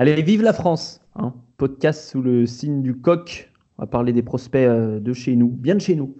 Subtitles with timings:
[0.00, 1.34] Allez, vive la France hein.
[1.58, 3.52] Podcast sous le signe du coq.
[3.76, 6.16] On va parler des prospects euh, de chez nous, bien de chez nous.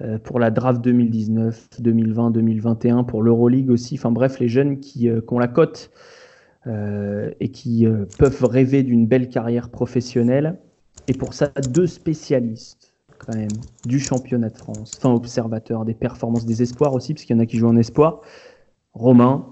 [0.00, 3.96] Euh, pour la draft 2019, 2020, 2021, pour l'Euroleague aussi.
[3.96, 5.90] Enfin bref, les jeunes qui, euh, ont la cote
[7.40, 7.86] et qui
[8.18, 10.60] peuvent rêver d'une belle carrière professionnelle.
[11.08, 13.48] Et pour ça, deux spécialistes quand même
[13.84, 17.42] du championnat de France, enfin observateurs des performances des espoirs aussi, parce qu'il y en
[17.42, 18.20] a qui jouent en espoir.
[18.92, 19.46] Romain,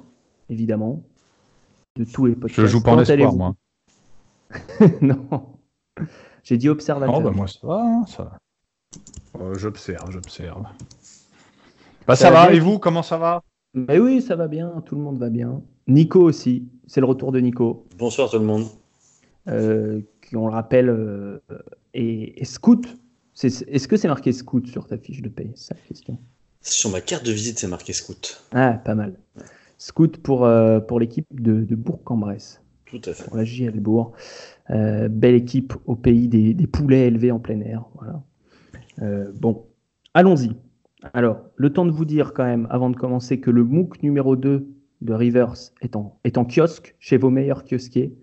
[0.51, 1.03] évidemment,
[1.97, 2.61] de tous les podcasts.
[2.61, 3.55] Je joue pas en espoir, moi.
[5.01, 5.57] non.
[6.43, 7.17] J'ai dit observateur.
[7.17, 7.83] Oh, bah moi, ça va.
[7.83, 8.39] Hein, ça...
[9.41, 10.65] Euh, j'observe, j'observe.
[12.07, 13.43] Bah, ça, va, et vous, comment ça va?
[13.75, 15.61] Mais oui, ça va bien, tout le monde va bien.
[15.89, 17.87] Nico aussi, c'est le retour de Nico.
[17.99, 18.67] Bonsoir tout le monde.
[19.49, 21.41] Euh, qui, on le rappelle, euh,
[21.95, 22.87] est, scout.
[23.43, 25.53] Est-ce que c'est marqué scout sur ta fiche de paye?
[25.55, 26.19] C'est la question.
[26.61, 28.43] Sur ma carte de visite, c'est marqué scout.
[28.53, 29.19] Ah, pas mal.
[29.79, 30.49] Scout pour,
[30.89, 32.63] pour l'équipe de, de Bourg-en-Bresse.
[32.87, 33.25] Tout à fait.
[33.25, 34.13] Pour la JL Bourg.
[34.71, 37.85] Euh, belle équipe au pays des, poulets élevés en plein air.
[37.97, 38.23] Voilà.
[39.03, 39.67] Euh, bon,
[40.15, 40.57] allons-y.
[41.13, 44.35] Alors, le temps de vous dire quand même, avant de commencer, que le MOOC numéro
[44.35, 44.67] 2
[45.03, 48.17] de Rivers est en, est en kiosque chez vos meilleurs kiosquiers.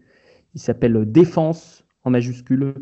[0.55, 2.73] Il s'appelle Défense en majuscule.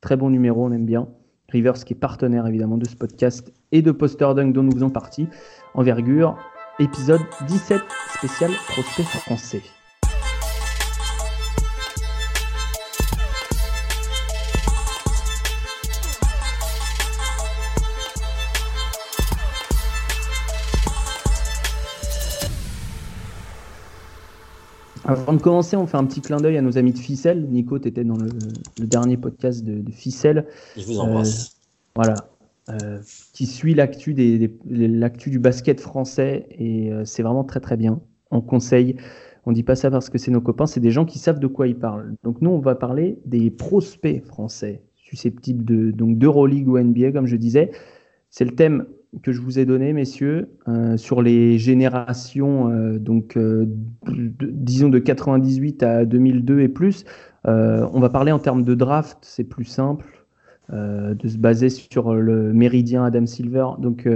[0.00, 1.08] Très bon numéro, on aime bien.
[1.48, 4.90] Rivers qui est partenaire évidemment de ce podcast et de Poster Dunk dont nous faisons
[4.90, 5.28] partie.
[5.74, 6.38] Envergure,
[6.78, 7.80] épisode 17
[8.16, 9.62] spécial prospect français.
[25.04, 27.48] Avant de commencer, on fait un petit clin d'œil à nos amis de Ficelle.
[27.50, 28.30] Nico, tu étais dans le,
[28.78, 30.46] dernier podcast de, de, Ficelle.
[30.76, 31.46] Je vous embrasse.
[31.46, 32.14] Euh, voilà.
[32.68, 33.00] Euh,
[33.32, 38.00] qui suit l'actu des, l'actu du basket français et euh, c'est vraiment très très bien.
[38.30, 38.94] On conseille,
[39.46, 41.48] on dit pas ça parce que c'est nos copains, c'est des gens qui savent de
[41.48, 42.14] quoi ils parlent.
[42.22, 47.26] Donc nous, on va parler des prospects français susceptibles de donc d'Euroleague ou NBA, comme
[47.26, 47.72] je disais.
[48.30, 48.86] C'est le thème
[49.24, 52.70] que je vous ai donné, messieurs, euh, sur les générations,
[53.00, 53.36] donc
[54.06, 57.04] disons de 98 à 2002 et plus.
[57.44, 60.21] on va parler en termes de draft, c'est plus simple
[60.70, 63.66] de se baser sur le méridien Adam Silver.
[63.78, 64.08] Donc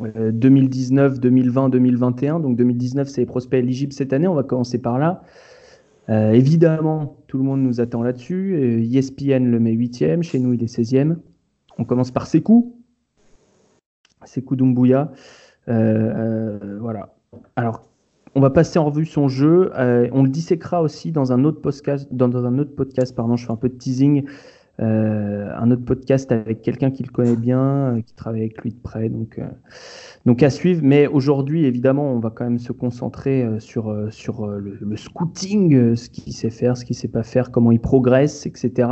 [0.00, 2.40] 2019, 2020, 2021.
[2.40, 4.26] Donc 2019, c'est les prospects éligibles cette année.
[4.26, 5.22] On va commencer par là.
[6.08, 8.82] évidemment, tout le monde nous attend là-dessus.
[8.92, 11.16] ESPN le met 8e, chez nous il est 16e.
[11.78, 12.78] On commence par Sekou,
[14.24, 15.12] c'est Doumbouya.
[15.68, 17.14] Euh, euh, voilà.
[17.56, 17.82] Alors,
[18.34, 19.70] on va passer en revue son jeu.
[19.78, 22.08] Euh, on le disséquera aussi dans un autre podcast.
[22.10, 23.36] Dans, un autre podcast, pardon.
[23.36, 24.24] Je fais un peu de teasing.
[24.78, 29.08] Un autre podcast avec quelqu'un qui le connaît bien, qui travaille avec lui de près.
[29.08, 29.40] Donc,
[30.24, 30.80] donc à suivre.
[30.84, 36.32] Mais aujourd'hui, évidemment, on va quand même se concentrer sur, sur le, scouting, ce qu'il
[36.32, 38.88] sait faire, ce qu'il sait pas faire, comment il progresse, etc.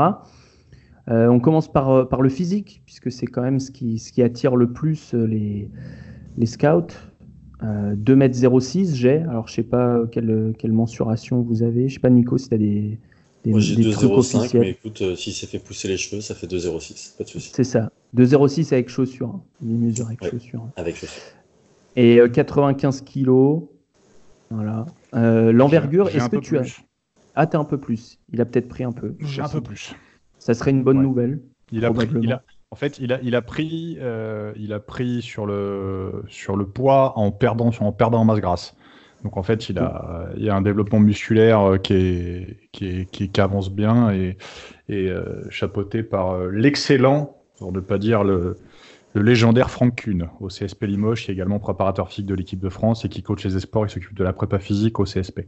[1.09, 4.11] Euh, on commence par, euh, par le physique, puisque c'est quand même ce qui, ce
[4.11, 5.71] qui attire le plus euh, les,
[6.37, 6.95] les scouts.
[7.63, 12.37] 2m06 j'ai, alors je sais pas quelle, quelle mensuration vous avez, je sais pas Nico
[12.37, 13.01] si tu as des,
[13.47, 16.47] des, Moi j'ai 2,05, mais écoute, si s'il s'est fait pousser les cheveux, ça fait
[16.47, 17.51] 2,06, pas de souci.
[17.55, 19.43] C'est ça, 2,06 avec chaussures, hein.
[19.62, 20.62] il mesure avec chaussures.
[20.62, 20.73] Hein.
[20.77, 21.23] Avec chaussures.
[21.97, 23.62] Et 95 kilos,
[24.51, 24.87] voilà.
[25.12, 26.65] L'envergure, est-ce que tu as...
[27.34, 29.15] Ah, t'es un peu plus, il a peut-être pris un peu.
[29.21, 29.95] J'ai un peu plus.
[30.39, 31.41] Ça serait une bonne nouvelle.
[31.73, 34.81] Il a, pris, il a, en fait, il a, il a pris, euh, il a
[34.81, 38.77] pris sur le, sur le poids en perdant, en perdant en masse grasse.
[39.25, 43.06] Donc en fait, il a, il y a un développement musculaire euh, qui, est, qui,
[43.06, 44.37] qui, avance bien et,
[44.88, 48.56] et euh, chapeauté par l'excellent, pour ne pas dire le,
[49.15, 52.69] le légendaire Franck Kuhn au CSP Limoges, qui est également préparateur physique de l'équipe de
[52.69, 55.41] France et qui coach les esports et s'occupe de la prépa physique au CSP.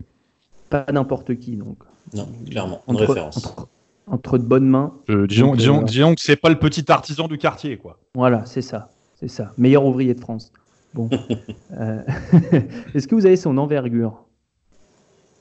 [0.71, 1.79] Pas n'importe qui donc.
[2.15, 3.55] Non, clairement, une référence
[4.11, 4.95] entre de bonnes mains.
[5.11, 7.99] Euh, disons, disons, euh, disons, que c'est pas le petit artisan du quartier, quoi.
[8.15, 9.53] Voilà, c'est ça, c'est ça.
[9.59, 10.53] Meilleur ouvrier de France.
[10.95, 11.09] Bon.
[11.79, 12.01] Euh,
[12.95, 14.25] est-ce que vous avez son envergure?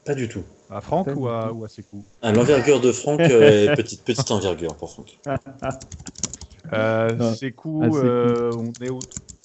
[0.05, 0.43] Pas du tout.
[0.69, 4.75] À Franck ou à, ou à Sekou ah, L'envergure de Franck est petite, petite envergure
[4.75, 5.17] pour Franck.
[7.35, 8.99] Sekou, on est au,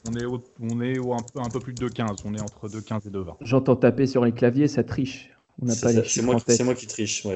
[0.05, 0.27] on est,
[0.61, 2.23] on est au un, peu, un peu plus de 2,15.
[2.25, 3.37] On est entre 2,15 et 2,20.
[3.41, 5.31] J'entends taper sur les claviers, ça triche.
[5.67, 7.27] C'est moi, moi, qui triche.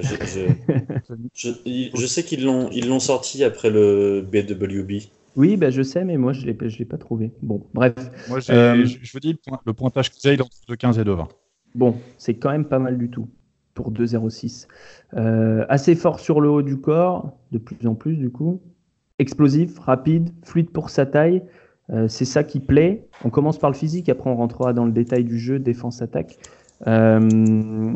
[1.34, 5.02] je, sais qu'ils l'ont ils l'ont sorti après le BWB.
[5.36, 7.30] Oui, bah, je sais, mais moi, je ne l'ai pas trouvé.
[7.42, 7.94] Bon, bref.
[8.28, 11.28] Moi, euh, je vous dis, le pointage que j'ai, il est entre 15 et 2,20.
[11.74, 13.28] Bon, c'est quand même pas mal du tout
[13.74, 14.66] pour 2,06.
[15.14, 18.60] Euh, assez fort sur le haut du corps, de plus en plus, du coup.
[19.18, 21.42] Explosif, rapide, fluide pour sa taille.
[21.90, 23.06] Euh, c'est ça qui plaît.
[23.24, 26.38] On commence par le physique, après on rentrera dans le détail du jeu, défense-attaque.
[26.86, 27.92] Euh,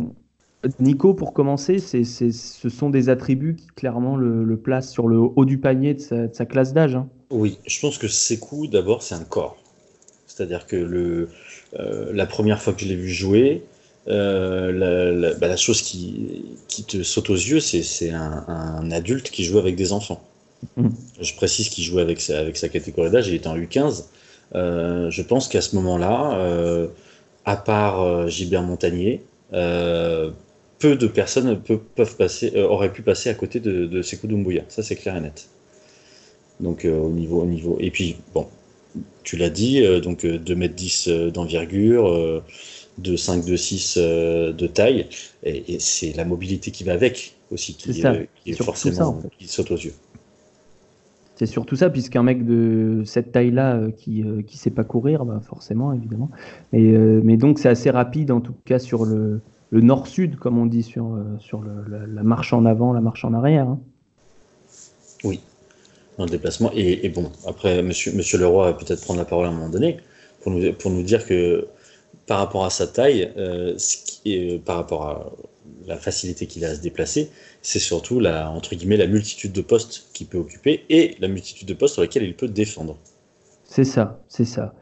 [0.79, 5.45] Nico, pour commencer, c'est, ce sont des attributs qui clairement le, placent sur le haut
[5.45, 6.97] du panier de sa, classe d'âge.
[6.97, 7.09] Hein.
[7.31, 9.57] Oui, je pense que Sekou, d'abord, c'est un corps.
[10.27, 11.29] C'est-à-dire que le,
[11.79, 13.63] euh, la première fois que je l'ai vu jouer,
[14.09, 19.59] euh, bah, la, chose qui, qui, te saute aux yeux, c'est, un, adulte qui joue
[19.59, 20.23] avec des enfants.
[20.77, 20.89] Mm.
[21.21, 24.07] Je précise qu'il jouait avec sa, avec sa catégorie d'âge, il était en U15.
[24.57, 26.89] Euh, je pense qu'à ce moment-là,
[27.45, 29.23] à part Gilbert Montagnier,
[29.53, 34.65] peu de personnes peuvent passer, auraient pu passer à côté de, de Sekou Doumbouya.
[34.69, 35.49] Ça, c'est clair et net.
[36.61, 37.77] Donc, euh, au, niveau, au niveau.
[37.81, 38.47] Et puis, bon,
[39.23, 42.43] tu l'as dit, euh, donc 2m10 d'envergure,
[42.99, 45.07] de 5, de 6 de taille,
[45.43, 47.91] et, c'est la mobilité qui va avec aussi, qui,
[48.47, 49.95] est forcément qui saute aux yeux.
[51.37, 55.95] C'est surtout ça, puisqu'un mec de cette taille-là qui ne sait pas courir, bah forcément,
[55.95, 56.31] évidemment.
[56.73, 59.41] Mais, mais donc, c'est assez rapide, en tout cas, sur le,
[59.71, 63.33] le nord-sud, comme on dit sur, euh, sur la, marche en avant, la marche en
[63.33, 63.69] arrière.
[63.69, 63.81] Hein.
[66.21, 66.71] Dans le déplacement.
[66.75, 69.97] Et, bon, après, monsieur, monsieur Leroy va peut-être prendre la parole à un moment donné
[70.43, 71.67] pour nous, pour nous dire que
[72.27, 73.75] par rapport à sa taille, euh,
[74.27, 75.33] euh, par rapport à
[75.87, 77.31] la facilité qu'il a à se déplacer,
[77.63, 81.67] c'est surtout la, entre guillemets, la multitude de postes qu'il peut occuper et la multitude
[81.67, 82.99] de postes sur lesquels il peut défendre.
[83.65, 84.75] C'est ça, c'est ça.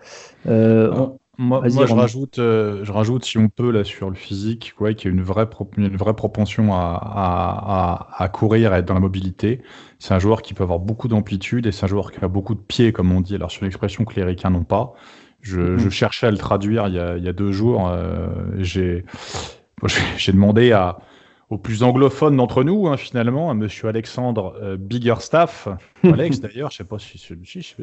[1.40, 5.08] Moi, je, rajoute, euh, je rajoute, si on peut, là, sur le physique, ouais, qu'il
[5.08, 9.00] y a une vraie, une vraie propension à, à, à, courir, à être dans la
[9.00, 9.62] mobilité.
[10.00, 12.56] C'est un joueur qui peut avoir beaucoup d'amplitude et c'est un joueur qui a beaucoup
[12.56, 13.37] de pieds, comme on dit.
[13.37, 14.94] Alors, sur l'expression que les Ricains n'ont pas,
[15.40, 15.79] je, mm-hmm.
[15.79, 17.88] je, cherchais à le traduire il y a, il y a deux jours.
[17.88, 18.26] Euh,
[18.58, 19.05] j'ai
[20.32, 20.99] demandé à,
[21.50, 25.69] au plus anglophone d'entre nous, hein, finalement, à Monsieur Alexandre euh, Biggerstaff.
[26.05, 27.19] Alex, d'ailleurs, je sais pas si,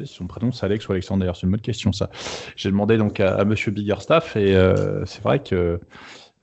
[0.06, 2.10] son prénom c'est Alex ou Alexandre, d'ailleurs, c'est une bonne question, ça.
[2.56, 5.80] J'ai demandé donc à, Monsieur Biggerstaff et euh, c'est vrai que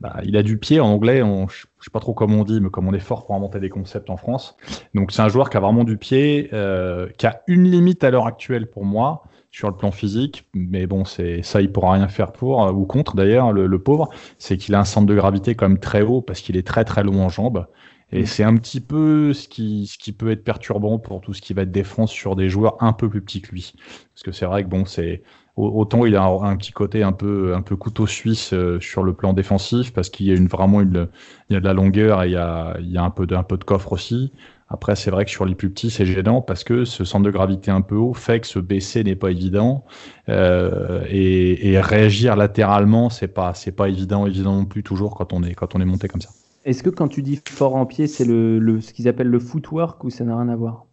[0.01, 2.61] bah, il a du pied en anglais, on, je sais pas trop comment on dit,
[2.61, 4.57] mais comme on est fort pour inventer des concepts en France.
[4.95, 8.11] Donc c'est un joueur qui a vraiment du pied, euh, qui a une limite à
[8.11, 9.23] l'heure actuelle pour moi,
[9.53, 12.87] sur le plan physique, mais bon, c'est ça, il pourra rien faire pour euh, ou
[12.87, 14.09] contre d'ailleurs, le, pauvre,
[14.39, 16.85] c'est qu'il a un centre de gravité quand même très haut parce qu'il est très
[16.85, 17.67] très long en jambes.
[18.13, 18.27] Et mm.
[18.27, 21.53] c'est un petit peu ce qui, ce qui peut être perturbant pour tout ce qui
[21.53, 23.75] va être défense sur des joueurs un peu plus petits que lui.
[24.15, 25.23] Parce que c'est vrai que bon, c'est
[25.57, 29.13] autant il a un, petit côté un peu un peu couteau suisse euh, sur le
[29.13, 31.09] plan défensif parce qu'il y a une vraiment une,
[31.51, 33.27] il y a de la longueur et il y a, il y a un peu
[33.27, 34.33] de un peu de coffre aussi.
[34.73, 37.31] Après, c'est vrai que sur les plus petits, c'est gênant parce que ce centre de
[37.31, 39.85] gravité un peu haut fait que se baisser n'est pas évident
[40.31, 45.55] euh, et, réagir latéralement, c'est pas c'est pas évident non plus toujours quand on est
[45.55, 46.31] quand on est monté comme ça.
[46.65, 50.03] Est-ce que quand tu dis fort en pied, c'est le, ce qu'ils appellent le footwork
[50.05, 50.87] ou ça n'a rien à voir?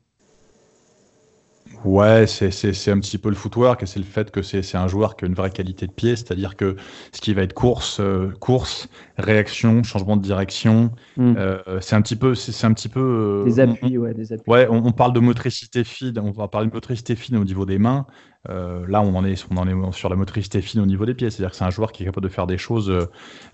[1.85, 5.15] Ouais, c'est un petit peu le footwork et c'est le fait que c'est un joueur
[5.15, 6.75] qui a une vraie qualité de pied, c'est-à-dire que
[7.13, 11.35] ce qui va être course, euh, course, réaction, changement de direction, hmm.
[11.37, 12.99] euh, c'est un petit peu, c'est un petit peu.
[12.99, 14.51] Euh, des appuis, ouais, des appuis.
[14.51, 17.77] Ouais, on, parle de motricité fine, on va parler de motricité fine au niveau des
[17.77, 18.05] mains.
[18.47, 21.29] là, on en est, on en est sur la motricité fine au niveau des pieds,
[21.29, 22.91] c'est-à-dire que c'est un joueur qui est capable de faire des choses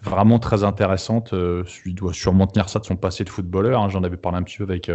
[0.01, 1.33] vraiment très intéressantes.
[1.86, 3.81] il doit sûrement tenir ça de son passé de footballeur.
[3.81, 3.89] Hein.
[3.89, 4.89] J'en avais parlé un petit peu avec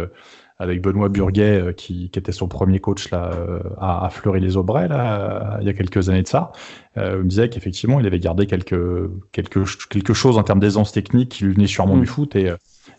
[0.61, 5.65] avec Benoît Burguet, euh, qui, était son premier coach là, euh, à, Fleury-les-Aubrais, là, il
[5.65, 6.51] y a quelques années de ça.
[6.97, 10.91] Euh, il me disait qu'effectivement, il avait gardé quelque, quelque, quelque chose en termes d'aisance
[10.91, 12.05] technique qui lui venait sûrement du mm.
[12.05, 12.35] foot.
[12.35, 12.51] Et,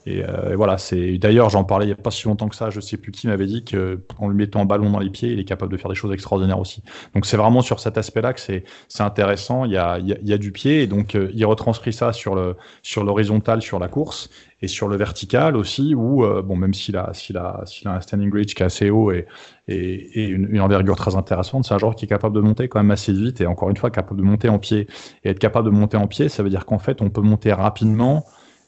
[0.07, 0.23] et,
[0.57, 2.97] voilà, c'est d'ailleurs, j'en parlais il n'y a pas si longtemps que ça, je sais
[2.97, 5.73] plus qui m'avait dit qu'en lui mettant un ballon dans les pieds, il est capable
[5.73, 6.83] de faire des choses extraordinaires aussi.
[7.15, 8.65] Donc c'est vraiment sur cet aspect-là que c'est
[8.99, 9.65] intéressant.
[9.65, 12.57] Il y, a, il y a du pied et donc il retranscrit ça sur le
[12.83, 14.29] sur l'horizontal, sur la course
[14.63, 17.95] et sur le vertical aussi, où, euh, bon, même s'il a, s'il a, s'il a
[17.95, 19.27] un standing reach qui est assez haut et,
[19.67, 22.93] et, une, envergure très intéressante, c'est un joueur qui est capable de monter quand même
[22.93, 24.87] assez vite et encore une fois capable de monter en pied.
[25.25, 27.53] Et être capable de monter en pied, ça veut dire qu'en fait, on peut monter
[27.53, 28.25] rapidement.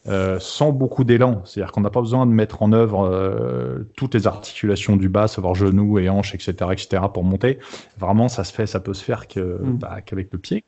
[0.07, 4.15] Euh, sans beaucoup d'élan, c'est-à-dire qu'on n'a pas besoin de mettre en œuvre euh, toutes
[4.15, 7.59] les articulations du bas, savoir genoux et hanches, etc., etc., pour monter.
[7.99, 9.79] Vraiment, ça se fait, ça peut se faire que, mm.
[9.79, 10.65] bah, qu'avec le pied.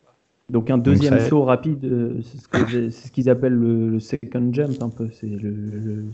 [0.49, 5.11] Donc un deuxième saut rapide, euh, c'est ce qu'ils appellent le, second jump un peu.
[5.13, 5.29] C'est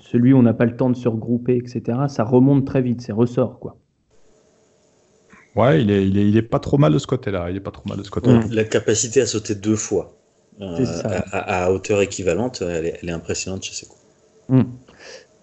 [0.00, 1.98] celui où on n'a pas le temps de se regrouper, etc.
[2.08, 3.76] Ça remonte très vite, c'est ressort quoi.
[5.54, 7.50] Ouais, il est, il est, pas trop mal de ce côté-là.
[7.50, 8.40] Il est pas trop mal de ce côté-là.
[8.50, 10.16] La capacité à sauter deux fois
[10.60, 10.84] euh,
[11.32, 13.86] à, hauteur équivalente, elle est, impressionnante chez.
[14.48, 14.62] Hmm.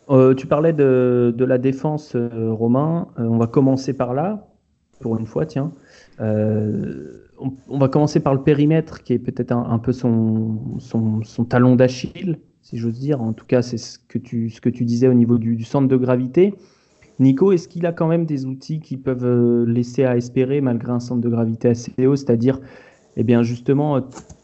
[0.09, 3.07] Euh, tu parlais de, de la défense, Romain.
[3.17, 4.47] on va commencer par là,
[4.99, 5.71] pour une fois, tiens
[7.69, 12.37] on, va commencer par le périmètre, qui est peut-être un, peu son, son, talon d'Achille,
[12.61, 13.21] si j'ose dire.
[13.21, 15.87] En tout cas, c'est ce que tu, ce que tu disais au niveau du, centre
[15.87, 16.53] de gravité.
[17.19, 20.91] Nico, est-ce qu'il a quand même des outils qui peuvent euh, laisser à espérer malgré
[20.91, 22.15] un centre de gravité assez haut?
[22.15, 22.59] C'est-à-dire,
[23.17, 24.01] eh bien, justement,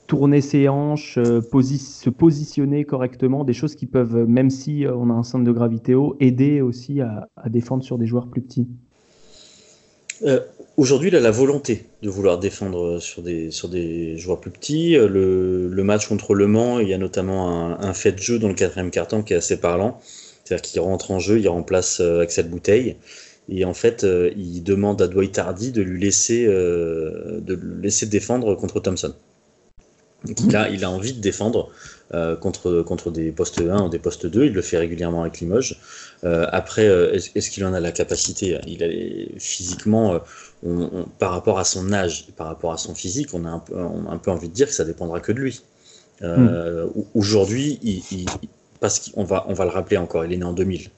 [0.08, 5.24] tourner ses hanches, se positionner correctement, des choses qui peuvent, même si on a un
[5.24, 8.68] centre de gravité haut, aider aussi à, défendre sur des joueurs plus petits
[10.78, 14.96] Aujourd'hui, il a la volonté de vouloir défendre sur des, joueurs plus petits.
[14.96, 18.54] Le, match contre Le Mans, il y a notamment un, fait de jeu dans le
[18.54, 20.00] quatrième carton qui est assez parlant.
[20.46, 22.98] C'est-à-dire qu'il rentre en jeu, il remplace euh, Axel Bouteille.
[23.50, 28.06] Et en fait, euh, il demande à Dwight Hardy de lui laisser, euh, de laisser
[28.06, 29.14] défendre contre Thompson.
[30.27, 31.70] Il a, il a envie de défendre
[32.39, 34.46] contre, contre des postes 1 ou des postes 2.
[34.46, 35.79] Il le fait régulièrement avec Limoges.
[36.24, 38.60] après, est-ce, qu'il en a la capacité?
[38.67, 40.20] Il a, Physiquement,
[41.20, 44.17] par rapport à son âge, par rapport à son physique, on a un peu, un
[44.17, 45.62] peu envie de dire que ça dépendra que de lui.
[46.22, 46.48] Hmm.
[47.13, 48.25] Aujourd'hui, il,
[48.79, 50.89] parce qu'on va, on va le rappeler encore, il est né en 2000.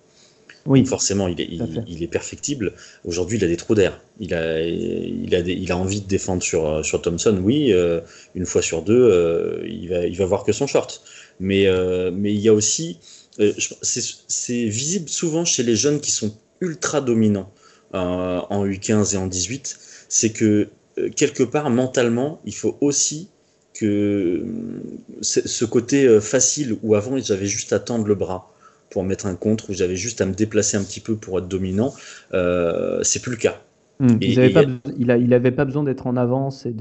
[0.68, 0.86] Oui.
[0.86, 1.48] forcément, il est,
[1.88, 2.74] il, est perfectible.
[3.06, 4.00] Aujourd'hui, il a des trous d'air.
[4.20, 7.74] Il a, il, a il a envie de défendre sur, sur Thompson, oui.
[7.74, 8.02] Euh,
[8.36, 11.02] une fois sur deux, euh, il, va, il va voir que son short.
[11.40, 13.00] Mais, euh, mais il y a aussi.
[13.82, 17.52] c'est visible souvent chez les jeunes qui sont ultra dominants
[17.94, 19.80] en U15 et en 18.
[20.10, 20.70] C'est que
[21.16, 23.30] quelque part, mentalement, il faut aussi
[23.78, 24.44] que
[25.22, 28.52] ce côté euh, facile où avant j'avais juste à tendre le bras
[28.90, 31.48] pour mettre un contre, où j'avais juste à me déplacer un petit peu pour être
[31.48, 31.94] dominant,
[32.34, 33.62] euh, c'est plus le cas.
[34.00, 34.18] Hmm.
[34.22, 36.74] il n'avait pas, besoin d'être en avance et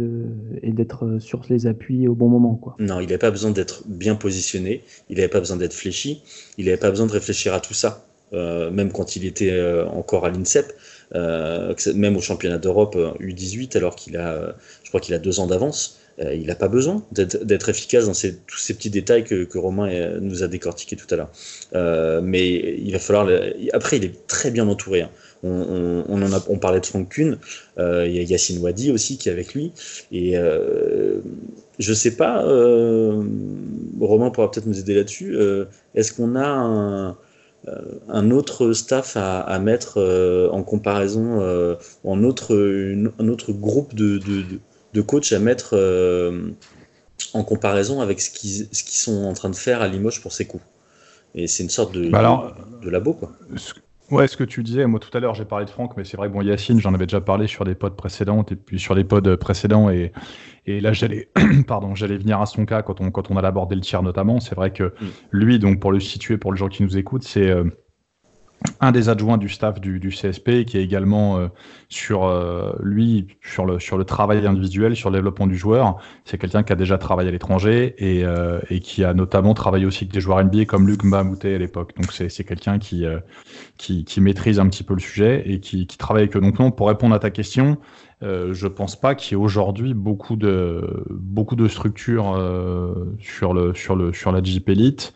[0.70, 2.56] d'être euh, sur les appuis au bon moment.
[2.56, 2.76] Quoi.
[2.78, 6.22] Non, il n'avait pas besoin d'être bien positionné, il n'avait pas besoin d'être fléchi,
[6.58, 9.58] il n'avait pas besoin de réfléchir à tout ça, même quand il était
[9.90, 10.74] encore à l'INSEP,
[11.14, 15.98] même au championnat d'Europe U18, alors qu'il a, je crois qu'il a deux ans d'avance.
[16.20, 18.12] Euh, il n'a pas besoin d'être efficace dans
[18.46, 21.30] tous ces petits détails que, Romain euh, nous a décortiqués tout à l'heure.
[21.74, 23.28] Euh, mais il va falloir.
[23.72, 25.02] Après, il est très bien entouré.
[25.02, 25.10] Hein.
[25.42, 27.38] On, en a, on parlait de Franck Kuhn,
[27.78, 29.72] il y a Yacine Wadi aussi qui est avec lui.
[30.10, 30.34] Et
[31.78, 32.42] je sais pas,
[34.00, 35.38] Romain pourra peut-être nous aider là-dessus.
[35.94, 37.14] Est-ce qu'on a
[38.08, 44.18] un, autre staff à, mettre en comparaison, un autre groupe de
[45.02, 46.50] coach à mettre euh,
[47.32, 50.32] en comparaison avec ce qu'ils ce qu'ils sont en train de faire à Limoges pour
[50.32, 50.64] ses coups.
[51.34, 53.32] Et c'est une sorte de, bah de, labo, quoi.
[54.10, 56.16] Ouais, ce que tu disais, moi tout à l'heure j'ai parlé de Franck, mais c'est
[56.16, 58.94] vrai que bon, Yacine, j'en avais déjà parlé sur des pods précédentes et puis sur
[58.94, 60.12] des pods précédents et,
[60.66, 61.28] et là j'allais
[61.66, 64.38] pardon, j'allais venir à son cas quand on quand on a abordé le tir notamment.
[64.38, 65.06] C'est vrai que mm.
[65.32, 67.64] lui, donc pour le situer pour les gens qui nous écoutent, c'est euh,
[68.80, 71.48] un des adjoints du staff du, CSP qui est également euh,
[71.88, 75.98] sur euh, lui sur le sur le travail individuel sur le développement du joueur.
[76.24, 79.86] C'est quelqu'un qui a déjà travaillé à l'étranger et, euh, et, qui a notamment travaillé
[79.86, 81.92] aussi avec des joueurs NBA comme Luc Mbamouté à l'époque.
[81.96, 83.04] Donc c'est quelqu'un qui,
[83.76, 86.40] qui, qui maîtrise un petit peu le sujet et qui, qui travaille avec eux.
[86.40, 87.78] Donc non pour répondre à ta question
[88.22, 92.34] euh, je pense pas qu'il y ait aujourd'hui beaucoup de beaucoup de structures
[93.20, 95.12] sur le sur le sur la Jeep Elite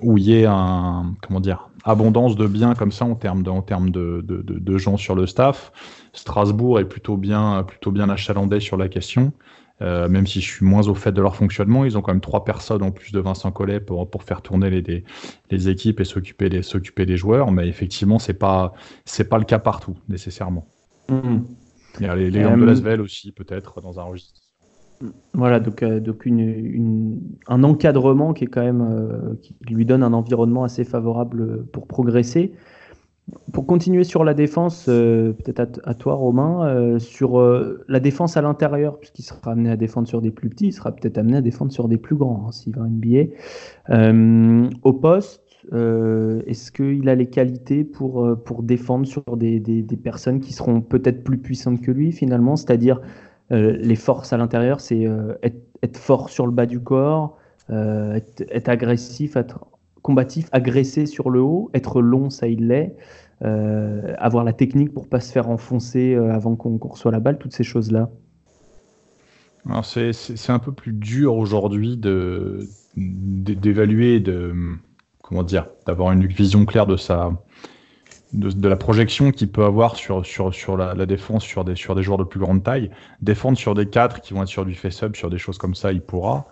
[0.00, 3.50] où il y ait un comment dire abondance de biens comme ça en termes de,
[3.50, 5.72] en termes de, de, de, gens sur le staff.
[6.12, 9.32] Strasbourg est plutôt bien, plutôt bien achalandé sur la question.
[9.80, 12.20] Euh, même si je suis moins au fait de leur fonctionnement, ils ont quand même
[12.20, 15.04] trois personnes en plus de Vincent Collet pour, pour faire tourner les,
[15.50, 17.52] les, équipes et s'occuper des, s'occuper des joueurs.
[17.52, 20.66] Mais effectivement, c'est pas, c'est pas le cas partout nécessairement.
[21.08, 21.38] Mmh.
[22.00, 24.47] Il y a les, les de Lasvel aussi peut-être dans un registre
[25.34, 26.00] voilà, donc, euh,
[27.46, 31.86] un encadrement qui est quand même euh, qui lui donne un environnement assez favorable pour
[31.86, 32.52] progresser.
[33.52, 37.40] Pour continuer sur la défense, euh, peut-être à, toi Romain, sur
[37.86, 40.92] la défense à l'intérieur, puisqu'il sera amené à défendre sur des plus petits, il sera
[40.92, 44.70] peut-être amené à défendre sur des plus grands hein, s'il va en NBA.
[44.82, 50.54] au poste, est-ce qu'il a les qualités pour, pour défendre sur des, des personnes qui
[50.54, 53.00] seront peut-être plus puissantes que lui finalement, c'est-à-dire
[53.50, 57.36] les forces à l'intérieur, c'est euh, être, fort sur le bas du corps,
[57.70, 59.66] euh, être, agressif, être
[60.02, 62.94] combatif, agresser sur le haut, être long, ça il l'est,
[63.40, 67.64] avoir la technique pour pas se faire enfoncer avant qu'on reçoit la balle, toutes ces
[67.64, 68.10] choses-là.
[69.82, 71.96] C'est un peu plus dur aujourd'hui
[72.96, 74.54] d'évaluer, de
[75.22, 77.32] comment dire, d'avoir une vision claire de sa
[78.32, 82.02] de, la projection qu'il peut avoir sur, sur, sur la, défense sur des, sur des
[82.02, 82.90] joueurs de plus grande taille.
[83.22, 85.92] Défendre sur des 4 qui vont être sur du face-up, sur des choses comme ça,
[85.92, 86.46] il pourra.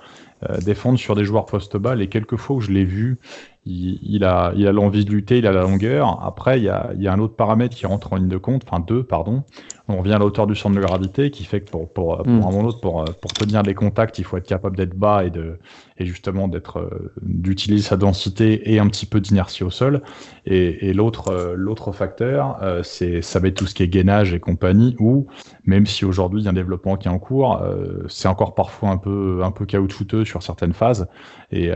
[0.51, 3.19] Euh, défendre sur des joueurs post-bas, les quelques fois où je l'ai vu,
[3.65, 6.23] il, il a l'envie de lutter, il a la longueur.
[6.25, 8.37] Après, il y a, il y a un autre paramètre qui rentre en ligne de
[8.37, 9.45] compte, enfin deux, pardon.
[9.89, 12.27] On revient à la hauteur du centre de gravité qui fait que pour, pour, pour
[12.27, 12.43] mm.
[12.43, 15.59] un moment pour, pour tenir les contacts, il faut être capable d'être bas et, de,
[15.99, 20.03] et justement d'être euh, d'utiliser sa densité et un petit peu d'inertie au sol.
[20.45, 23.89] Et, et l'autre euh, l'autre facteur, euh, c'est ça va être tout ce qui est
[23.89, 25.27] gainage et compagnie, où
[25.65, 27.63] même si aujourd'hui il y a un développement qui est en cours,
[28.09, 31.07] c'est encore parfois un peu un peu caoutchouteux sur certaines phases.
[31.53, 31.71] Et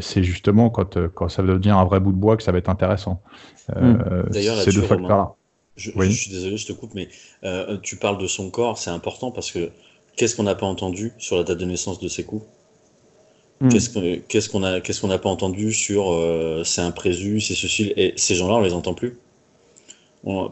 [0.00, 2.58] c'est justement quand, quand ça va devenir un vrai bout de bois que ça va
[2.58, 3.22] être intéressant.
[3.74, 4.32] Mm.
[4.32, 5.34] Ces deux facteurs-là.
[5.76, 7.08] Je, suis désolé, je te coupe, mais
[7.44, 9.70] euh, tu parles de son corps, c'est important parce que
[10.16, 12.42] qu'est-ce qu'on n'a pas entendu sur la date de naissance de Sekou?
[13.60, 13.68] Hmm.
[13.68, 13.90] Qu'est-ce
[14.48, 18.34] qu'on n'a qu'est-ce qu'on pas entendu sur euh, c'est un présu, c'est ceci et ces
[18.34, 19.18] gens-là on les entend plus?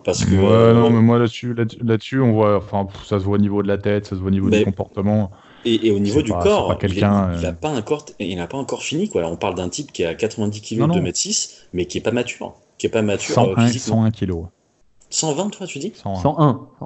[0.04, 3.40] Parce que ouais, non mais moi là-dessus là-dessus on voit enfin ça se voit au
[3.40, 5.30] niveau de la tête, ça se voit au niveau du comportement.
[5.66, 8.82] Et, au niveau du corps, il n'a euh, pas un corps, il n'a pas encore
[8.82, 9.26] fini quoi.
[9.26, 12.10] On parle d'un type qui a 90 kg, 2 m 6, mais qui est pas
[12.10, 14.44] mature, qui est pas mature 101, 101 kg.
[15.14, 16.20] 120, toi, tu dis 101.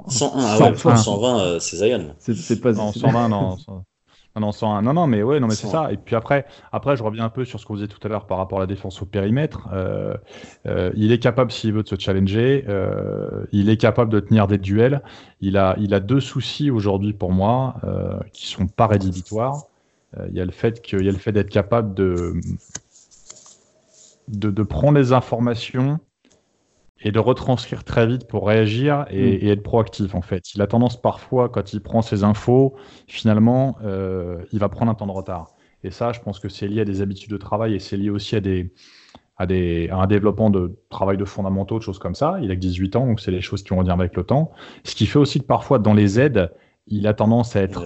[0.07, 2.13] 101, ah ouais, 120, euh, c'est Zion.
[2.19, 3.57] C'est pas non, 120, non.
[4.39, 4.83] Non, 101.
[4.83, 5.91] Non, non, mais ouais, non, mais c'est ça.
[5.91, 8.25] Et puis après, après, je reviens un peu sur ce qu'on disait tout à l'heure
[8.27, 9.67] par rapport à la défense au périmètre.
[9.73, 10.13] Euh,
[10.67, 12.65] euh, il est capable, s'il veut, de se challenger.
[13.51, 15.01] il est capable de tenir des duels.
[15.41, 17.75] Il a, il a deux soucis aujourd'hui pour moi
[18.31, 19.63] qui sont pas rédhibitoires.
[20.29, 22.33] Il y a le fait qu'il y a le fait d'être capable de,
[24.27, 25.99] de, de prendre les informations
[27.01, 29.05] et de retranscrire très vite pour réagir mm.
[29.11, 30.53] et, être proactif en fait.
[30.53, 32.75] Il a tendance parfois, quand il prend ses infos,
[33.07, 35.55] finalement, euh, il va prendre un temps de retard.
[35.83, 38.09] Et ça, je pense que c'est lié à des habitudes de travail et c'est lié
[38.09, 38.73] aussi à des,
[39.37, 42.37] à, des, à un développement de travail de fondamentaux, de choses comme ça.
[42.41, 44.51] Il a que 18 ans, donc c'est les choses qui vont venir avec le temps.
[44.83, 46.51] Ce qui fait aussi que parfois, dans les aides,
[46.87, 47.85] il a tendance à être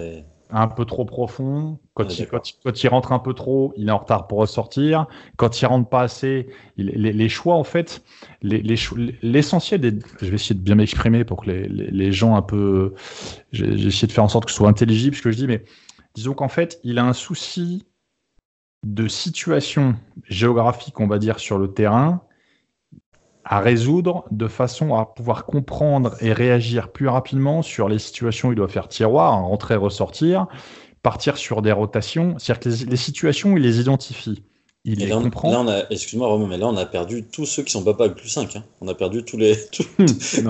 [0.54, 1.80] un peu trop profond.
[1.96, 5.08] Quand, il, quand, il, rentre un peu trop, il est en retard pour ressortir.
[5.36, 8.04] Quand il rentre pas assez, les, choix, en fait,
[8.42, 10.00] l'essentiel des.
[10.22, 12.94] Je vais essayer de bien m'exprimer pour que les, gens un peu.
[13.52, 15.64] J'ai essayé de faire en sorte que ce soit intelligible ce que je dis, mais
[16.14, 17.86] disons qu'en fait, il a un souci
[18.86, 19.96] de situation
[20.30, 22.22] géographique, on va dire, sur le terrain,
[23.46, 28.52] à résoudre de façon à pouvoir comprendre et réagir plus rapidement sur les situations où
[28.54, 30.48] il doit faire tiroir, rentrer, ressortir,
[31.02, 32.36] partir sur des rotations.
[32.40, 34.44] C'est-à-dire que les, situations, il les identifie.
[34.86, 35.52] Il les comprend.
[35.52, 37.96] Là, on a, excuse-moi Romain, mais là, on a perdu tous ceux qui sont pas
[38.04, 38.56] avec plus 5.
[38.56, 38.64] Hein.
[38.82, 40.42] On a perdu tous les, tous, ceux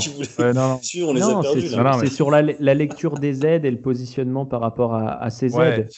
[0.00, 1.68] qui voulaient non, on les a perdus.
[2.00, 5.88] C'est sur la, lecture des aides et le positionnement par rapport à, ces aides.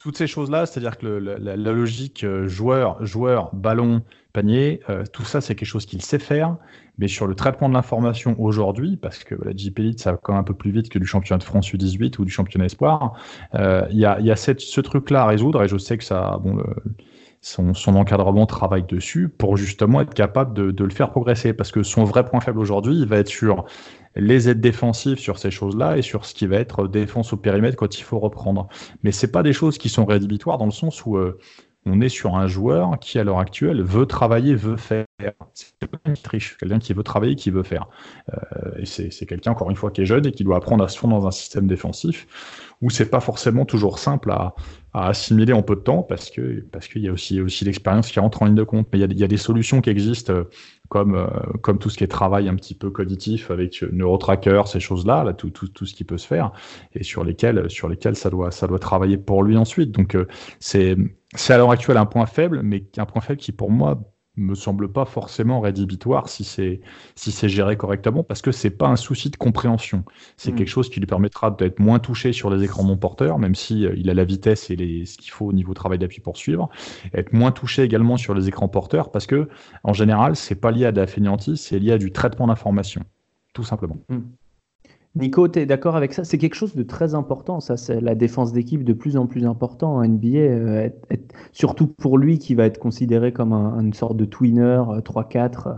[0.00, 4.02] Toutes ces choses-là, c'est-à-dire que la, la, logique euh, joueur, joueur, ballon,
[4.32, 6.56] panier, euh, tout ça, c'est quelque chose qu'il sait faire.
[6.98, 10.32] Mais sur le traitement de l'information aujourd'hui, parce que la JP Elite, ça va quand
[10.32, 13.14] même un peu plus vite que du championnat de France U18 ou du championnat Espoir,
[13.54, 15.62] euh, il y a, y a cette, ce truc-là à résoudre.
[15.62, 16.40] Et je sais que ça,
[17.40, 21.52] son, encadrement travaille dessus pour justement être capable de, de, le faire progresser.
[21.52, 23.64] Parce que son vrai point faible aujourd'hui, il va être sur
[24.16, 27.76] les aides défensives sur ces choses-là et sur ce qui va être défense au périmètre
[27.76, 28.68] quand il faut reprendre.
[29.02, 31.38] Mais c'est pas des choses qui sont rédhibitoires dans le sens où euh,
[31.88, 35.06] on est sur un joueur qui, à l'heure actuelle, veut travailler, veut faire.
[35.54, 37.88] C'est quelqu'un qui triche, quelqu'un qui veut travailler, qui veut faire.
[38.32, 40.88] Euh, et c'est quelqu'un, encore une fois, qui est jeune et qui doit apprendre à
[40.88, 42.26] se fondre dans un système défensif
[42.80, 44.54] où c'est pas forcément toujours simple à,
[44.94, 48.18] assimiler en peu de temps parce que parce qu'il y a aussi aussi l'expérience qui
[48.18, 48.88] rentre en ligne de compte.
[48.92, 50.44] Mais il y a, des solutions qui existent euh,
[50.88, 51.28] comme euh,
[51.60, 55.34] comme tout ce qui est travail un petit peu cognitif avec NeuroTracker, ces choses-là, là
[55.34, 56.52] tout, tout, tout ce qui peut se faire
[56.94, 59.92] et sur lesquels sur ça doit ça doit travailler pour lui ensuite.
[59.92, 60.16] Donc
[60.58, 60.96] c'est
[61.34, 64.00] c'est à l'heure actuelle un point faible, mais un point faible qui pour moi
[64.38, 66.80] me semble pas forcément rédhibitoire si c'est
[67.16, 70.04] si c'est géré correctement parce que c'est pas un souci de compréhension.
[70.36, 70.54] C'est mm.
[70.54, 73.84] quelque chose qui lui permettra d'être moins touché sur les écrans non porteurs, même si
[73.84, 76.36] euh, il a la vitesse et les, ce qu'il faut au niveau travail d'appui pour
[76.36, 76.68] suivre.
[77.12, 79.48] Être moins touché également sur les écrans porteurs parce que
[79.82, 83.02] en général c'est pas lié à de la fainéantise, c'est lié à du traitement d'information,
[83.52, 83.98] tout simplement.
[84.08, 84.20] Mm.
[85.14, 86.24] Nico, tu es d'accord avec ça?
[86.24, 89.46] C'est quelque chose de très important, ça, c'est la défense d'équipe de plus en plus
[89.46, 90.88] important en NBA, euh,
[91.52, 95.72] surtout pour lui qui va être considéré comme une sorte de twinner 3-4, euh,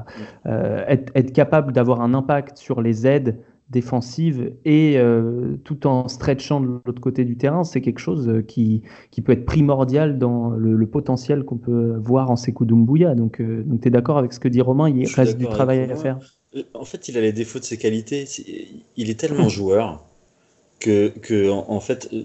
[0.47, 3.39] euh, être, capable d'avoir un impact sur les aides
[3.71, 5.01] défensives et
[5.63, 9.47] tout en stretchant de l'autre côté du terrain, c'est quelque chose qui, qui peut être
[9.47, 13.15] primordial dans le, potentiel qu'on peut voir en Sekou Doumbouya.
[13.15, 15.95] Donc, donc tu es d'accord avec ce que dit Romain, il reste du travail à
[15.95, 16.19] faire.
[16.19, 16.40] euh,
[16.75, 18.27] en fait, il a les défauts de ses qualités.
[18.97, 19.51] Il est tellement hmm.
[19.51, 20.05] joueur
[20.81, 22.25] que, en, fait, euh,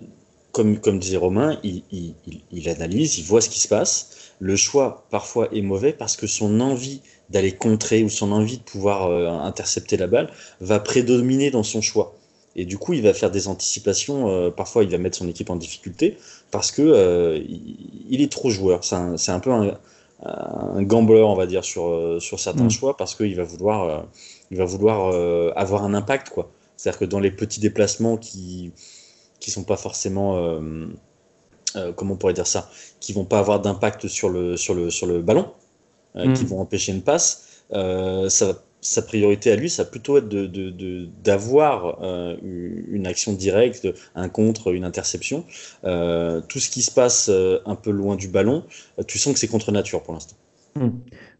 [0.51, 4.31] comme, comme disait Romain, il, analyse, il voit ce qui se passe.
[4.39, 8.63] Le choix, parfois, est mauvais parce que son envie d'aller contrer ou son envie de
[8.63, 12.15] pouvoir euh, intercepter la balle va prédominer dans son choix.
[12.55, 14.49] Et du coup, il va faire des anticipations.
[14.51, 16.17] parfois, il va mettre son équipe en difficulté
[16.51, 17.43] parce que
[18.09, 18.85] il, est trop joueur.
[18.85, 19.77] C'est un, peu un,
[20.23, 22.69] un gambler, on va dire, sur, sur certains Mm.
[22.71, 24.01] choix parce qu'il va vouloir, euh,
[24.51, 26.49] il va vouloir euh, avoir un impact, quoi.
[26.77, 28.71] C'est-à-dire que dans les petits déplacements qui
[29.39, 30.87] qui sont pas forcément, euh,
[31.75, 34.89] euh, comment on pourrait dire ça, qui vont pas avoir d'impact sur le sur le
[34.89, 35.51] sur le ballon,
[36.15, 36.33] euh, Mm.
[36.33, 40.17] qui vont empêcher une passe, euh, ça va- sa priorité à lui, ça va plutôt
[40.17, 45.43] être de, de- de- d'avoir euh, une action directe, un contre, une interception.
[45.83, 48.63] Euh, tout ce qui se passe euh, un peu loin du ballon,
[49.07, 50.35] tu sens que c'est contre nature pour l'instant.
[50.75, 50.89] Hmm.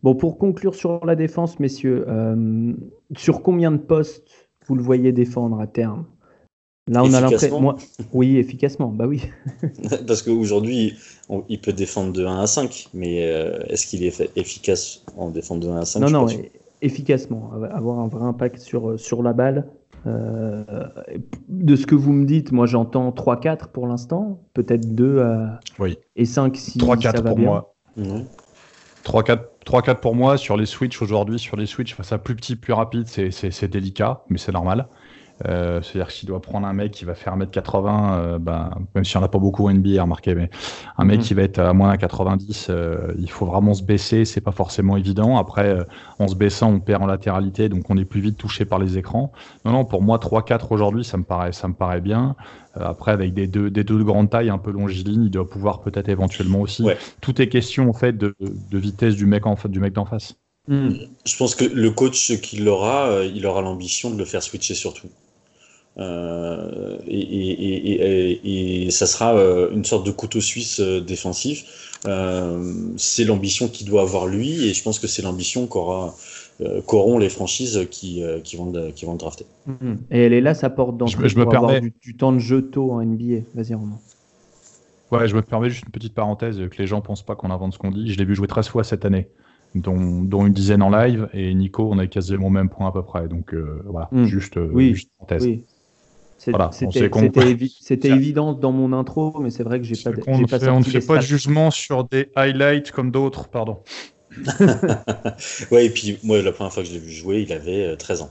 [0.02, 2.74] Bon, pour conclure sur la défense, messieurs, euh,
[3.16, 6.06] sur combien de postes vous le voyez défendre à terme?
[6.88, 7.76] Là, on a l'impression.
[8.14, 9.24] Oui, efficacement, bah oui.
[10.08, 10.94] Parce qu'aujourd'hui,
[11.50, 13.18] il peut défendre de 1 à 5, mais
[13.70, 16.28] est-ce qu'il est efficace en défendre de 1 à 5 Non, non,
[16.86, 19.68] efficacement, av- avoir un vrai impact sur, sur la balle.
[20.08, 20.64] Euh,
[21.50, 25.98] de ce que vous me dites, moi j'entends 3-4 pour l'instant, peut-être 2 à- Oui.
[26.16, 27.46] et 5 si 3-4 ça va pour bien.
[27.48, 27.74] moi.
[27.98, 28.24] Ouais.
[29.04, 32.56] 3-4 3-4 pour moi sur les Switch aujourd'hui, sur les Switch face à plus petit,
[32.56, 34.88] plus rapide, c'est- c'est c'est délicat, mais c'est normal.
[35.46, 39.04] Euh, C'est-à-dire que s'il doit prendre un mec qui va faire 1m80, euh, ben, même
[39.04, 40.50] si on n'a pas beaucoup en NBA, remarquez, mais
[40.98, 41.26] un mec Mhm.
[41.26, 44.54] qui va être à moins d'un 90, euh, il faut vraiment se baisser, c'est pas
[44.54, 45.38] forcément évident.
[45.38, 45.84] Après, euh,
[46.20, 48.98] en se baissant, on perd en latéralité, donc on est plus vite touché par les
[48.98, 49.34] écrans.
[49.66, 52.36] Non, non, pour moi, 3-4 aujourd'hui, ça me paraît, ça me paraît bien.
[52.78, 55.50] Euh, après, avec des deux, des deux de grande taille, un peu longilignes, il doit
[55.50, 56.84] pouvoir peut-être éventuellement aussi.
[56.84, 56.98] Ouais.
[57.20, 60.06] Tout est question en fait de, de vitesse du mec en fa- du mec d'en
[60.06, 60.36] face.
[60.68, 65.08] Je pense que le coach qui l'aura, il aura l'ambition de le faire switcher surtout.
[65.98, 71.00] Euh, et, et, et, et, et ça sera euh, une sorte de couteau suisse euh,
[71.02, 72.00] défensif.
[72.06, 76.14] Euh, c'est l'ambition qu'il doit avoir lui, et je pense que c'est l'ambition qu'aura,
[76.86, 79.46] qu'auront les franchises qui, qui, vont, le- qui vont le drafter.
[79.66, 79.96] Hmm.
[80.12, 81.94] Et elle est là, sa porte Je me- d'entrée je me pour avoir permets- du,
[82.02, 83.42] du temps de jeu tôt en NBA.
[83.56, 83.98] Vas-y, Romain.
[85.12, 87.74] Ouais, je me permets juste une petite parenthèse, que les gens pensent pas qu'on invente
[87.74, 88.12] ce qu'on dit.
[88.12, 89.28] Je l'ai vu jouer 13 fois cette année,
[89.76, 92.92] dont, dont une dizaine en live, et Nico, on a quasiment au même point à
[92.92, 93.28] peu près.
[93.28, 94.26] Donc euh, voilà, Mm.
[94.26, 94.94] juste, euh, Oui.
[94.94, 95.46] juste parenthèse.
[95.46, 95.64] Oui.
[96.52, 98.16] Voilà, C'était évi- Tiens.
[98.16, 101.06] évident dans mon intro, mais c'est vrai que j'ai pas, ne fait- on ne fait
[101.06, 103.80] pas de jugement sur des highlights comme d'autres, pardon.
[105.72, 107.96] Ouais, et puis moi, la première fois que je l'ai vu jouer, il avait euh,
[107.96, 108.30] 13 ans.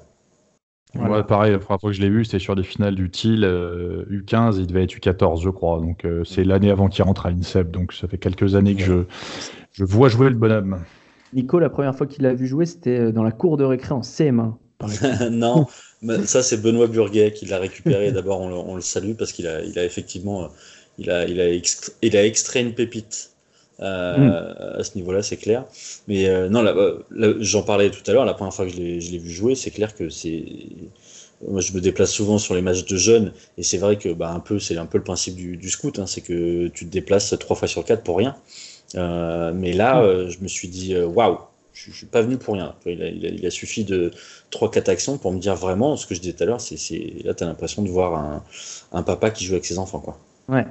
[0.94, 1.16] Voilà.
[1.16, 3.44] Ouais, pareil, la première fois que je l'ai vu, c'était sur des finales du TIL
[3.44, 5.80] euh, U15, il devait être U14, je crois.
[5.80, 8.82] Donc euh, c'est l'année avant qu'il rentre à l'INSEP, donc ça fait quelques années que
[8.82, 8.94] je,
[9.72, 10.78] je vois jouer le bonhomme.
[11.32, 13.92] Nico, la première fois qu'il l'a vu jouer, c'était euh, dans la cour de récré
[13.92, 14.56] en CM1.
[15.30, 15.66] non,
[16.02, 18.12] mais ça c'est Benoît Burguet qui l'a récupéré.
[18.12, 20.48] D'abord, on, le- on le salue parce qu'il a, il a effectivement, euh,
[20.98, 23.30] il a, il a, extrait, il a extrait une pépite.
[23.80, 25.64] Euh, À ce niveau-là, c'est clair.
[26.06, 26.62] Mais euh, non,
[27.40, 28.24] j'en parlais tout à l'heure.
[28.24, 30.44] La première fois que je l'ai vu jouer, c'est clair que c'est.
[31.46, 34.30] Moi, je me déplace souvent sur les matchs de jeunes, et c'est vrai que bah,
[34.30, 36.90] un peu, c'est un peu le principe du, du scout, hein, c'est que tu te
[36.90, 38.36] déplaces trois fois sur quatre pour rien.
[38.96, 41.38] Euh, mais là, euh, je me suis dit, waouh,
[41.74, 42.74] je, je suis pas venu pour rien.
[42.86, 44.10] Il a, il a- il a suffi de
[44.50, 46.60] trois, quatre actions pour me dire vraiment ce que je disais tout à l'heure.
[46.60, 46.76] C'est,
[47.24, 48.42] là, t'as l'impression de voir un,
[48.92, 50.18] un papa qui joue avec ses enfants, quoi.
[50.48, 50.66] Ouais,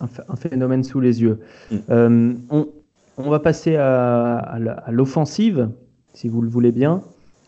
[0.00, 1.40] un, ph- un phénomène sous les yeux.
[1.70, 1.76] Mm.
[1.90, 2.68] Euh, on,
[3.18, 4.58] on va passer à,
[4.90, 5.68] l'offensive,
[6.14, 7.02] si vous le voulez bien.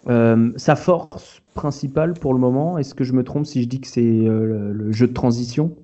[0.08, 3.80] Euh, sa force principale pour le moment, est-ce que je me trompe si je dis
[3.80, 5.74] que c'est euh, le jeu de transition?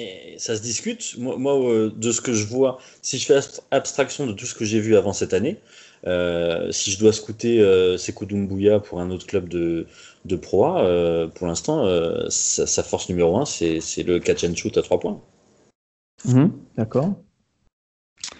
[0.00, 1.16] Et ça se discute.
[1.18, 3.40] Moi, moi, euh, de ce que je vois, si je fais
[3.72, 5.58] abstraction de tout ce que j'ai vu avant cette année,
[6.06, 9.88] euh, si je dois scouter euh, Sekou Doumbouya pour un autre club de,
[10.24, 14.20] de Pro A, euh, pour l'instant, euh, sa, sa force numéro un, c'est, c'est le
[14.20, 15.20] catch and shoot à trois points.
[16.24, 17.14] Mhm, D'accord.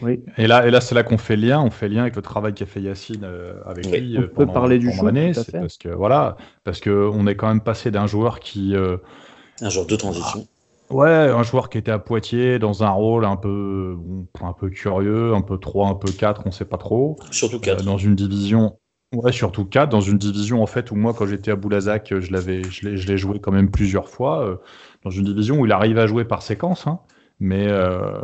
[0.00, 0.20] Oui.
[0.36, 2.54] Et là, et là c'est là qu'on fait lien, on fait lien avec le travail
[2.54, 3.98] qu'a fait Yacine euh, avec Oui.
[4.00, 5.34] lui On euh, peut pendant, parler du pendant shoot, l'année.
[5.34, 5.50] c'est.
[5.52, 8.98] Parce que voilà, parce que on est quand même passé d'un joueur qui euh,
[9.60, 10.46] Un genre de transition.
[10.90, 13.98] Ouais, un joueur qui était à Poitiers dans un rôle un peu,
[14.40, 17.18] un peu curieux, un peu 3, un peu 4, on sait pas trop.
[17.30, 17.82] Surtout Euh, 4.
[17.82, 18.78] dans une division,
[19.12, 22.20] ouais, surtout 4, dans une division en fait où moi quand j'étais à Boulazac, euh,
[22.22, 24.56] je l'avais, je l'ai, je l'ai joué quand même plusieurs fois, euh,
[25.04, 27.00] dans une division où il arrive à jouer par séquence, hein,
[27.40, 28.20] mais euh,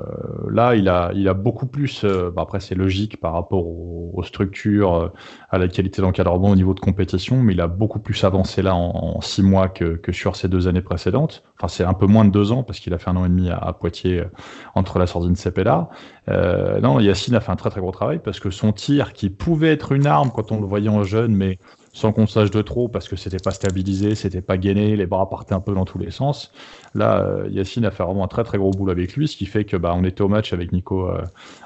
[0.51, 4.23] là il a, il a beaucoup plus, euh, bah, après c'est logique par rapport aux,
[4.25, 5.09] structures, euh,
[5.51, 8.75] à la qualité d'encadrement au niveau de compétition, mais il a beaucoup plus avancé là
[8.75, 11.45] en, six mois que, que sur ces deux années précédentes.
[11.59, 13.29] Enfin c'est un peu moins de deux ans parce qu'il a fait un an et
[13.29, 14.31] demi à, Poitiers euh,
[14.75, 15.89] entre la Sordine CP et là.
[16.29, 19.31] Euh, non, Yacine a fait un très très gros travail parce que son tir, qui
[19.31, 21.59] pouvait être une arme quand on le voyait en jeune, mais
[21.95, 25.31] sans qu'on sache de trop parce que c'était pas stabilisé, c'était pas gainé, les bras
[25.31, 26.53] partaient un peu dans tous les sens.
[26.95, 29.47] Là, euh, Yacine a fait vraiment un très très gros boulot avec lui, ce qui
[29.47, 31.23] fait que bah, on était au match avec Nico euh,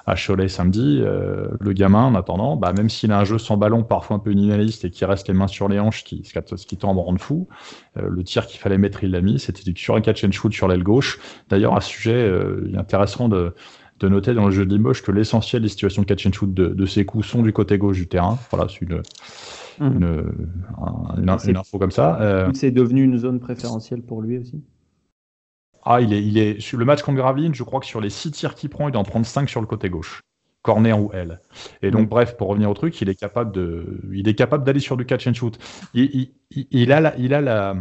[0.07, 1.01] à Cholet samedi.
[1.03, 4.19] Euh, le gamin, en attendant, bah, même s'il a un jeu sans ballon parfois un
[4.19, 6.95] peu minimaliste et qui reste les mains sur les hanches, qui, ce qui tend à
[6.95, 7.49] me rendre fou,
[7.97, 9.39] euh, le tir qu'il fallait mettre, il l'a mis.
[9.39, 11.19] C'était sur un catch and shoot sur l'aile gauche.
[11.49, 13.55] D'ailleurs, à ce sujet, euh, il intéressant de
[14.01, 16.55] de noter dans le jeu de Limoges que l'essentiel des situations de catch and shoot
[16.55, 18.39] de, de ses coups sont du côté gauche du terrain.
[18.53, 19.03] Voilà, c'est une,
[19.81, 20.35] une,
[21.17, 22.21] une, une, info comme ça.
[22.21, 24.63] Euh, c'est devenu une zone préférentielle pour lui aussi?
[25.85, 28.11] Ah, il est, il est sur le match contre Graveline, je crois que sur les
[28.11, 30.23] 6 tirs qu'il prend, il doit en prendre 5 sur le côté gauche.
[30.63, 31.41] Corner ou L.
[31.83, 34.81] Et donc, bref, pour revenir au truc, il est capable de, il est capable d'aller
[34.81, 35.59] sur du catch and shoot.
[35.95, 37.77] Il, il, il a, la, il a la,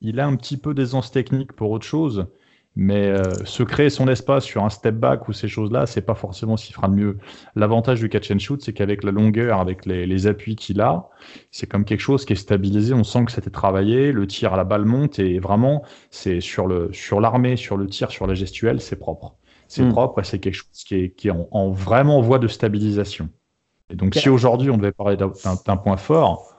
[0.00, 2.26] il a un petit peu d'aisance technique pour autre chose,
[2.74, 6.14] mais euh, se créer son espace sur un step back ou ces choses-là, c'est pas
[6.14, 7.18] forcément ce qui fera de mieux.
[7.54, 11.08] L'avantage du catch and shoot, c'est qu'avec la longueur, avec les, les appuis qu'il a,
[11.50, 12.94] c'est comme quelque chose qui est stabilisé.
[12.94, 16.66] On sent que c'était travaillé, le tir à la balle monte et vraiment, c'est sur
[16.66, 19.36] le sur l'armée, sur le tir, sur la gestuelle, c'est propre.
[19.68, 19.92] C'est Mm.
[19.92, 23.28] propre et c'est quelque chose qui est, qui est en, en vraiment voie de stabilisation.
[23.90, 25.32] Et donc, si aujourd'hui on devait parler d'un
[25.66, 26.58] d'un point fort,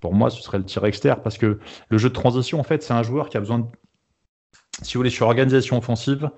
[0.00, 2.82] pour moi, ce serait le tir externe parce que le jeu de transition, en fait,
[2.82, 3.66] c'est un joueur qui a besoin de,
[4.82, 6.30] si vous voulez, sur organisation offensive,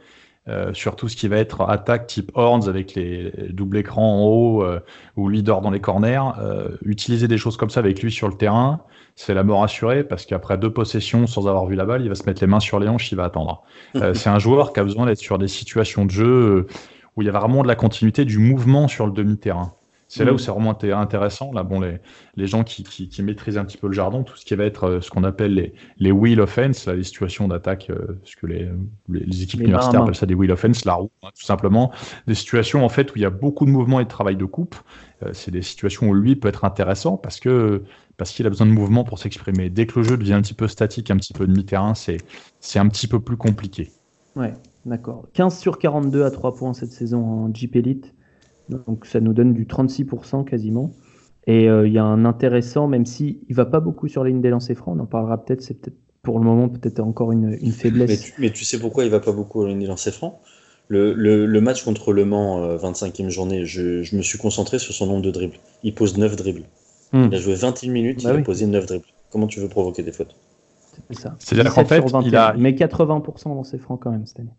[0.49, 4.25] euh, sur tout ce qui va être attaque type horns avec les doubles écrans en
[4.25, 4.79] haut euh,
[5.17, 8.35] ou leader dans les corners, euh, utiliser des choses comme ça avec lui sur le
[8.35, 8.81] terrain,
[9.17, 12.15] c'est la mort assurée parce qu'après deux possessions sans avoir vu la balle, il va
[12.15, 13.65] se mettre les mains sur les hanches, il va attendre.
[13.97, 16.67] Euh, c'est un joueur qui a besoin d'être sur des situations de jeu
[17.17, 19.76] où il y a vraiment de la continuité du mouvement sur le demi-terrain.
[20.09, 20.35] C'est là Mm.
[20.37, 21.53] où c'est vraiment inté- intéressant.
[21.53, 21.99] Là, bon, les,
[22.37, 24.65] les gens qui, qui, qui maîtrisent un petit peu le jardin, tout ce qui va
[24.65, 28.37] être euh, ce qu'on appelle les, les wheel offense, là, les situations d'attaque, euh, ce
[28.37, 28.69] que les,
[29.09, 31.93] les, équipes universitaires appellent ça des wheel offense, la roue, hein, tout simplement.
[32.29, 34.45] Des situations en fait où il y a beaucoup de mouvement et de travail de
[34.45, 34.77] coupe.
[35.25, 37.83] Euh, c'est des situations où lui peut être intéressant parce que
[38.17, 39.71] parce qu'il a besoin de mouvement pour s'exprimer.
[39.71, 42.19] Dès que le jeu devient un petit peu statique, un petit peu demi-terrain, c'est
[42.61, 43.91] c'est un petit peu plus compliqué.
[44.37, 45.27] Ouais, d'accord.
[45.35, 48.15] 15 sur 42 à 3 points cette saison en Jeep Elite.
[48.69, 50.93] Donc ça nous donne du 36% quasiment.
[51.47, 54.31] Et euh, il y a un intéressant, même si il va pas beaucoup sur la
[54.31, 57.31] ligne des lancers francs, on en parlera peut-être, c'est peut-être pour le moment peut-être encore
[57.31, 58.23] une, une Mais faiblesse.
[58.23, 60.41] tu, mais tu sais pourquoi il va pas beaucoup à l'année lancer franc
[60.89, 64.79] le, le, le match contre Le Mans, euh, 25e journée, je, je me suis concentré
[64.79, 65.59] sur son nombre de dribbles.
[65.83, 66.65] Il pose 9 dribbles.
[67.13, 68.43] Hmm, Il a joué 21 minutes, Bah il oui.
[68.43, 69.07] a posé 9 dribbles.
[69.31, 70.37] Comment tu veux provoquer des fautes?
[71.09, 71.37] C'est ça.
[71.39, 74.27] C'est-à-dire qu'en 17 fait, sur il 21, a- Mais 80% dans ses francs quand même
[74.27, 74.55] cette année.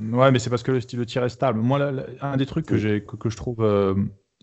[0.00, 1.60] Ouais, mais c'est parce que le style de tir est stable.
[1.60, 2.80] Moi, là, là, un des trucs que, Oui.
[2.80, 3.94] j'ai, que, que je trouve euh,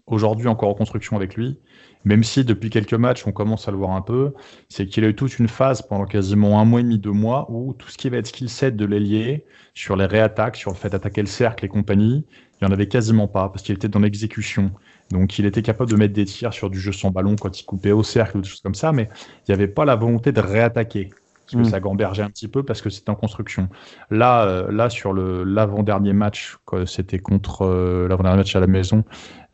[0.05, 1.59] aujourd'hui encore en construction avec lui,
[2.05, 4.33] même si depuis quelques matchs on commence à le voir un peu,
[4.69, 7.47] c'est qu'il a eu toute une phase pendant quasiment un mois et demi, deux mois,
[7.51, 10.77] où tout ce qui va être skill set de l'ailier, sur les réattaques, sur le
[10.77, 12.25] fait d'attaquer le cercle et compagnie,
[12.61, 14.71] il n'y en avait quasiment pas, parce qu'il était dans l'exécution.
[15.11, 17.65] Donc il était capable de mettre des tirs sur du jeu sans ballon quand il
[17.65, 19.09] coupait au cercle ou des choses comme ça, mais
[19.47, 21.09] il n'y avait pas la volonté de réattaquer.
[21.47, 21.71] Parce que Mm.
[21.71, 23.69] ça gambergeait un petit peu parce que c'était en construction.
[24.11, 29.05] Là, euh, là sur le l'avant-dernier match, c'était contre euh, l'avant-dernier match à la maison,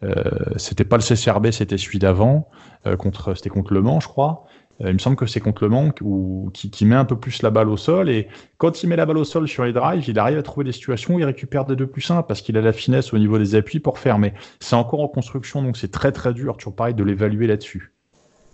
[0.04, 0.14] euh,
[0.58, 2.50] c'était pas le CCRB, c'était celui d'avant,
[2.98, 4.46] contre, c'était contre Le Mans, je crois.
[4.80, 7.44] Il me semble que c'est contre Le Mans où, qui, qui met un peu plus
[7.44, 8.28] la balle au sol et
[8.58, 10.72] quand il met la balle au sol sur les drives, il arrive à trouver des
[10.72, 13.38] situations où il récupère des deux plus 1 parce qu'il a la finesse au niveau
[13.38, 14.18] des appuis pour faire.
[14.18, 17.94] Mais c'est encore en construction, donc c'est très très dur, toujours pareil, de l'évaluer là-dessus.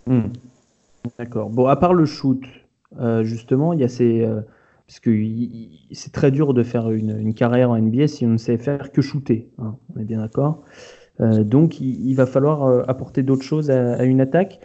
[0.06, 0.28] Hmm.
[1.18, 1.48] D'accord.
[1.48, 2.42] Bon, à part le shoot,
[2.98, 4.22] euh, justement, il y a ces.
[4.22, 4.40] euh,
[4.86, 5.16] parce que
[5.92, 9.00] c'est très dur de faire une, carrière en NBA si on ne sait faire que
[9.00, 9.48] shooter.
[9.58, 10.64] hein, on est bien d'accord.
[11.20, 14.58] Euh, donc, il, va falloir apporter d'autres choses à, une attaque.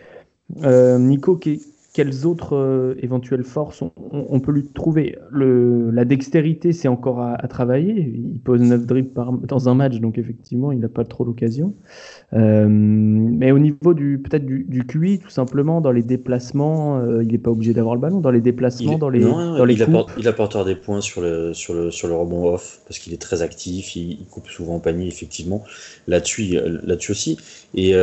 [0.49, 1.39] Nico,
[1.95, 6.89] quelles autres euh, éventuelles forces on, on- on peut lui trouver Le, La dextérité, c'est
[6.89, 8.13] encore à, à travailler.
[8.33, 11.73] Il pose 9 dribbles par- dans un match, donc effectivement, il n'a pas trop l'occasion.
[12.33, 17.23] Euh, mais au niveau du peut-être du, du QI, tout simplement, dans les déplacements, euh,
[17.23, 18.19] il n'est pas obligé d'avoir le ballon.
[18.19, 20.75] Dans les déplacements, Il- dans les, non, non, dans les il, apporte, il apportera des
[20.75, 24.11] points sur le, sur le, sur le rebond off parce qu'il est très actif, il,
[24.19, 25.63] il coupe souvent au panier, effectivement.
[26.07, 27.37] Là-dessus, là-dessus aussi.
[27.73, 27.93] Et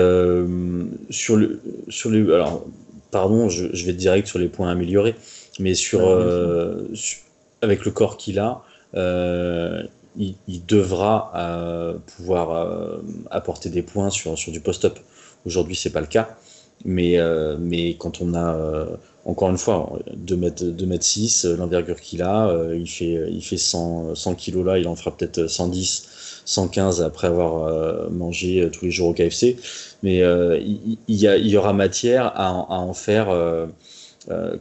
[1.11, 2.64] sur le, sur le, alors,
[3.12, 5.16] pardon, je, je vais direct sur les points améliorés,
[5.61, 6.09] mais sur, sûr.
[6.09, 7.20] euh, su-
[7.62, 8.62] avec le corps qu'il a,
[8.96, 9.85] euh,
[10.16, 14.98] il, il devra euh, pouvoir apporter des points sur, sur du post-up.
[15.46, 16.37] Aujourd'hui, c'est pas le cas,
[16.85, 17.18] mais,
[17.61, 18.87] mais quand on a
[19.25, 23.42] encore une fois, 2 mètres, 2 mètres 6, euh, l'envergure qu'il a, il fait, il
[23.42, 26.09] fait 100, 100 kilos là, il en fera peut-être 110,
[26.44, 29.57] 115 après avoir euh, mangé euh, tous les jours au KFC.
[30.02, 33.66] Mais euh, il, y, aura matière à, en- à en faire euh,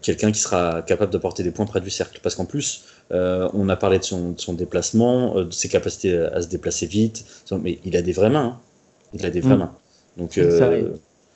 [0.01, 2.19] quelqu'un qui sera capable d'apporter des points près du cercle.
[2.23, 5.69] Parce qu'en plus, euh, on a parlé de son, de son déplacement, euh, de ses
[5.69, 7.25] capacités à, à se déplacer vite,
[7.61, 8.57] mais il a des vraies mains.
[8.57, 8.59] hein.
[9.13, 9.59] Il a des vraies Mm.
[9.59, 9.71] mains.
[10.17, 10.69] Donc, ça,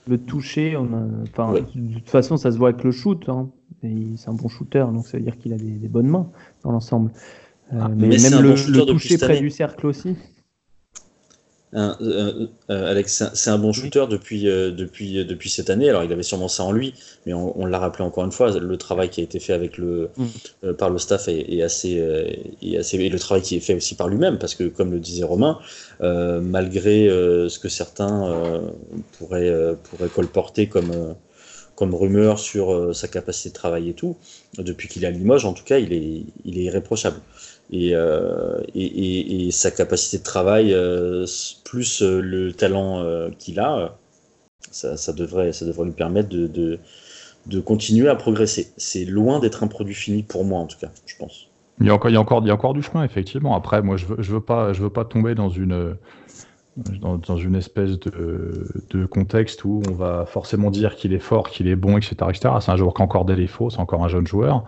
[0.07, 1.63] Le toucher, on a- enfin, Ouais.
[1.73, 3.27] de toute façon, ça se voit avec le shoot.
[3.27, 3.49] hein.
[3.81, 6.29] C'est un bon shooter, donc ça veut dire qu'il a des, des bonnes mains
[6.63, 7.11] dans l'ensemble.
[7.71, 10.15] Ah, mais, mais même le, bon toucher près du cercle aussi.
[12.69, 15.89] Alex, c'est un bon shooter depuis, depuis, depuis cette année.
[15.89, 16.93] Alors, il avait sûrement ça en lui,
[17.25, 18.57] mais on, l'a rappelé encore une fois.
[18.57, 20.73] Le travail qui a été fait avec le, mm.
[20.73, 22.01] par le staff est, assez,
[22.61, 22.97] est assez.
[22.97, 25.59] Et le travail qui est fait aussi par lui-même, parce que, comme le disait Romain,
[25.99, 28.61] malgré ce que certains
[29.17, 31.15] pourraient, pourraient colporter comme
[31.75, 34.15] comme rumeur sur euh, sa capacité de travail et tout,
[34.57, 37.19] depuis qu'il est à Limoges, en tout cas, il est, il est irréprochable.
[37.71, 41.25] Et, euh, et, sa capacité de travail, euh,
[41.63, 43.03] plus le talent
[43.39, 43.97] qu'il a,
[44.71, 46.79] ça, devrait, ça devrait lui permettre de,
[47.61, 48.71] continuer à progresser.
[48.77, 51.47] C'est loin d'être un produit fini pour moi, en tout cas, je pense.
[51.81, 53.55] Il y, a encore, du chemin, effectivement.
[53.55, 54.71] Après, moi, je je veux, pas,
[55.03, 55.97] tomber dans une
[57.55, 62.15] espèce de, contexte où on va forcément dire qu'il est fort, qu'il est bon, etc.
[62.29, 62.53] etc.
[62.61, 64.63] C'est un joueur qui a encore des défauts, c'est encore un jeune joueur.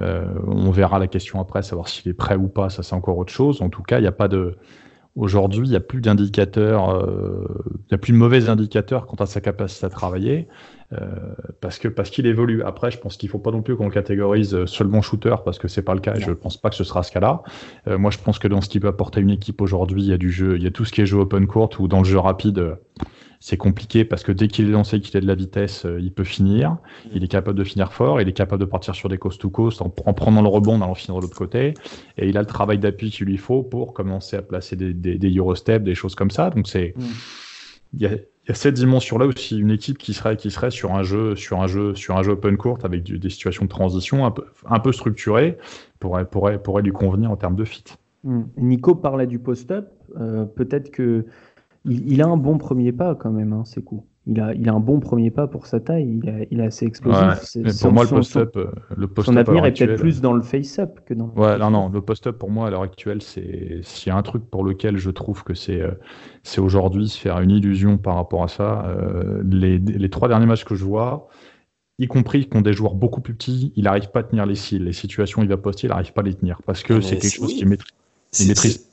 [0.00, 3.18] Euh, on verra la question après, savoir s'il est prêt ou pas, ça c'est encore
[3.18, 3.62] autre chose.
[3.62, 4.56] En tout cas, il n'y a pas de,
[5.16, 9.16] Aujourd'hui, il n'y a plus d'indicateurs, euh, il n'y a plus de mauvais indicateurs quant
[9.16, 10.46] à sa capacité à travailler,
[10.92, 10.98] euh,
[11.62, 12.62] parce que parce qu'il évolue.
[12.62, 15.58] Après, je pense qu'il ne faut pas non plus qu'on le catégorise seulement shooter, parce
[15.58, 16.16] que c'est pas le cas.
[16.16, 17.42] Et je ne pense pas que ce sera ce cas-là.
[17.88, 20.12] Euh, moi, je pense que dans ce qui peut apporter une équipe aujourd'hui, il y
[20.12, 21.98] a du jeu, il y a tout ce qui est jeu open court ou dans
[22.00, 22.76] le jeu rapide
[23.40, 26.12] c'est compliqué parce que dès qu'il est lancé, qu'il a de la vitesse, euh, il
[26.12, 26.76] peut finir.
[27.12, 29.50] Il est capable de finir fort, il est capable de partir sur des coast to
[29.50, 31.74] coast en, prenant le rebond, en allant finir de l'autre côté.
[32.16, 35.18] Et il a le travail d'appui qu'il lui faut pour commencer à placer des, des,
[35.18, 36.50] des Eurostep, des choses comme ça.
[36.50, 37.02] Donc c'est, mm.
[37.94, 40.94] il y, a, y, a, cette dimension-là aussi, une équipe qui serait, qui serait sur
[40.94, 44.24] un jeu, sur un jeu, sur un jeu open court avec des situations de transition
[44.24, 45.58] un peu, un peu structurées
[46.00, 47.84] pourrait, pourrait, pourrait lui convenir en termes de fit.
[48.24, 48.42] Mm.
[48.58, 49.88] Nico parlait du post-up.
[50.18, 51.26] Euh, peut-être que
[51.86, 54.00] il, a un bon premier pas quand même, hein, c'est cool.
[54.28, 56.20] Il a, il a un bon premier pas pour sa taille,
[56.50, 57.56] il, est assez explosif.
[57.56, 60.42] mais pour moi, le post-up, euh, le post son avenir est peut-être plus dans le
[60.42, 61.32] face-up que dans.
[61.36, 64.22] Ouais, non, non, le post-up pour moi à l'heure actuelle, c'est s'il y a un
[64.22, 65.92] truc pour lequel je trouve que c'est euh,
[66.42, 68.86] c'est aujourd'hui se faire une illusion par rapport à ça.
[68.86, 71.28] Euh, les, les trois derniers matchs que je vois,
[72.00, 74.82] y compris qu'on des joueurs beaucoup plus petits, il n'arrive pas à tenir les cils.
[74.82, 77.32] Les situations il va poster, il n'arrive pas à les tenir parce que c'est quelque
[77.32, 77.92] chose qui maîtrise.
[78.40, 78.86] Il maîtrise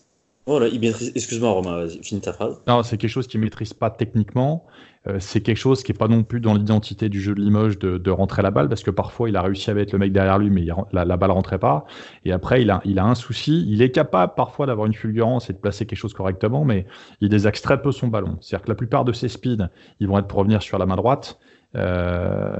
[0.46, 2.62] Oh là, excuse-moi Romain, finis ta phrase.
[2.68, 4.66] Non, c'est quelque chose qu'il maîtrise pas techniquement.
[5.08, 7.78] Euh, c'est quelque chose qui est pas non plus dans l'identité du jeu de Limoges
[7.80, 10.40] de, rentrer la balle parce que parfois il a réussi à mettre le mec derrière
[10.40, 11.86] lui mais la, la, balle rentrait pas.
[12.26, 13.66] Et après il a, il a un souci.
[13.70, 16.86] Il est capable parfois d'avoir une fulgurance et de placer quelque chose correctement, mais
[17.22, 18.38] il désacte très peu son ballon.
[18.42, 20.98] C'est-à-dire que la plupart de ses speeds, ils vont être pour revenir sur la main
[20.98, 21.40] droite.
[21.76, 22.54] Euh,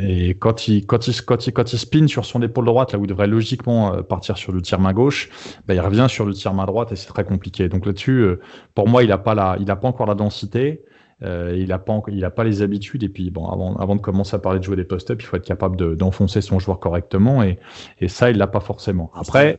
[0.00, 2.98] et quand il, quand, il, quand, il, quand il spin sur son épaule droite, là
[2.98, 5.28] où il devrait logiquement euh, partir sur le tir main gauche,
[5.66, 7.68] bah, il revient sur le tir main droite et c'est très compliqué.
[7.68, 8.40] Donc là-dessus, euh,
[8.74, 10.82] pour moi, il n'a pas, la, il a pas encore la densité.
[11.24, 13.02] Euh, il n'a pas, il a pas les habitudes.
[13.02, 15.36] Et puis, bon, avant, avant de commencer à parler de jouer des post-up, il faut
[15.36, 17.42] être capable d'enfoncer son joueur correctement.
[17.42, 17.58] Et,
[18.00, 19.10] et ça, il l'a pas forcément.
[19.14, 19.58] Après,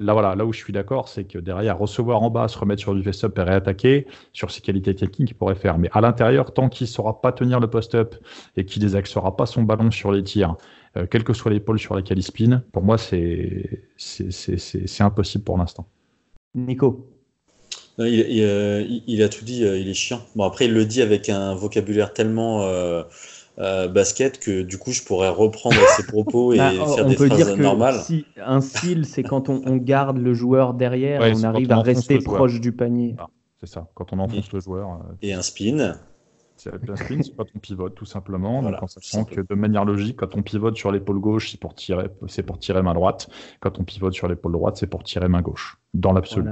[0.00, 2.80] là, voilà, là où je suis d'accord, c'est que derrière, recevoir en bas, se remettre
[2.80, 5.78] sur du face-up et réattaquer, sur ses qualités techniques, il pourrait faire.
[5.78, 8.16] Mais à l'intérieur, tant qu'il ne saura pas tenir le post-up
[8.56, 10.56] et qu'il désaxera pas son ballon sur les tirs,
[10.96, 13.82] euh, quelle que soit l'épaule sur laquelle il spin, pour moi, c'est
[15.00, 15.86] impossible pour l'instant.
[16.54, 17.08] Nico
[18.06, 20.20] il, il, a tout dit, euh, il est chiant.
[20.36, 22.62] Bon, après, il le dit avec un vocabulaire tellement.
[22.62, 23.02] Euh,
[23.60, 27.56] euh, basket que du coup je pourrais reprendre ses propos et bah, faire des phrases
[27.56, 28.00] normales.
[28.00, 32.18] Si, un style, c'est quand on, garde le joueur derrière et on arrive à rester
[32.18, 33.16] proche du panier.
[33.18, 33.26] Ah,
[33.60, 34.90] c'est ça, quand on enfonce le joueur.
[34.90, 35.96] Euh, et un spin.
[36.56, 38.62] C'est un spin, c'est pas ton pivote tout simplement.
[38.62, 41.74] Donc, en sachant que de manière logique, quand on pivote sur l'épaule gauche, c'est pour
[41.74, 43.28] tirer, c'est pour tirer main droite.
[43.60, 45.78] Quand on pivote sur l'épaule droite, c'est pour tirer main gauche.
[45.94, 46.50] Dans l'absolu.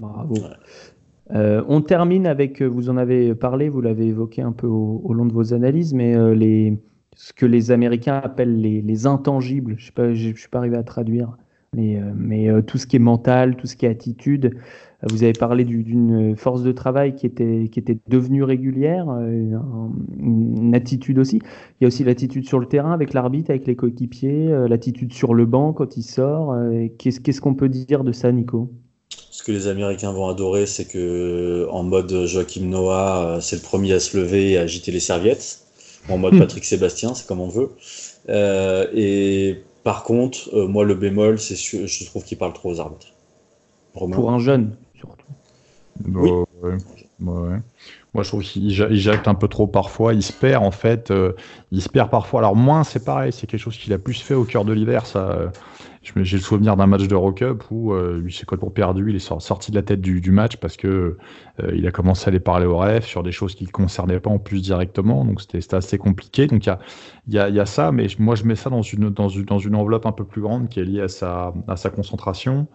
[0.00, 0.34] Bravo.
[1.32, 5.12] Euh, on termine avec, euh, vous en avez parlé, vous l'avez évoqué un peu au,
[5.14, 6.70] long de vos analyses, mais euh,
[7.16, 11.36] ce que les Américains appellent les, intangibles, je ne suis pas arrivé à traduire,
[11.74, 14.56] mais, mais tout ce qui est mental, tout ce qui est attitude.
[15.10, 19.08] Vous avez parlé d'une force de travail qui était, qui était devenue régulière,
[20.18, 21.36] une, attitude aussi.
[21.36, 25.34] Il y a aussi l'attitude sur le terrain avec l'arbitre, avec les coéquipiers, l'attitude sur
[25.34, 26.56] le banc quand il sort.
[26.98, 28.70] Qu'est-ce qu'on peut dire de ça, Nico?
[29.34, 33.92] Ce que les Américains vont adorer, c'est que en mode Joachim Noah, c'est le premier
[33.92, 35.58] à se lever et à agiter les serviettes.
[36.08, 36.38] En mode hmm.
[36.38, 37.70] Patrick Sébastien, c'est comme on veut.
[38.28, 42.78] Euh, et par contre, euh, moi, le bémol, c'est je trouve qu'il parle trop aux
[42.78, 43.08] arbitres.
[43.92, 45.26] Pour un jeune, surtout.
[46.06, 46.30] oui.
[47.18, 50.14] Moi, je trouve qu'il jacte un peu trop parfois.
[50.14, 51.10] Il se perd, en fait.
[51.10, 51.32] Euh,
[51.72, 52.38] il se perd parfois.
[52.38, 53.32] Alors, moins, c'est pareil.
[53.32, 55.06] C'est quelque chose qu'il a plus fait au cœur de l'hiver.
[55.06, 55.50] Ça,
[56.16, 59.16] j'ai le souvenir d'un match de Rock Up où euh, lui c'est pour perdu, il
[59.16, 61.16] est sorti de la tête du, match parce que
[61.62, 64.20] euh, il a commencé à aller parler au ref sur des choses qui ne concernaient
[64.20, 66.46] pas en plus directement, donc c'était assez compliqué.
[66.46, 66.74] Donc il
[67.28, 69.58] y a, y, a, ça, mais moi je mets ça dans une, dans, une, dans
[69.58, 72.66] une enveloppe un peu plus grande qui est liée à sa, à sa concentration.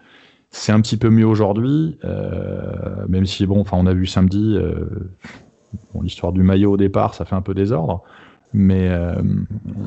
[0.49, 4.55] c'est un petit peu mieux aujourd'hui, euh, même si bon, enfin, on a vu samedi,
[4.57, 4.85] euh,
[6.01, 8.01] l'histoire du maillot au départ, ça fait un peu désordre,
[8.53, 8.89] mais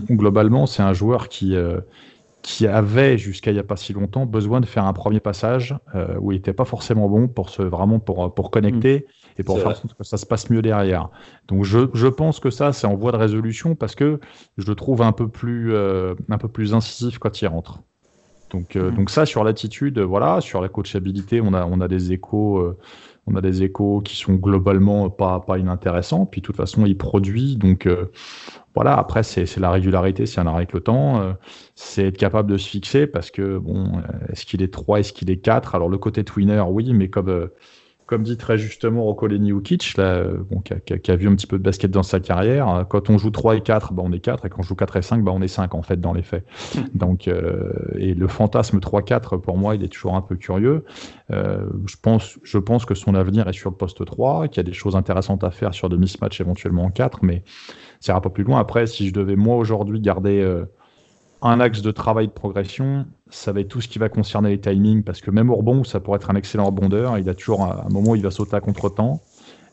[0.09, 1.57] globalement, c'est un joueur qui
[2.43, 5.77] qui avait jusqu'à il n'y a pas si longtemps besoin de faire un premier passage
[6.21, 9.07] où il n'était pas forcément bon pour se vraiment pour pour connecter.
[9.09, 9.13] Mm.
[9.39, 11.09] Et pour faire que ça se passe mieux derrière.
[11.49, 14.21] Donc je, je pense que ça, c'est en voie de résolution parce que
[14.59, 17.81] je le trouve un peu plus, un peu plus incisif quand il rentre.
[18.53, 18.95] Donc, euh, mm.
[18.95, 22.59] donc ça, sur l'attitude, voilà, sur la coachabilité, on a, on a des échos.
[22.59, 22.79] Euh,
[23.29, 26.27] on a des échos qui sont globalement pas, pas inintéressants.
[26.27, 27.57] Puis de toute façon, il produit.
[27.57, 28.11] Donc euh,
[28.75, 31.37] voilà, après, c'est la régularité, c'est un arrêt avec le temps.
[31.75, 34.01] c'est être capable de se fixer parce que, bon,
[34.31, 37.51] est-ce qu'il est 3, est-ce qu'il est 4 Alors le côté twinner, oui, mais comme
[38.13, 41.47] comme dit très justement Rokoleni Ukic, là, bon, qui, a, qui, a, vu un petit
[41.47, 44.21] peu de basket dans sa carrière, quand on joue 3 et 4, bah, on est
[44.21, 46.13] 4, et quand on joue 4 et 5, bah, on est 5 en fait dans
[46.13, 46.45] les faits.
[46.95, 50.85] Donc, euh, et le fantasme 3-4, pour moi, il est toujours un peu curieux.
[51.31, 54.61] Euh, je, pense, je pense que son avenir est sur le poste 3, qu'il y
[54.61, 57.45] a des choses intéressantes à faire sur des mismatchs éventuellement en 4, mais
[58.03, 58.59] ça ira pas plus loin.
[58.59, 60.65] Après, si je devais moi aujourd'hui garder euh,
[61.41, 64.61] un axe de travail de progression, ça va être tout ce qui va concerner les
[64.61, 67.63] timings, parce que même au rebond, ça pourrait être un excellent rebondeur, il a toujours
[67.63, 69.21] un, moment où il va sauter à contre-temps.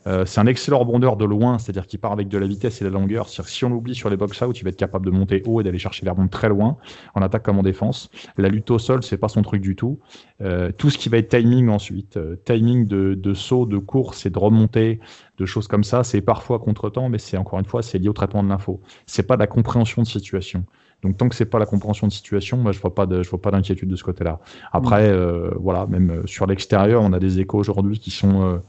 [0.06, 2.84] Euh, c'est un excellent rebondeur de loin, c'est-à-dire qu'il part avec de la vitesse et
[2.84, 3.28] de la longueur.
[3.28, 5.78] Si on l'oublie sur les box-out, il va être capable de monter haut et d'aller
[5.78, 6.78] chercher les rebonds très loin,
[7.14, 8.10] en attaque comme en défense.
[8.38, 9.98] La lutte au sol, c'est pas son truc du tout.
[10.40, 14.24] Euh, tout ce qui va être timing ensuite, euh, timing de, de, saut, de course
[14.24, 15.00] et de remontée,
[15.36, 18.14] de choses comme ça, c'est parfois contre-temps, mais c'est encore une fois, c'est lié au
[18.14, 18.80] traitement de l'info.
[19.06, 20.64] C'est pas de la compréhension de situation.
[21.02, 23.30] Donc tant que c'est pas la compréhension de situation, moi je vois pas de, je
[23.30, 24.38] vois pas d'inquiétude de ce côté-là.
[24.70, 25.54] Après, mm.
[25.58, 28.60] voilà, même sur l'extérieur, on a des échos aujourd'hui qui sont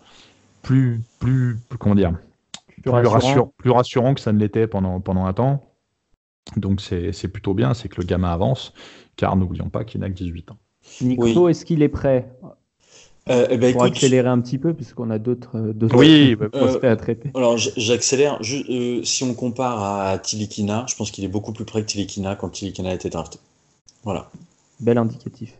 [0.61, 2.13] plus, plus, comment dire,
[2.83, 5.63] plus, rassurants que ça ne l'était pendant pendant un temps.
[6.57, 8.73] Donc c'est plutôt bien, c'est que le gamin avance,
[9.15, 10.57] car n'oublions pas qu'il n'a que 18 ans.
[11.01, 12.27] Nico, est-ce qu'il est prêt?
[13.29, 16.95] Euh, eh ben, pour accélérer un petit peu, puisqu'on a d'autres euh, oui, prospects à
[16.95, 17.29] traiter.
[17.35, 18.39] Alors j'accélère.
[18.41, 22.35] Euh, si on compare à Tilikina, je pense qu'il est beaucoup plus près que Tilikina
[22.35, 23.37] quand Tilikina a été drafté.
[24.03, 24.31] Voilà.
[24.79, 25.55] Bel indicatif.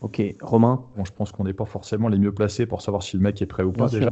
[0.00, 3.16] Ok, Romain bon, Je pense qu'on n'est pas forcément les mieux placés pour savoir si
[3.16, 4.10] le mec est prêt ou pas déjà.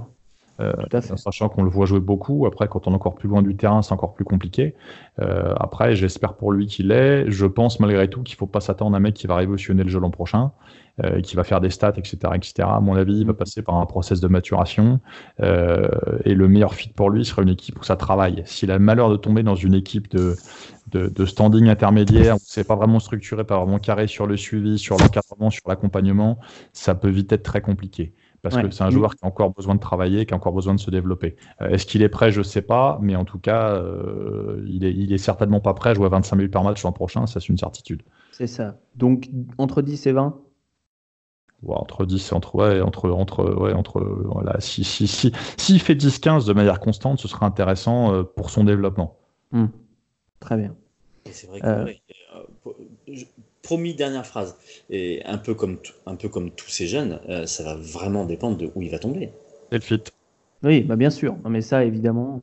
[0.58, 0.72] Euh,
[1.16, 2.46] sachant qu'on le voit jouer beaucoup.
[2.46, 4.74] Après, quand on est encore plus loin du terrain, c'est encore plus compliqué.
[5.20, 7.30] Euh, après, j'espère pour lui qu'il est.
[7.30, 9.90] Je pense malgré tout qu'il faut pas s'attendre à un mec qui va révolutionner le
[9.90, 10.52] jeu l'an prochain,
[11.04, 12.68] euh, qui va faire des stats, etc., etc.
[12.70, 13.36] À mon avis, il va mm.
[13.36, 15.00] passer par un process de maturation.
[15.40, 15.88] Euh,
[16.24, 18.42] et le meilleur fit pour lui sera une équipe où ça travaille.
[18.46, 20.36] S'il a le malheur de tomber dans une équipe de,
[20.88, 24.78] de, de standing intermédiaire, où c'est pas vraiment structuré, pas vraiment carré sur le suivi,
[24.78, 26.38] sur l'encadrement, sur l'accompagnement,
[26.72, 28.14] ça peut vite être très compliqué
[28.48, 30.74] parce que c'est un joueur qui a encore besoin de travailler, qui a encore besoin
[30.74, 31.36] de se développer.
[31.60, 32.30] Euh, est-ce qu'il est prêt?
[32.30, 35.74] Je ne sais pas, mais en tout cas, euh, il, est, il est certainement pas
[35.74, 38.02] prêt à jouer 25 minutes par match l'an prochain, ça c'est une certitude.
[38.32, 38.76] C'est ça.
[38.94, 39.28] Donc
[39.58, 40.38] entre 10 et 20
[41.68, 46.18] entre 10 entre ouais, entre entre ouais, entre voilà, si si si s'il fait 10
[46.18, 49.16] 15 de manière constante, ce sera intéressant euh, pour son développement.
[49.52, 49.66] Hmm.
[50.40, 50.74] Très bien.
[51.30, 51.94] C'est vrai que
[53.66, 54.56] promis dernière phrase.
[54.90, 58.56] Et un peu comme, un peu comme tous ces jeunes, euh, ça va vraiment dépendre
[58.56, 59.32] de où il va tomber.
[59.72, 60.02] Et le fit.
[60.62, 61.36] Oui, bah bien sûr.
[61.48, 62.40] mais ça, évidemment,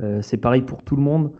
[0.00, 1.32] euh, c'est pareil pour tout le monde.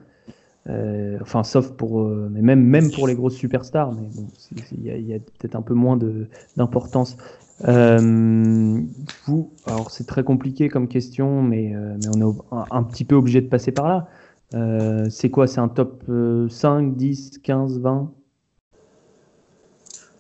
[0.69, 3.93] Euh, enfin, sauf pour, mais même, même pour les grosses superstars.
[3.93, 4.27] Mais bon,
[4.73, 5.99] il y a, peut-être un peu moins
[6.57, 7.17] d'importance.
[7.61, 13.15] vous, alors c'est très compliqué comme question, mais, mais on est un, un, petit peu
[13.15, 15.11] obligé de passer par là.
[15.11, 15.47] c'est quoi?
[15.47, 16.05] C'est un top
[16.49, 18.11] 5, 10, 15, 20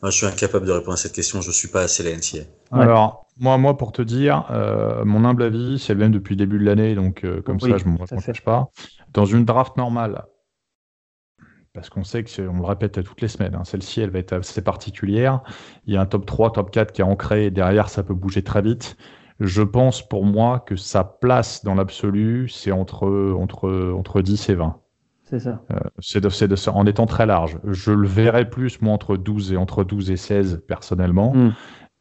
[0.04, 1.40] moi, je suis incapable de répondre à cette question.
[1.40, 2.44] Je ne suis pas assez la NCA.
[2.72, 6.40] Alors, moi, moi, pour te dire, euh, mon humble avis, c'est le même depuis le
[6.40, 8.68] début de l'année, donc euh, comme ça, je ne m'en cache pas.
[9.14, 10.26] Dans une draft normale,
[11.74, 14.32] parce qu'on sait que, on le répète toutes les semaines, hein, celle-ci, elle va être
[14.32, 15.42] assez particulière.
[15.86, 18.14] Il y a un top 3, top 4 qui est ancré, et derrière, ça peut
[18.14, 18.96] bouger très vite.
[19.40, 24.54] Je pense pour moi que sa place dans l'absolu, c'est entre, entre, entre 10 et
[24.54, 24.76] 20.
[25.24, 25.62] C'est ça.
[25.72, 27.58] Euh, c'est de, en étant très large.
[27.64, 31.34] Je le verrais plus, moi, entre 12 et, entre 12 et 16, personnellement.
[31.34, 31.52] Hmm.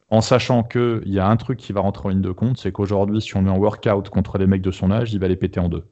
[0.08, 2.70] En sachant qu'il y a un truc qui va rentrer en ligne de compte, c'est
[2.70, 5.36] qu'aujourd'hui, si on met un workout contre les mecs de son âge, il va les
[5.36, 5.84] péter en deux.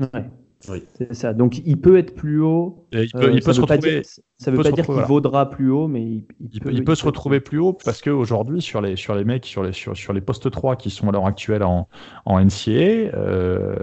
[0.00, 0.28] Ouais.
[0.68, 0.82] Oui.
[0.96, 1.32] C'est ça.
[1.32, 2.84] Donc il peut être plus haut.
[2.92, 4.02] il peut, euh, se retrouver.
[4.38, 7.04] ça ne veut pas dire qu'il vaudra plus haut, mais il, peut, il peut, se
[7.04, 10.20] retrouver plus haut parce qu'aujourd'hui, sur les, sur les mecs, sur les, sur, sur les
[10.20, 11.88] postes 3 qui sont à l'heure actuelle en,
[12.24, 13.76] en NCA, euh,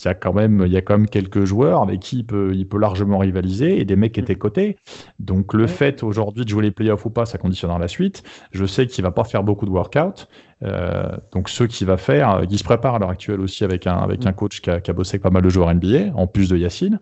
[0.00, 2.24] il y a quand même, il y a quand même quelques joueurs avec qui il
[2.24, 4.38] peut, il peut largement rivaliser et des mecs qui étaient mm.
[4.38, 4.76] cotés.
[5.18, 8.22] Donc le fait aujourd'hui de jouer les playoffs ou pas, ça conditionnera la suite.
[8.52, 10.28] Je sais qu'il va pas faire beaucoup de workout.
[10.64, 13.96] Euh, donc ceux qui va faire, il se prépare à l'heure actuelle aussi avec un
[13.96, 16.26] avec un coach qui a, qui a, bossé avec pas mal de joueurs NBA, en
[16.26, 16.98] plus de Yacine.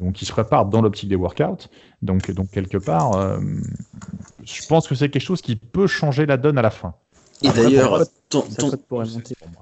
[0.00, 1.68] Donc il se prépare dans l'optique des workouts.
[2.00, 3.38] Donc donc quelque part, euh,
[4.44, 6.94] je pense que c'est quelque chose qui peut changer la donne à la fin.
[7.42, 7.98] Et d'ailleurs,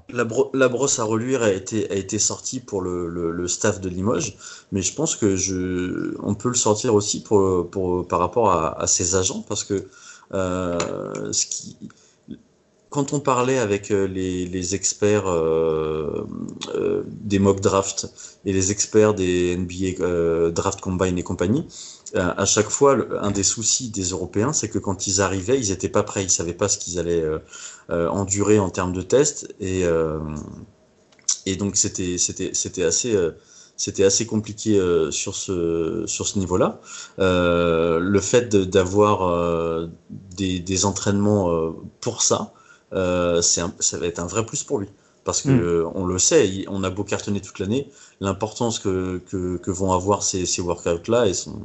[0.09, 3.89] la, la, brosse à reluire a été, a été sortie pour le, le, staff de
[3.89, 4.37] Limoges,
[4.71, 8.79] mais je pense que je, on peut le sortir aussi pour, pour, par rapport à,
[8.79, 9.87] à ses agents, parce que
[10.33, 11.77] euh, ce qui,
[12.93, 16.27] quand on parlait avec euh, les, experts euh,
[16.75, 18.05] euh, des mock drafts
[18.45, 21.67] et les experts des NBA draft combine et compagnie,
[22.13, 25.89] à chaque fois, un des soucis des Européens, c'est que quand ils arrivaient, ils n'étaient
[25.89, 27.25] pas prêts, ils savaient pas ce qu'ils allaient
[27.89, 29.83] endurer en termes de tests, et,
[31.57, 32.83] donc c'était
[34.03, 34.79] assez compliqué
[35.09, 36.79] sur ce niveau-là.
[37.17, 39.89] le fait d'avoir
[40.37, 42.52] des entraînements pour ça,
[42.93, 44.87] euh, ça va être un vrai plus pour lui.
[45.23, 45.91] Parce que hmm.
[45.95, 47.89] on le sait, on a beau cartonner toute l'année,
[48.19, 51.61] l'importance que, que, vont avoir ces, ces workouts-là sont,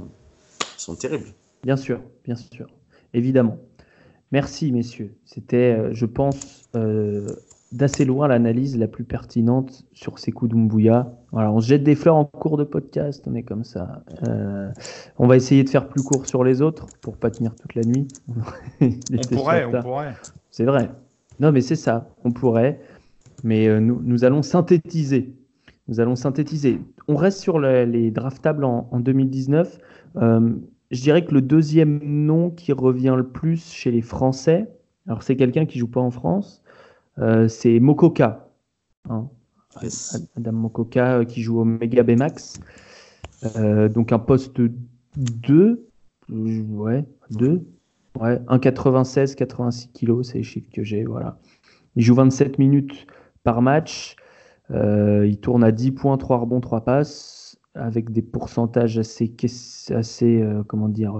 [0.76, 1.32] sont terribles.
[1.64, 2.68] Bien sûr, bien sûr,
[3.14, 3.58] évidemment.
[4.30, 5.16] Merci, messieurs.
[5.24, 7.26] C'était, euh, je pense, euh,
[7.72, 11.12] d'assez loin l'analyse la plus pertinente sur ces coups d'Umbuya.
[11.32, 14.04] Voilà, on se jette des fleurs en cours de podcast, on est comme ça.
[15.18, 17.82] on va essayer de faire plus court sur les autres pour pas tenir toute la
[17.82, 18.06] nuit.
[18.80, 20.14] on pourrait, on pourrait.
[20.52, 20.90] C'est vrai.
[21.40, 22.80] Non, mais c'est ça, on pourrait.
[23.44, 25.34] Mais euh, nous, nous, allons synthétiser.
[25.86, 26.80] Nous allons synthétiser.
[27.06, 29.78] On reste sur les draftables en, en 2019.
[30.16, 30.50] Euh,
[30.90, 34.66] je dirais que le deuxième nom qui revient le plus chez les Français,
[35.06, 36.62] alors c'est quelqu'un qui joue pas en France,
[37.18, 38.48] euh, c'est Mokoka.
[39.08, 39.28] Hein.
[40.36, 42.60] Adam Mokoka qui joue au Mega Max.
[43.94, 44.60] donc un poste
[45.16, 45.86] 2,
[46.30, 47.64] ouais, 2,
[48.20, 51.04] Ouais, 1,96, 86 kg, c'est les chiffres que j'ai.
[51.04, 51.38] Voilà.
[51.96, 53.06] Il joue 27 minutes
[53.44, 54.16] par match.
[54.70, 59.34] Euh, il tourne à 10 points, 3 rebonds, 3 passes, avec des pourcentages assez,
[59.90, 61.16] assez euh, comment dire,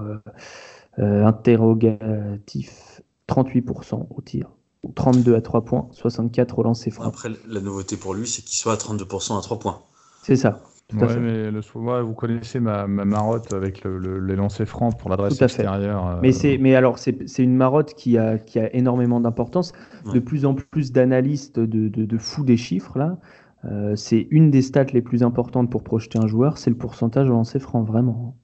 [0.98, 3.02] euh, interrogatifs.
[3.28, 4.48] 38% au tir,
[4.94, 7.04] 32 à 3 points, 64 au lancer franc.
[7.04, 9.80] Après, la nouveauté pour lui, c'est qu'il soit à 32% à 3 points.
[10.22, 10.62] C'est ça.
[10.94, 11.60] Ouais, mais le,
[12.02, 16.08] vous connaissez ma, marotte avec le, les lancers francs pour l'adresse extérieure.
[16.08, 19.72] Euh, mais, c'est, mais alors, c'est, une marotte qui a, qui a énormément d'importance.
[20.14, 23.18] De plus en plus d'analystes de, de, de fous des chiffres, là,
[23.66, 27.26] euh, c'est une des stats les plus importantes pour projeter un joueur, c'est le pourcentage
[27.26, 28.34] de lancers francs, vraiment.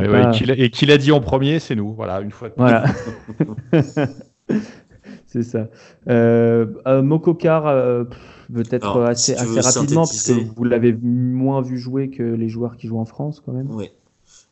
[0.00, 1.94] Et, qui l'a dit en premier, c'est nous.
[1.94, 2.86] Voilà, une fois de Voilà.
[5.26, 5.68] c'est ça.
[6.08, 7.68] Euh, euh Mokokar
[8.52, 12.86] peut-être assez, assez rapidement, parce que vous l'avez moins vu jouer que les joueurs qui
[12.86, 13.70] jouent en France quand même.
[13.70, 13.90] Oui.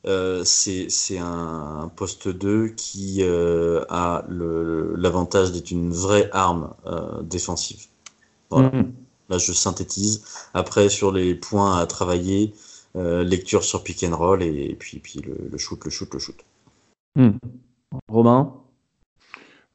[0.05, 7.87] Euh, c'est un, poste 2 qui euh, a l'avantage d'être une vraie arme euh, défensive.
[8.51, 8.71] Voilà.
[8.71, 8.93] Mm.
[9.29, 10.25] Là, je synthétise.
[10.55, 12.53] Après, sur les points à travailler,
[12.95, 16.37] lecture sur pick and roll et, puis, puis le, shoot, le shoot, le shoot.
[17.17, 17.31] Mm.
[18.09, 18.53] Romain?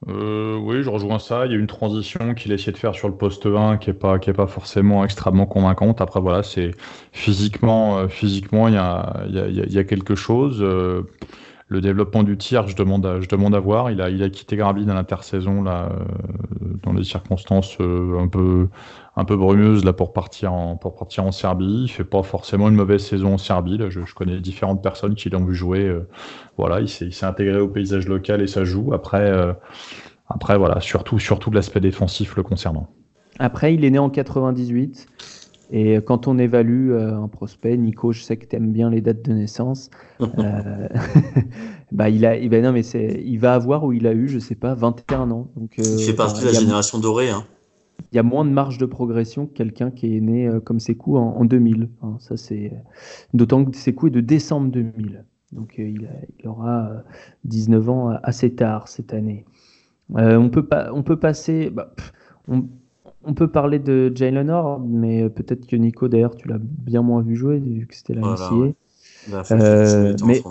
[0.08, 1.46] Euh, oui, je rejoins ça.
[1.48, 3.90] Il y a une transition qu'il a essayé de faire sur le poste 1 qui
[3.90, 6.02] est pas qui est pas forcément extrêmement convaincante.
[6.02, 6.72] Après voilà, c'est
[7.12, 10.60] physiquement euh, physiquement il y a, y, y a quelque chose.
[10.62, 11.02] Euh,
[11.70, 13.92] le développement du tir, je demande à, je demande à voir.
[13.92, 18.70] Il a il a quitté Grabi à l'intersaison là euh, dans des circonstances un peu
[19.16, 21.84] un peu brumeuses là pour partir en pour partir en Serbie.
[21.84, 23.78] Il fait pas forcément une mauvaise saison en Serbie.
[23.78, 25.94] Là, je, je connais différentes personnes qui l'ont vu jouer.
[26.58, 28.94] voilà, il s'est intégré au paysage local et ça joue.
[28.94, 29.32] Après
[30.30, 32.88] après, voilà, surtout, surtout l'aspect défensif le concernant.
[33.40, 35.08] Après, il est né en 98.
[35.70, 39.02] Et quand on évalue euh, un prospect, Nico, je sais que tu aimes bien les
[39.02, 39.90] dates de naissance.
[40.40, 40.88] Euh,
[41.92, 44.56] bah, il, a, ben non, mais il va avoir ou il a eu, je sais
[44.56, 45.48] pas, 21 ans.
[45.56, 47.30] Donc, il fait partie de la génération dorée.
[47.30, 47.44] Hein.
[48.12, 51.18] Il y a moins de marge de progression que quelqu'un qui est né comme Sekou
[51.18, 51.90] en, en 2000.
[52.02, 52.16] Hein.
[52.20, 52.72] ça, c'est
[53.36, 55.24] d'autant que Sekou est de décembre 2000.
[55.52, 56.10] Donc il,
[56.40, 57.04] il, aura
[57.46, 59.46] 19 ans assez tard cette année.
[60.16, 61.70] Euh, on, peut pas, on peut passer.
[61.70, 61.94] Bah,
[62.48, 62.66] on,
[63.34, 67.36] peut parler de Jalen Horde, mais peut-être que Nico, d'ailleurs, tu l'as bien moins vu
[67.36, 68.76] jouer, vu que c'était la voilà, ouais.
[69.30, 70.42] Bah, euh, mais,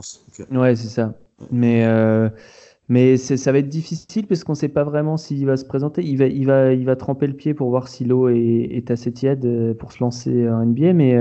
[0.56, 1.14] ouais, c'est ça.
[1.50, 2.28] Mais, euh,
[2.88, 6.02] mais ça va être difficile parce qu'on ne sait pas vraiment s'il va se présenter.
[6.02, 8.90] Il va, il, va, il va tremper le pied pour voir si l'eau est, est,
[8.90, 11.12] assez tiède pour se lancer en NBA, mais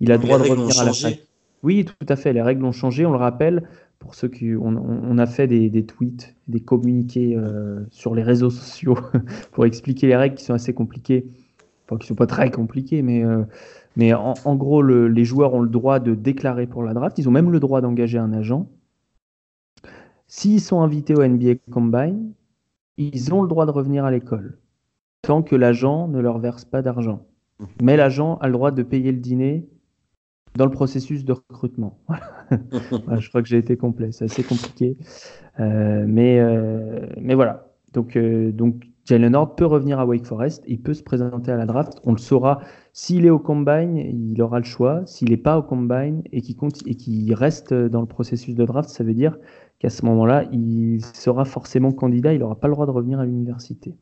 [0.00, 1.20] il a le droit de revenir à la fac.
[1.62, 2.32] Oui, tout à fait.
[2.32, 3.64] Les règles ont changé, on le rappelle
[3.98, 8.98] pour ceux qui on, a fait des, tweets, des communiqués euh, sur les réseaux sociaux
[9.52, 11.26] pour expliquer les règles qui sont assez compliquées,
[11.84, 13.42] enfin qui sont pas très compliquées, mais euh,
[13.96, 17.32] mais en, gros les joueurs ont le droit de déclarer pour la draft, ils ont
[17.32, 18.68] même le droit d'engager un agent.
[20.28, 22.32] S'ils sont invités au NBA Combine,
[22.98, 24.58] ils ont le droit de revenir à l'école
[25.26, 27.26] tant que l'agent ne leur verse pas d'argent.
[27.82, 29.68] Mais l'agent a le droit de payer le dîner
[30.56, 31.98] dans le processus de recrutement.
[32.50, 34.96] je crois que j'ai été complet, c'est assez compliqué.
[35.60, 37.68] Euh, mais, euh, mais voilà.
[37.92, 41.56] Donc, euh, donc Jalen Horde peut revenir à Wake Forest, il peut se présenter à
[41.56, 42.00] la draft.
[42.04, 42.60] On le saura
[42.92, 45.02] s'il est au combine, il aura le choix.
[45.06, 49.14] S'il n'est pas au combine et qu'il reste dans le processus de draft, ça veut
[49.14, 49.36] dire
[49.78, 53.26] qu'à ce moment-là, il sera forcément candidat, il n'aura pas le droit de revenir à
[53.26, 53.94] l'université.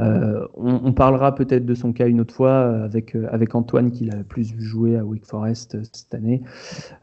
[0.00, 3.90] Euh, on, parlera peut-être de son cas une autre fois euh, avec, euh, avec Antoine
[3.90, 6.42] qui l'a plus vu jouer à Wake Forest cette année.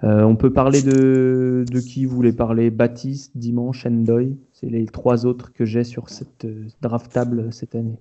[0.01, 2.71] on peut parler de, de qui vous voulez parler?
[2.71, 4.37] Baptiste, Dimanche, Endoy?
[4.53, 6.47] C'est les trois autres que j'ai sur cette
[6.81, 7.99] draft table cette année.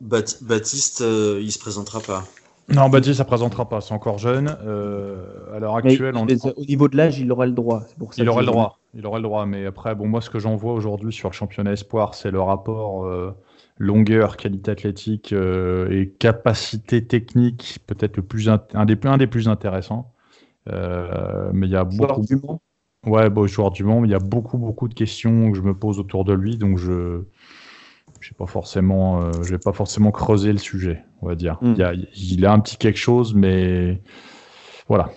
[0.00, 2.24] Baptiste, il se présentera pas.
[2.68, 3.80] Non, Baptiste, ça présentera pas.
[3.80, 4.48] C'est encore jeune.
[4.48, 7.84] à l'heure actuelle, au niveau de l'âge, il aura le droit.
[7.98, 8.78] Pour il aurait le droit.
[8.94, 9.46] Il aurait le droit.
[9.46, 12.40] Mais après, bon, moi, ce que j'en vois aujourd'hui sur le championnat espoir, c'est le
[12.40, 13.08] rapport
[13.78, 19.48] longueur, qualité athlétique euh, et capacité technique, peut-être le plus un des, un des plus
[19.48, 20.12] intéressants.
[20.70, 22.24] Euh, mais il y a beaucoup.
[22.24, 22.38] Du
[23.04, 25.74] Ouais, bon, joueur du monde, il y a beaucoup, beaucoup de questions que je me
[25.74, 27.22] pose autour de lui, donc je
[28.20, 31.58] je pas forcément, euh, je vais pas forcément creuser le sujet, on va dire.
[31.60, 31.74] Hmm.
[31.76, 34.00] Il, a, il, a, un petit quelque chose, mais
[34.86, 35.10] voilà.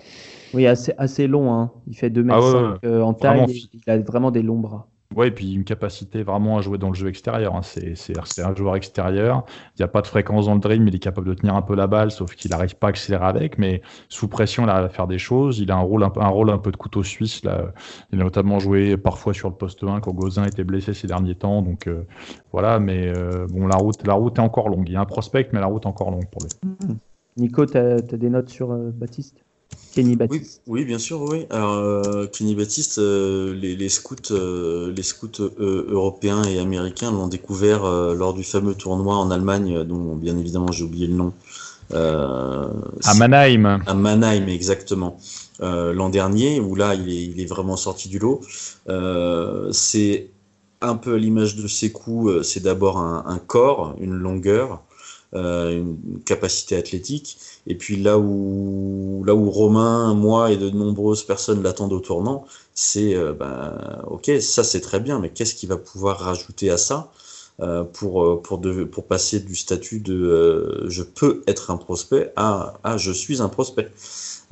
[0.52, 1.54] Oui, assez, assez long.
[1.54, 1.70] Hein.
[1.86, 3.68] Il fait 2 mètres ah en taille.
[3.72, 4.88] il a vraiment des longs bras.
[5.14, 7.54] Ouais, et puis une capacité vraiment à jouer dans le jeu extérieur.
[7.54, 7.62] Hein.
[7.62, 9.44] C'est un joueur extérieur.
[9.74, 11.62] Il n'y a pas de fréquence dans le dream, il est capable de tenir un
[11.62, 13.58] peu la balle, sauf qu'il n'arrive pas à accélérer avec.
[13.58, 15.60] Mais sous pression, il arrive à faire des choses.
[15.60, 17.44] Il a un rôle un, rôle un peu de couteau suisse.
[17.44, 17.72] Là.
[18.12, 21.36] Il a notamment joué parfois sur le poste 1 quand Gozin était blessé ces derniers
[21.36, 21.62] temps.
[21.62, 22.04] Donc euh,
[22.52, 24.88] voilà, mais euh, bon, la route, la route est encore longue.
[24.88, 26.96] Il y a un prospect, mais la route est encore longue pour lui.
[27.36, 29.45] Nico, tu as, des notes sur euh, Baptiste?
[29.96, 30.60] Kenny Baptiste.
[30.66, 31.46] Oui, bien sûr, oui.
[31.48, 37.84] Alors, euh, Kenny Baptiste, euh, les, scouts, euh, les scouts européens et américains l'ont découvert
[38.14, 41.32] lors du fameux tournoi en Allemagne, dont bien évidemment j'ai oublié le nom.
[41.94, 43.80] à Mannheim.
[43.86, 45.18] À Mannheim, exactement.
[45.60, 48.42] L'an dernier, où là, il est, vraiment sorti du lot.
[49.72, 50.28] c'est
[50.82, 54.82] un peu à l'image de ses coups, c'est d'abord un, corps, une longueur,
[55.32, 55.96] une
[56.26, 61.92] capacité athlétique et puis là où, là où Romain, moi et de nombreuses personnes l'attendent
[61.92, 62.44] au tournant,
[62.74, 66.76] c'est euh, ben, ok, ça c'est très bien, mais qu'est-ce qu'il va pouvoir rajouter à
[66.78, 67.10] ça
[67.60, 72.32] euh, pour, euh, pour, de, pour passer du statut de je peux être un prospect
[72.36, 73.90] à, à je suis un prospect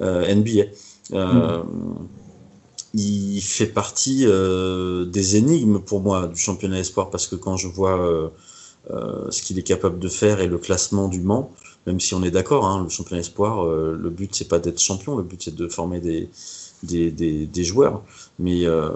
[0.01, 0.65] NBA.
[1.11, 1.63] Hmm.
[2.97, 8.33] Il fait partie des énigmes pour moi du championnat espoir parce que quand je vois
[8.89, 11.51] ce qu'il est capable de faire et le classement du Mans,
[11.87, 14.81] même si on est d'accord, hein, le championnat espoir, euh, le but c'est pas d'être
[14.81, 16.29] champion, le but c'est de former des,
[16.83, 18.03] des, des, joueurs.
[18.39, 18.91] Mais euh,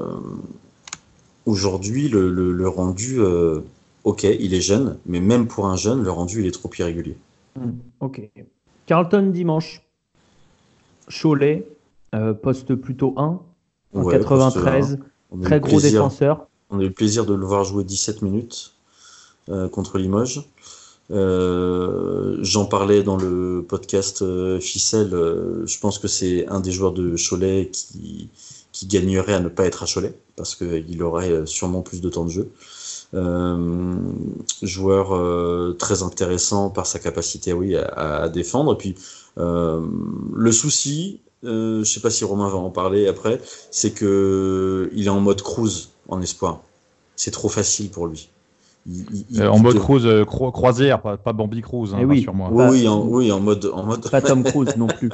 [1.46, 3.60] aujourd'hui, le, le, rendu, euh,
[4.04, 7.16] ok, il est jeune, mais même pour un jeune, le rendu il est trop irrégulier.
[7.56, 8.30] Hmm, ok.
[8.86, 9.82] Carlton dimanche,
[11.08, 11.66] Cholet,
[12.42, 13.40] poste plutôt 1,
[13.94, 14.98] en 93,
[15.42, 16.46] très gros défenseur.
[16.70, 18.74] On a eu le plaisir de le voir jouer 17 minutes
[19.72, 20.42] contre Limoges.
[21.10, 25.14] Euh, j'en parlais dans le podcast euh, Ficelle.
[25.14, 28.30] Euh, je pense que c'est un des joueurs de Cholet qui,
[28.84, 32.30] gagnerait à ne pas être à Cholet parce qu'il aurait sûrement plus de temps de
[32.30, 32.48] jeu.
[34.62, 38.74] joueur très intéressant par sa capacité oui, à, défendre.
[38.74, 38.94] Et puis
[39.36, 43.40] le souci, je sais pas si Romain va en parler après,
[43.72, 46.62] c'est que il est en mode cruise en espoir.
[47.16, 48.30] C'est trop facile pour lui.
[49.36, 52.22] Euh, en mode cruise, euh, croisière, pas, Bambi Cruise, hein, eh oui.
[52.22, 52.50] sur moi.
[52.50, 54.10] Oui, en, oui, en mode, en mode.
[54.10, 55.10] Pas Tom Cruise non plus.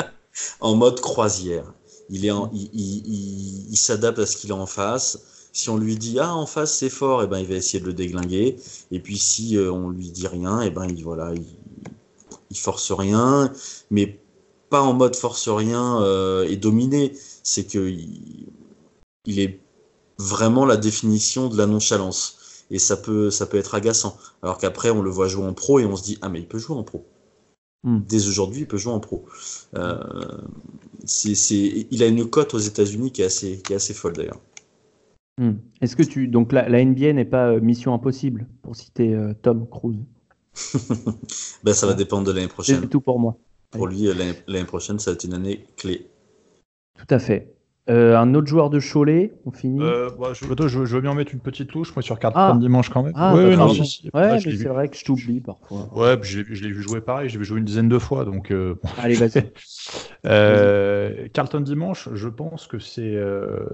[0.60, 1.72] en mode croisière.
[2.10, 5.48] Il est, il, il, s'adapte à ce qu'il a en face.
[5.52, 7.80] Si on lui dit ah en face c'est fort, et eh ben il va essayer
[7.80, 8.56] de le déglinguer.
[8.90, 11.32] Et puis si euh, on lui dit rien, et eh ben il voilà,
[12.50, 13.52] il, force rien,
[13.90, 14.20] mais
[14.68, 16.00] pas en mode force rien
[16.44, 17.12] et dominé.
[17.42, 17.92] C'est que
[19.26, 19.58] il est
[20.18, 22.38] vraiment la définition de la nonchalance
[22.74, 24.18] et ça peut, ça peut être agaçant.
[24.42, 26.48] Alors qu'après, on le voit jouer en pro et on se dit Ah, mais il
[26.48, 27.06] peut jouer en pro.
[27.84, 28.00] Hmm.
[28.08, 29.24] Dès aujourd'hui, il peut jouer en pro.
[29.76, 29.96] Euh,
[31.04, 34.40] c'est, il a une cote aux États-Unis qui est assez, qui est assez folle d'ailleurs.
[35.40, 35.52] Hmm.
[35.82, 39.34] Est-ce que tu donc la, la NBA n'est pas euh, mission impossible pour citer euh,
[39.40, 40.00] Tom Cruise?
[41.62, 42.80] Ben, ça va dépendre de l'année prochaine.
[42.82, 43.38] C'est tout pour moi.
[43.70, 44.08] Pour lui,
[44.46, 46.08] l'année prochaine, ça va être une année clé.
[46.98, 47.53] Tout à fait.
[47.90, 49.82] Euh, un autre joueur de Cholet, on finit.
[49.82, 52.56] Euh, bah, je, je, je, veux bien mettre une petite touche, moi, sur carte ah.
[52.58, 53.12] dimanche quand même.
[53.14, 55.90] Ah, ouais, non, ouais c'est vrai que je t'oublie parfois.
[55.94, 58.50] Ouais, je l'ai vu jouer pareil, je l'ai vu jouer une dizaine de fois, donc.
[58.50, 59.52] Euh, Allez, vas-y.
[60.24, 63.14] euh, Carlton dimanche, je pense que c'est.
[63.16, 63.66] Euh,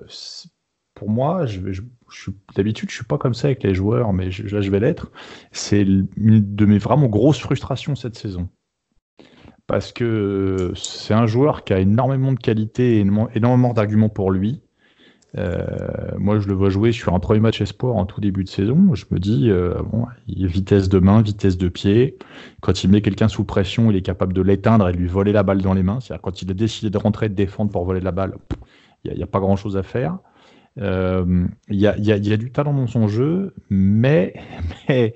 [0.94, 4.24] pour moi, je, je, je d'habitude, je suis pas comme ça avec les joueurs, mais
[4.24, 5.12] là, je vais l'être.
[5.52, 8.48] C'est une de mes vraiment grosses frustrations cette saison
[9.70, 13.06] parce que c'est un joueur qui a énormément de qualité et
[13.36, 14.62] énormément d'arguments pour lui.
[15.38, 15.64] Euh,
[16.18, 18.96] moi, je le vois jouer sur un premier match espoir en tout début de saison.
[18.96, 22.18] Je me dis, euh, bon, il vitesse de main, vitesse de pied.
[22.60, 25.30] Quand il met quelqu'un sous pression, il est capable de l'éteindre et de lui voler
[25.30, 26.00] la balle dans les mains.
[26.00, 28.34] C'est-à-dire quand il a décidé de rentrer et de défendre pour voler la balle,
[29.04, 30.18] il n'y a, pas grand-chose à faire.
[30.78, 34.34] Euh, il y, a, du talent dans son jeu, mais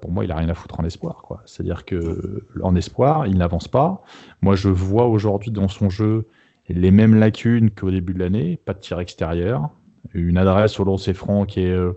[0.00, 1.22] pour moi, il a rien à foutre en espoir.
[1.46, 4.02] C'est-à-dire que en espoir, il n'avance pas.
[4.40, 6.26] Moi, je vois aujourd'hui dans son jeu
[6.68, 9.70] les mêmes lacunes qu'au début de l'année, pas de tir extérieur,
[10.14, 11.92] une adresse au lancer franc qui est euh,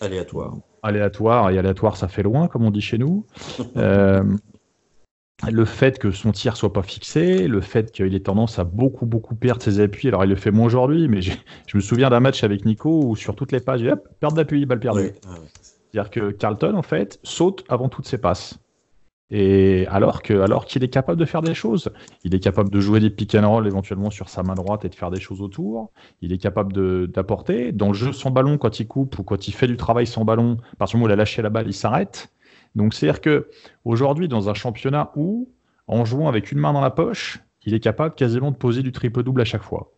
[0.00, 0.54] aléatoire.
[0.82, 3.26] Aléatoire, et aléatoire ça fait loin, comme on dit chez nous.
[3.76, 4.22] Euh,
[5.50, 9.04] le fait que son tir soit pas fixé, le fait qu'il ait tendance à beaucoup
[9.04, 11.32] beaucoup perdre ses appuis, alors il le fait moins aujourd'hui, mais je
[11.74, 14.80] me souviens d'un match avec Nico où sur toutes les pages, hop, perte d'appui, balle
[14.80, 15.12] perdue.
[15.96, 18.58] C'est-à-dire que Carlton, en fait, saute avant toutes ses passes.
[19.30, 21.90] Et alors que, alors qu'il est capable de faire des choses,
[22.22, 24.90] il est capable de jouer des pick and roll éventuellement sur sa main droite et
[24.90, 25.90] de faire des choses autour.
[26.20, 27.72] Il est capable d'apporter.
[27.72, 30.26] Dans le jeu sans ballon, quand il coupe ou quand il fait du travail sans
[30.26, 32.30] ballon, parce que où il a lâché la balle, il s'arrête.
[32.74, 33.48] Donc c'est-à-dire que
[33.86, 35.48] aujourd'hui, dans un championnat où,
[35.86, 38.92] en jouant avec une main dans la poche, il est capable quasiment de poser du
[38.92, 39.95] triple double à chaque fois.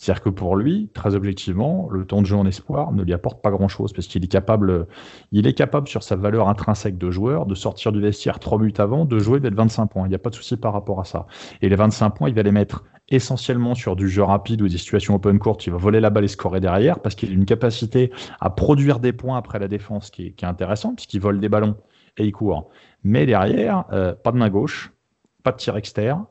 [0.00, 3.42] C'est-à-dire que pour lui, très objectivement, le temps de jeu en espoir ne lui apporte
[3.42, 4.86] pas grand-chose parce qu'il est capable,
[5.30, 8.80] il est capable sur sa valeur intrinsèque de joueur de sortir du vestiaire trois minutes
[8.80, 10.06] avant, de jouer d'être 25 points.
[10.06, 11.26] Il n'y a pas de souci par rapport à ça.
[11.60, 14.78] Et les 25 points, il va les mettre essentiellement sur du jeu rapide ou des
[14.78, 15.58] situations open court.
[15.66, 19.00] Il va voler la balle et scorer derrière parce qu'il a une capacité à produire
[19.00, 21.76] des points après la défense qui est, qui est intéressante puisqu'il vole des ballons
[22.16, 22.70] et il court.
[23.04, 24.94] Mais derrière, euh, pas de main gauche,
[25.42, 26.24] pas de tir externe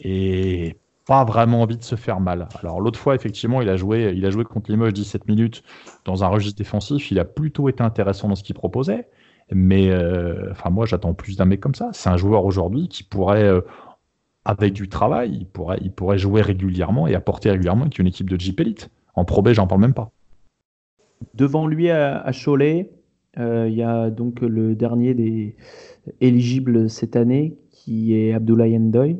[0.00, 0.76] et
[1.06, 2.48] pas vraiment envie de se faire mal.
[2.60, 5.62] Alors l'autre fois, effectivement, il a joué, il a joué contre Limoges 17 minutes
[6.04, 7.10] dans un registre défensif.
[7.10, 9.06] Il a plutôt été intéressant dans ce qu'il proposait.
[9.52, 11.90] Mais euh, moi, j'attends plus d'un mec comme ça.
[11.92, 13.60] C'est un joueur aujourd'hui qui pourrait, euh,
[14.46, 18.30] avec du travail, il pourrait, il pourrait jouer régulièrement et apporter régulièrement avec une équipe
[18.30, 18.90] de Jeep Elite.
[19.14, 20.10] En Pro B, j'en parle même pas.
[21.34, 22.90] Devant lui à, Cholet,
[23.38, 25.56] euh, il y a donc le dernier des
[26.20, 29.16] éligibles cette année qui est Abdoulaye Ndoye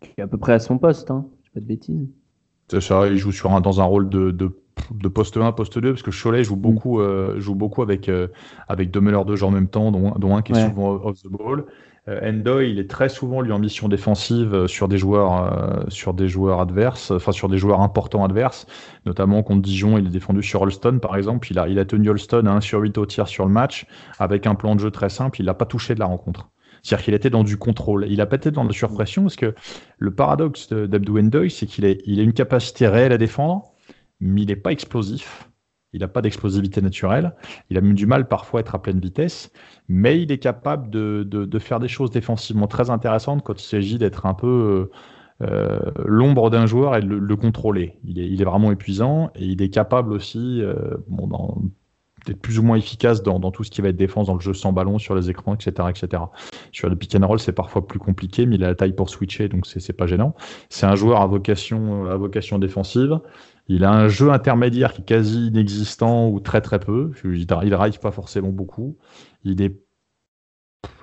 [0.00, 1.26] qui est à peu près à son poste, hein.
[1.44, 2.08] je pas de bêtises.
[2.70, 4.50] C'est ça, il joue sur un, dans un rôle de, de,
[4.90, 6.60] de, poste 1, poste 2, parce que Cholet joue mm.
[6.60, 8.28] beaucoup, euh, joue beaucoup avec, euh,
[8.68, 11.22] avec deux meneurs de jeu en même temps, dont, dont un qui est souvent off
[11.22, 11.64] the ball.
[12.08, 16.14] Euh, Endo, il est très souvent lui en mission défensive euh, sur des joueurs, sur
[16.14, 18.66] des joueurs adverses, enfin sur des joueurs importants adverses,
[19.04, 21.48] notamment contre Dijon, il est défendu sur Holston par exemple.
[21.50, 23.86] Il a, il a tenu Holston à 1 sur 8 au tir sur le match
[24.18, 25.40] avec un plan de jeu très simple.
[25.40, 26.48] Il n'a pas touché de la rencontre.
[26.82, 28.06] C'est-à-dire qu'il était dans du contrôle.
[28.08, 29.54] Il a pas été dans la surpression parce que
[29.98, 33.72] le paradoxe d'Abdou Ndoye, c'est qu'il a, une capacité réelle à défendre,
[34.20, 35.48] mais il n'est pas explosif.
[35.92, 37.34] Il n'a pas d'explosivité naturelle.
[37.70, 39.50] Il a même du mal parfois à être à pleine vitesse,
[39.88, 43.96] mais il est capable de, de, faire des choses défensivement très intéressantes quand il s'agit
[43.96, 44.92] d'être un peu euh,
[45.40, 47.98] euh, l'ombre d'un joueur et de le, contrôler.
[48.04, 50.96] Il est, vraiment épuisant et il est capable aussi, euh,
[52.34, 54.72] plus ou moins efficace dans, tout ce qui va être défense dans le jeu sans
[54.72, 55.88] ballon, sur les écrans, etc.
[55.90, 56.22] etc.
[56.72, 59.10] Sur le pick and roll, c'est parfois plus compliqué, mais il a la taille pour
[59.10, 60.34] switcher, donc c'est pas gênant.
[60.68, 63.18] C'est un joueur à vocation, à vocation défensive.
[63.68, 67.12] Il a un jeu intermédiaire qui est quasi inexistant ou très très peu.
[67.24, 68.96] Il drive pas forcément beaucoup.
[69.44, 69.82] Il est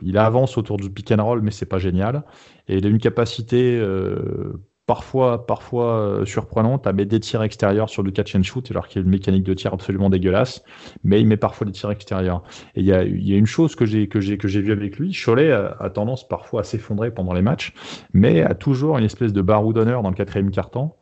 [0.01, 2.23] il avance autour du pick and roll, mais c'est pas génial.
[2.67, 4.53] Et il a une capacité euh,
[4.87, 8.87] parfois, parfois euh, surprenante à mettre des tirs extérieurs sur du catch and shoot, alors
[8.87, 10.63] qu'il y a une mécanique de tir absolument dégueulasse,
[11.03, 12.43] mais il met parfois des tirs extérieurs.
[12.75, 14.71] Et il y a, y a, une chose que j'ai que j'ai que j'ai vu
[14.71, 17.73] avec lui, Cholet a, tendance parfois à s'effondrer pendant les matchs,
[18.13, 20.97] mais a toujours une espèce de barou d'honneur dans le quatrième quart-temps.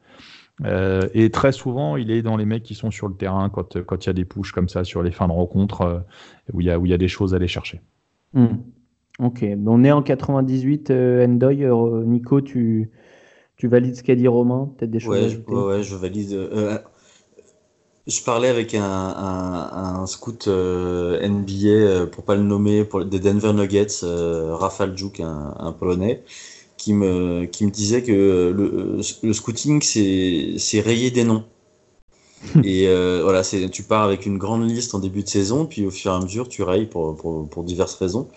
[0.63, 3.75] Euh, et très souvent, il est dans les mecs qui sont sur le terrain quand
[3.75, 5.99] il y a des pushes comme ça sur les fins de rencontre euh,
[6.53, 7.81] où il y a y a des choses à aller chercher.
[8.33, 8.57] Hmm.
[9.19, 11.65] Ok, on est en 98, euh, Endoy.
[12.05, 12.91] Nico, tu
[13.57, 16.33] tu valides ce qu'a dit Romain Peut-être des choses ouais, je, ouais, je valide.
[16.33, 16.77] Euh,
[18.07, 23.19] je parlais avec un, un, scout euh, NBA, euh, pour pas le nommer, pour, des
[23.19, 26.23] Denver Nuggets, Rafal Juk, un, un, Polonais,
[26.75, 31.45] qui me, qui me disait que le, le scouting, c'est rayer des noms.
[32.65, 32.87] et
[33.21, 36.11] voilà, c'est tu pars avec une grande liste en début de saison, puis au fur
[36.11, 38.27] et à mesure, tu rayes pour, pour, pour diverses raisons.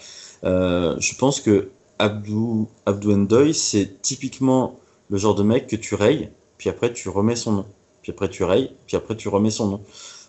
[0.44, 4.78] je pense que Abdou, Abdou Ndoy, c'est typiquement
[5.10, 7.66] le genre de mec que tu rayes, puis après tu remets son nom.
[8.02, 9.80] Puis après tu rayes, puis après tu remets son nom.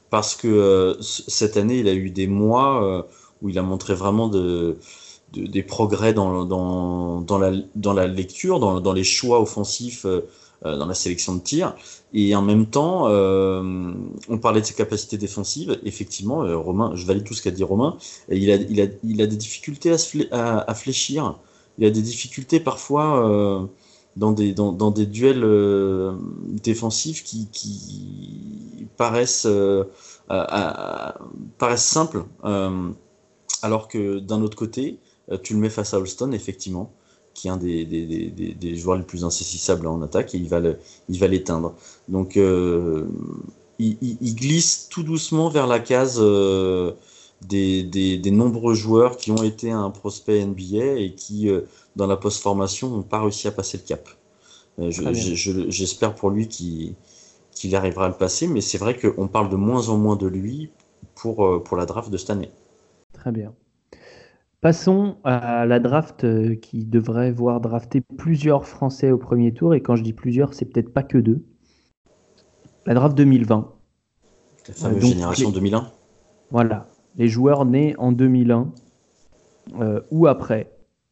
[0.09, 3.03] Parce que euh, cette année, il a eu des mois euh,
[3.41, 4.77] où il a montré vraiment de,
[5.33, 10.21] des progrès dans, dans, dans, la, dans la lecture, dans, dans les choix offensifs, euh,
[10.63, 11.75] dans la sélection de tir.
[12.13, 15.77] Et en même temps, on parlait de ses capacités défensives.
[15.83, 17.97] Effectivement, Romain, je valide tout ce qu'a dit Romain.
[18.31, 19.93] Il a, il, a, il a des difficultés
[20.31, 21.37] à, à fléchir
[21.77, 23.69] il a des difficultés parfois
[24.17, 26.13] dans des, dans, dans des duels euh,
[26.63, 29.83] défensifs qui, qui paraissent, euh,
[31.57, 32.89] paraissent simples, euh,
[33.61, 34.99] alors que d'un autre côté,
[35.43, 36.91] tu le mets face à Holston, effectivement,
[37.33, 40.47] qui est un des, des, des, des joueurs les plus insaisissables en attaque, et il
[40.47, 41.75] va, l'éteindre.
[42.07, 46.19] Donc, il, glisse tout doucement vers la case
[47.41, 51.61] des, des, nombreux joueurs qui ont été un prospect NBA et qui, euh,
[51.95, 54.09] dans la post-formation, n'ont pas réussi à passer le cap.
[54.79, 59.55] Euh, j'espère pour lui qu'il arrivera à le passer, mais c'est vrai qu'on parle de
[59.55, 60.71] moins en moins de lui
[61.15, 62.51] pour, euh, pour la draft de cette année.
[63.13, 63.53] Très bien.
[64.59, 66.25] Passons à la draft
[66.59, 69.75] qui devrait voir drafter plusieurs Français au premier tour.
[69.75, 71.45] Et quand je dis plusieurs, c'est peut-être pas que deux.
[72.87, 73.71] La draft 2020.
[74.67, 75.91] La fameuse génération 2001.
[76.49, 78.71] Voilà les joueurs nés en 2001
[79.79, 80.71] euh, ou après.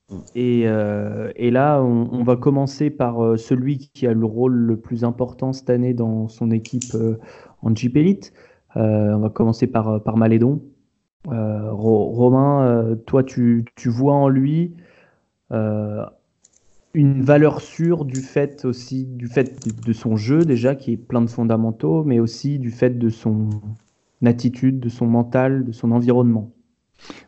[0.10, 0.16] Mm.
[0.38, 5.04] Euh, et, là, on, va commencer par euh, celui qui a le rôle le plus
[5.04, 6.96] important cette année dans son équipe
[7.62, 7.98] en Jeep
[8.78, 10.62] on va commencer par, par Malédon.
[11.28, 14.76] Romain, toi, tu, vois en lui
[16.94, 21.22] une valeur sûre du fait aussi du fait de, son jeu déjà qui est plein
[21.22, 23.50] de fondamentaux, mais aussi du fait de son
[24.24, 26.52] attitude, de son mental, de son environnement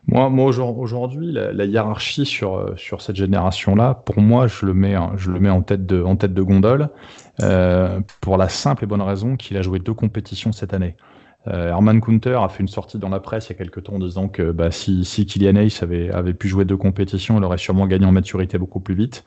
[0.06, 4.96] moi, moi aujourd'hui, la, hiérarchie sur, euh, sur cette génération-là, pour moi, je le mets,
[5.16, 6.88] je le mets en, tête de, en tête de gondole,
[7.42, 10.96] euh, pour la simple et bonne raison qu'il a joué deux compétitions cette année.
[11.46, 13.94] Euh, Herman Kunter a fait une sortie dans la presse il y a quelques temps
[13.94, 17.44] en disant que bah, si, si Kylian Hayes avait, avait pu jouer deux compétitions, il
[17.44, 19.24] aurait sûrement gagné en maturité beaucoup plus vite.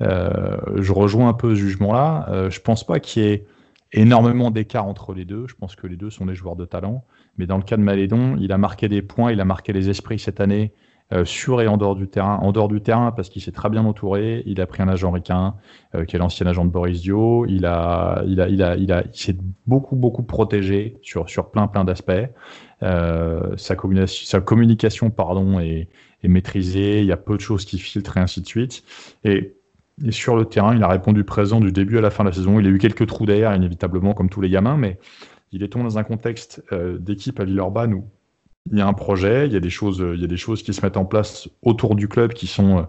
[0.00, 2.48] je rejoins un peu ce jugement-là.
[2.50, 3.46] je pense pas qu'il y ait
[3.94, 5.46] énormément d'écart entre les deux.
[5.48, 7.04] Je pense que les deux sont des joueurs de talent.
[7.38, 9.88] Mais dans le cas de Malédon, il a marqué des points, il a marqué les
[9.88, 10.72] esprits cette année,
[11.12, 12.38] euh, sur et en dehors du terrain.
[12.38, 14.42] En dehors du terrain, parce qu'il s'est très bien entouré.
[14.46, 15.54] Il a pris un agent ricain,
[15.94, 17.46] euh, qui est l'ancien agent de Boris Dio.
[17.46, 19.36] Il a, il a, il a, il a, il s'est
[19.66, 22.12] beaucoup, beaucoup protégé sur, sur plein, plein d'aspects.
[22.82, 25.88] Euh, sa, communication, sa communication, pardon, est,
[26.22, 27.00] est maîtrisée.
[27.00, 28.82] Il y a peu de choses qui filtrent et ainsi de suite.
[29.24, 29.54] Et
[30.02, 32.34] et sur le terrain, il a répondu présent du début à la fin de la
[32.34, 32.58] saison.
[32.58, 34.98] Il a eu quelques trous d'air, inévitablement, comme tous les gamins, mais
[35.52, 38.04] il est tombé dans un contexte euh, d'équipe à Villeurbanne où
[38.72, 40.62] il y a un projet, il y a des choses, il y a des choses
[40.62, 42.82] qui se mettent en place autour du club qui sont, euh,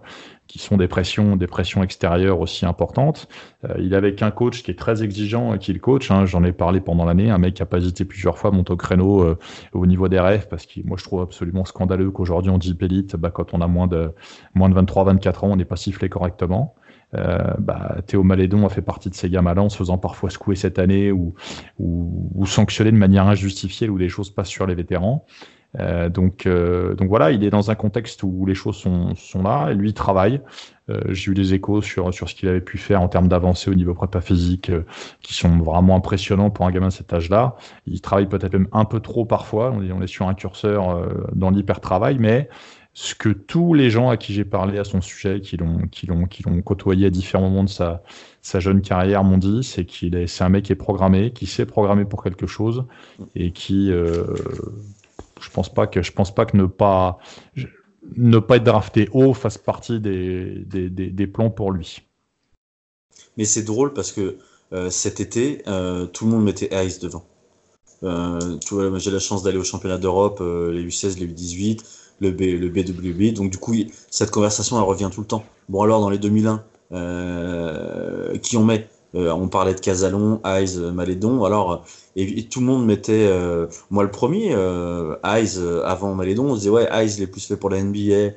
[0.46, 1.36] qui des pressions,
[1.82, 3.28] extérieures aussi importantes.
[3.64, 6.10] Euh, il est avec un coach qui est très exigeant et qui le coach.
[6.10, 7.30] Hein, J'en ai parlé pendant l'année.
[7.30, 9.36] Un mec qui a pas hésité plusieurs fois monte au créneau
[9.74, 13.16] au niveau des rêves parce que moi je trouve absolument scandaleux qu'aujourd'hui on dit Elite,
[13.16, 14.12] bah, quand on a moins de,
[14.54, 16.74] moins de 23-24 ans, on n'est pas sifflé correctement.
[17.16, 20.56] Euh, bah, Théo Malédon a fait partie de ces gamins-là en se faisant parfois secouer
[20.56, 21.34] cette année ou,
[21.78, 25.24] ou, ou sanctionner de manière injustifiée où des choses passent sur les vétérans.
[25.78, 29.70] Euh, donc, euh, donc voilà, il est dans un contexte où les choses sont, là
[29.70, 30.40] et lui il travaille.
[31.08, 33.92] J'ai eu des échos sur, ce qu'il avait pu faire en termes d'avancée au niveau
[33.92, 34.70] prépa physique
[35.20, 37.56] qui sont vraiment impressionnants pour un gamin de cet âge-là.
[37.88, 39.72] Il travaille peut-être même un peu trop parfois.
[39.72, 42.48] On est, sur un curseur dans l'hyper travail, mais
[42.98, 45.86] ce que tous les gens à qui j'ai parlé à son sujet, qui l'ont,
[46.64, 48.00] côtoyé à différents moments de sa,
[48.42, 51.66] jeune carrière, m'ont dit, c'est qu'il est, c'est un mec qui est programmé, qui sait
[51.66, 52.86] programmer pour quelque chose
[53.34, 54.24] et qui, euh,
[55.42, 57.18] je pense pas que, je pense pas que ne pas,
[58.16, 62.00] ne pas être drafté haut fasse partie des, plans pour lui.
[63.36, 64.38] Mais c'est drôle parce que
[64.72, 67.26] euh, cet été, euh, tout le monde mettait Ice devant.
[68.00, 73.34] j'ai la chance d'aller au championnat d'Europe, les U16, les U18 le, B, le BWB.
[73.34, 73.74] Donc du coup,
[74.10, 75.44] cette conversation, elle revient tout le temps.
[75.68, 76.62] Bon alors, dans les 2001,
[76.92, 78.88] euh, qui on met?
[79.14, 81.44] Euh, On parlait de Casalon, Eyes, Malédon.
[81.44, 81.84] Alors,
[82.16, 86.70] et, tout le monde mettait, euh, moi le premier, euh, Eyes avant Malédon, on disait
[86.70, 88.34] ouais, Eyes il est plus fait pour la NBA.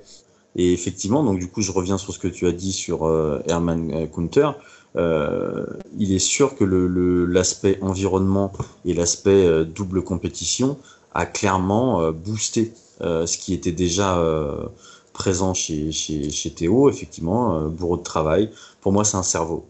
[0.56, 3.08] Et effectivement, donc du coup, je reviens sur ce que tu as dit sur
[3.48, 4.52] Herman Kunter.
[4.96, 8.52] il est sûr que l'aspect environnement
[8.84, 10.78] et l'aspect double compétition
[11.14, 14.66] a clairement boosté euh, ce qui était déjà euh,
[15.14, 18.52] présent chez, chez, chez, Théo, effectivement, euh, bourreau de travail.
[18.82, 19.66] Pour moi, c'est un cerveau.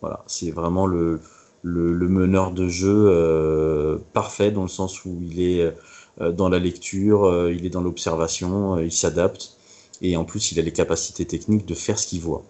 [0.00, 1.20] Voilà, c'est vraiment le,
[1.62, 5.74] le, le, meneur de jeu parfait dans le sens où il est
[6.20, 9.56] dans la lecture, il est dans l'observation, il s'adapte
[10.02, 12.44] et en plus il a les capacités techniques de faire ce qu'il voit.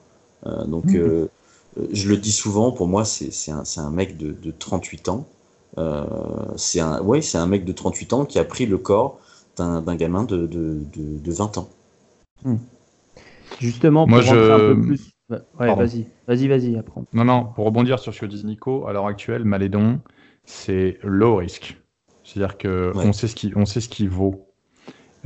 [0.66, 1.28] donc mhm.
[1.92, 5.26] je le dis souvent, pour moi c'est un, un, mec de, de 38 ans.
[6.56, 9.20] c'est un, ouais, c'est un mec de 38 ans qui a pris le corps
[9.56, 11.68] d'un gamin de, de, de, 20 ans.
[12.44, 12.56] Hmm.
[13.60, 14.52] Justement, pour Moi, je...
[14.52, 15.10] un peu plus.
[15.30, 17.04] Ouais, vas-y, vas-y, vas-y, apprends.
[17.14, 20.00] Non, non, pour rebondir sur ce que dit Nico, à l'heure actuelle, Malédon,
[20.44, 21.78] c'est low risk.
[22.22, 24.46] C'est-à-dire qu'on on sait ce qu'il on sait ce qu'il vaut.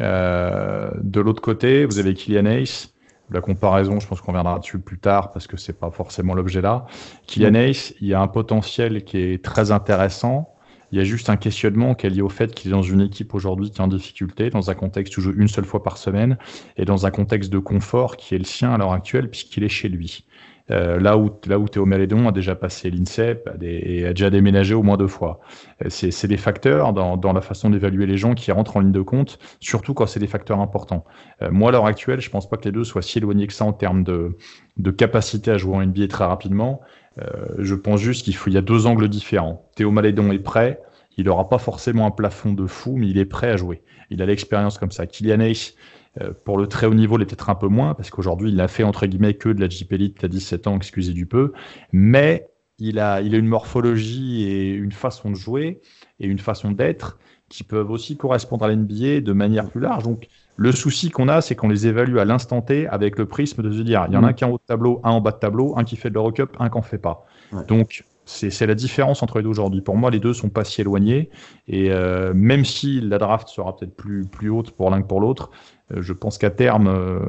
[0.01, 2.95] Euh, de l'autre côté, vous avez Kylian Ace.
[3.31, 6.61] la comparaison, je pense qu'on viendra dessus plus tard parce que c'est pas forcément l'objet
[6.61, 6.87] là.
[7.26, 10.55] Kylian Ace, il y a un potentiel qui est très intéressant.
[10.93, 13.03] Il y a juste un questionnement qui est lié au fait qu'il est dans une
[13.03, 15.99] équipe aujourd'hui qui est en difficulté, dans un contexte où joue une seule fois par
[15.99, 16.39] semaine
[16.76, 19.68] et dans un contexte de confort qui est le sien à l'heure actuelle puisqu'il est
[19.68, 20.24] chez lui.
[20.70, 24.74] Euh, là où, là où Théo Malédon a déjà passé l'INSEP et a déjà déménagé
[24.74, 25.41] au moins deux fois.
[25.84, 28.93] Euh, c'est des facteurs dans, dans la façon d'évaluer les gens qui rentrent en ligne
[28.93, 31.05] de compte, surtout quand c'est des facteurs importants.
[31.43, 33.55] Euh, moi, à l'heure actuelle, je pense pas que les deux soient si éloignés que
[33.55, 34.36] ça en termes de,
[34.76, 36.82] de capacité à jouer en NBA très rapidement.
[37.21, 39.69] Euh, je pense juste qu'il faut, y a deux angles différents.
[39.75, 40.81] Théo Malédon est prêt.
[41.16, 43.83] Il n'aura pas forcément un plafond de fou, mais il est prêt à jouer.
[44.11, 45.07] Il a l'expérience comme ça.
[45.07, 45.75] Kylian Hayes,
[46.21, 48.57] euh, pour le très haut niveau, il est peut-être un peu moins, parce qu'aujourd'hui, il
[48.57, 51.53] n'a fait entre guillemets que de la Jeep Elite à 17 ans, excusez du peu.
[51.93, 52.49] Mais
[52.79, 55.81] il a, il a une morphologie et une façon de jouer
[56.21, 60.05] et une façon d'être qui peuvent aussi correspondre à l'NBA de manière plus large.
[60.05, 60.29] Donc,
[60.59, 63.71] le souci qu'on a, c'est qu'on les évalue à l'instant T avec le prisme de
[63.71, 64.35] se dire il y en a un mm.
[64.35, 66.15] qui est en haut de tableau, un en bas de tableau, un qui fait de
[66.15, 67.25] l'Eurocup, un qui n'en fait pas.
[67.69, 69.81] Donc, c'est la différence entre les deux aujourd'hui.
[69.81, 71.31] Pour moi, les deux sont pas si éloignés.
[71.69, 75.21] Et euh, même si la draft sera peut-être plus, plus haute pour l'un que pour
[75.21, 75.51] l'autre,
[75.95, 77.21] euh, je pense qu'à terme, euh,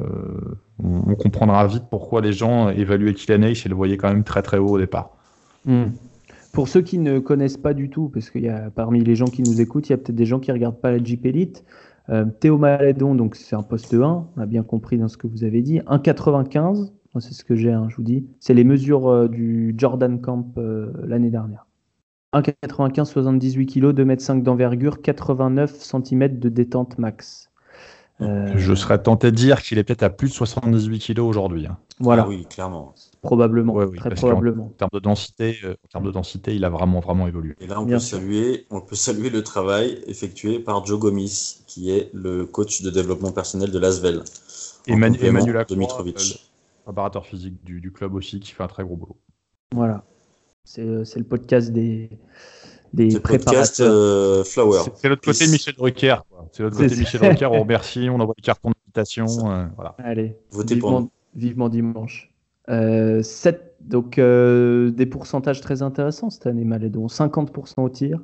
[0.82, 4.42] on, comprendra vite pourquoi les gens évaluaient Kylian Hayes et le voyaient quand même très
[4.42, 5.16] très haut au départ.
[5.64, 5.84] Hmm.
[6.52, 9.26] Pour ceux qui ne connaissent pas du tout, parce qu'il y a parmi les gens
[9.26, 11.64] qui nous écoutent, il y a peut-être des gens qui regardent pas la Jeep Elite.
[12.40, 15.44] Théo Malédon, donc c'est un poste 1, on a bien compris dans ce que vous
[15.44, 15.78] avez dit.
[15.80, 18.26] 1,95, c'est ce que j'ai, hein, je vous dis.
[18.40, 20.52] C'est les mesures du Jordan Camp
[21.04, 21.66] l'année dernière.
[22.32, 27.50] 1,95, 78 kg, 2,5 m d'envergure, 89 cm de détente max.
[28.20, 31.66] Euh, Je serais tenté de dire qu'il est peut-être à plus de 78 kg aujourd'hui.
[31.66, 31.78] Hein.
[31.98, 32.24] Voilà.
[32.24, 32.94] Ah oui, clairement.
[33.22, 33.74] Probablement.
[33.96, 34.66] très probablement.
[34.66, 37.54] En, termes de densité, euh, en termes de densité, il a vraiment vraiment évolué.
[37.60, 41.90] Et là, on peut saluer, on peut saluer le travail effectué par Joe Gomis, qui
[41.90, 44.22] est le coach de développement personnel de Lasvel.
[44.86, 46.16] Emmanuel Emmanuel Dimitrovic.
[46.16, 49.16] le préparateur physique du, du, club aussi, qui fait un très gros boulot.
[49.72, 50.04] Voilà.
[50.64, 52.10] C'est euh, le podcast des
[52.92, 53.88] des préparateurs.
[53.90, 54.82] Euh, Flower.
[54.94, 56.16] C'est l'autre côté Michel Drucker.
[56.52, 57.46] C'est l'autre côté Michel Drucker.
[57.46, 59.26] On remercie, on envoie des cartons d'invitation.
[59.50, 59.94] Euh, voilà.
[59.98, 62.29] Allez, Votez vivement, pour vivement dimanche.
[62.70, 67.06] Euh, 7, donc euh, des pourcentages très intéressants cette année, Malédon.
[67.06, 68.22] 50% au tir,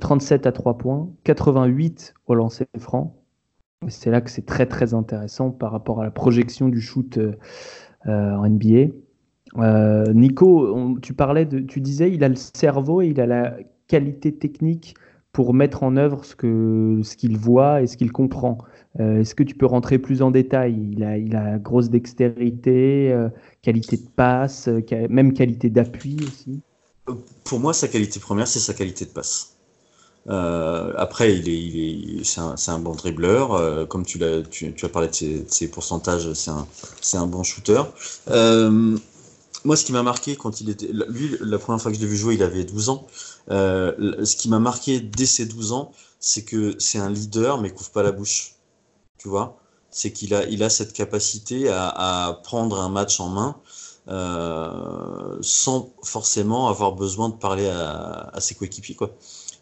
[0.00, 3.16] 37 à 3 points, 88 au lancer franc.
[3.88, 7.18] C'est là que c'est très très intéressant par rapport à la projection du shoot
[8.06, 8.92] en NBA.
[10.14, 14.94] Nico, tu parlais tu disais, il a le cerveau et il a la qualité technique
[15.34, 18.56] pour mettre en œuvre ce que ce qu'il voit et ce qu'il comprend.
[19.00, 20.90] Euh, est-ce que tu peux rentrer plus en détail?
[20.92, 23.28] Il a, il a grosse dextérité, euh,
[23.60, 24.80] qualité de passe, euh,
[25.10, 26.62] même qualité d'appui aussi.
[27.42, 29.56] Pour moi, sa qualité première, c'est sa qualité de passe.
[30.26, 33.88] après, il est, il est, c'est un, bon dribbleur.
[33.88, 36.66] comme tu, l'as, tu, as parlé de ses, pourcentages, c'est un,
[37.02, 37.82] c'est un bon shooter.
[39.64, 40.88] moi, ce qui m'a marqué quand il était.
[41.08, 43.06] Lui, la première fois que je l'ai vu jouer, il avait 12 ans.
[43.50, 47.70] Euh, ce qui m'a marqué dès ses 12 ans, c'est que c'est un leader, mais
[47.70, 48.54] couvre pas la bouche.
[49.18, 49.58] Tu vois?
[49.90, 53.56] C'est qu'il a, il a cette capacité à, prendre un match en main
[54.08, 58.94] euh, sans forcément avoir besoin de parler à, ses coéquipiers.
[58.94, 59.10] Quoi.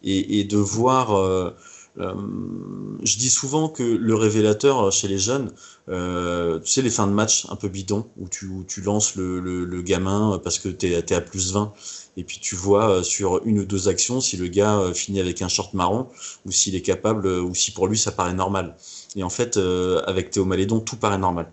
[0.03, 1.17] Et, de voir.
[1.17, 1.51] Euh,
[1.99, 5.53] je dis souvent que le révélateur chez les jeunes,
[5.89, 9.41] tu sais, les fins de match un peu bidon, où tu, où tu lances le,
[9.41, 11.75] le, le, gamin parce que tu es, es, à plus 20
[12.17, 15.21] et puis tu vois euh, sur une ou deux actions si le gars euh, finit
[15.21, 16.09] avec un short marron
[16.45, 18.77] ou s'il est capable euh, ou si pour lui ça paraît normal.
[19.17, 19.59] Et en fait,
[20.07, 21.53] avec Théo Malédon, tout paraît normal.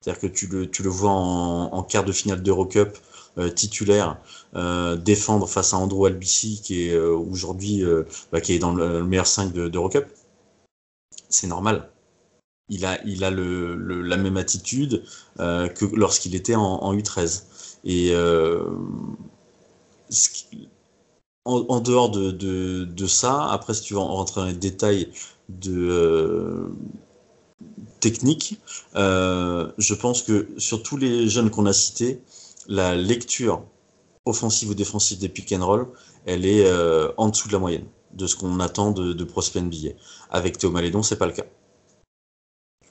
[0.00, 2.96] C'est-à-dire que tu le, tu le vois en, quart de finale d'Eurocup
[3.56, 4.18] titulaire
[4.98, 7.82] défendre face à Andrew Albici qui est aujourd'hui
[8.30, 10.06] bah, qui est dans le, meilleur 5 d'Eurocup.
[11.28, 11.90] C'est normal.
[12.68, 15.02] Il a, il a le la même attitude
[15.38, 17.42] que lorsqu'il était en, en U13.
[17.84, 18.14] Et
[21.44, 25.08] en, dehors de, de, ça, après, si tu veux rentrer dans les détails
[25.48, 26.68] de euh,
[28.00, 28.60] technique,
[28.96, 32.20] euh, je pense que sur tous les jeunes qu'on a cités,
[32.68, 33.64] la lecture
[34.26, 35.88] offensive ou défensive des pick and roll,
[36.26, 39.60] elle est euh, en dessous de la moyenne de ce qu'on attend de, de prospect
[39.60, 39.90] NBA.
[40.30, 41.44] Avec Théo Malédon, c'est pas le cas.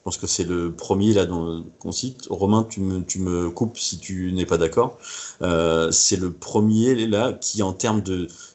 [0.00, 2.26] Je pense que c'est le premier là qu'on cite.
[2.30, 4.96] Romain, tu me, coupes si tu n'es pas d'accord.
[5.42, 8.02] Euh, c'est le premier là qui, en termes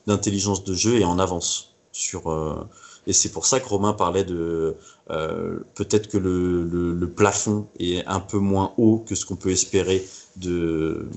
[0.07, 2.31] d'intelligence de, jeu, est en avance sur.
[2.31, 2.67] Euh,
[3.05, 4.75] et c'est pour ça que Romain parlait de
[5.11, 10.03] euh, peut-être que le, plafond est un peu moins haut que ce qu'on peut espérer
[10.37, 11.07] de,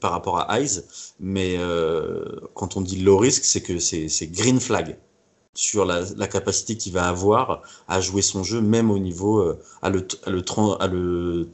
[0.00, 0.82] par rapport à Eyes.
[1.20, 1.58] Mais
[2.52, 4.98] quand on dit low risk, c'est que c'est green flag.
[5.54, 9.90] Sur la, capacité qu'il va avoir à jouer son jeu, même au niveau, euh, à,
[9.90, 10.42] le, à, le
[10.80, 11.48] à le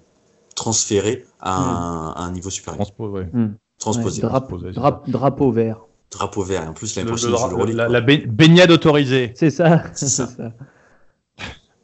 [0.55, 2.87] transférer à, un, niveau supérieur.
[3.33, 3.55] Hmm.
[3.79, 4.23] Transposer.
[4.23, 5.85] drapeau vert.
[6.11, 6.69] Drapeau vert.
[6.69, 9.33] en plus, l'année prochaine, la, la, baignade autorisée.
[9.35, 9.85] C'est ça.
[9.95, 10.29] C'est ça.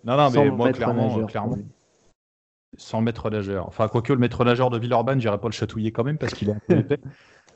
[0.04, 1.56] non, non, mais moi, clairement, clairement
[2.76, 3.66] sans le maître nageur.
[3.68, 6.48] Enfin, quoique le maître nageur de Villeurbanne, j'irai pas le chatouiller quand même parce qu'il
[6.48, 6.98] est un peu épais.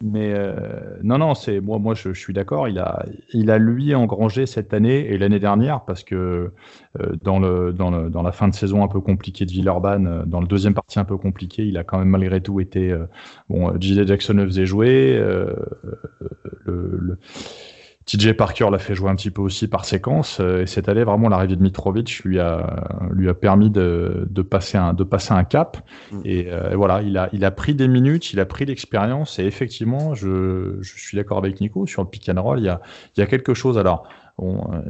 [0.02, 0.54] Mais euh,
[1.02, 2.68] non, non, c'est moi, moi, je, suis d'accord.
[2.68, 6.52] Il a, il a lui engrangé cette année et l'année dernière parce que
[7.00, 10.06] euh, dans le, dans le, dans la fin de saison un peu compliquée de Villeurbanne,
[10.06, 12.96] euh, dans le deuxième partie un peu compliqué, il a quand même malgré tout été
[13.48, 13.72] bon.
[13.78, 14.06] J.J.
[14.06, 15.18] Jackson le faisait jouer.
[16.64, 17.18] le
[18.08, 20.38] TJ Parker l'a fait jouer un petit peu aussi par séquence.
[20.40, 24.42] Euh, et cette année, vraiment, l'arrivée de Mitrovic lui a, lui a permis de, de,
[24.42, 25.76] passer un, de passer un cap.
[26.10, 26.22] Mm.
[26.26, 29.38] Euh, et, voilà, il a, il a pris des minutes, il a pris l'expérience.
[29.38, 32.60] Et effectivement, je, je suis d'accord avec Nico sur le pick and roll.
[32.60, 32.80] Il y a,
[33.14, 33.76] il y a quelque chose.
[33.76, 34.82] Alors, Bon, euh,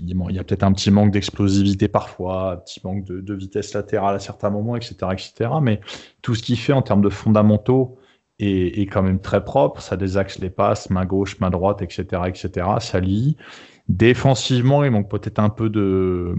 [0.00, 3.72] il y a, peut-être un petit manque d'explosivité parfois, un petit manque de, de, vitesse
[3.72, 5.50] latérale à certains moments, etc., etc.
[5.62, 5.80] Mais
[6.22, 7.99] tout ce qu'il fait en termes de fondamentaux,
[8.40, 9.80] est, quand même très propre.
[9.80, 12.66] Ça désaxe les passes, main gauche, main droite, etc., etc.
[12.80, 13.36] Ça lit.
[13.88, 16.34] Défensivement, il manque peut-être un peu de,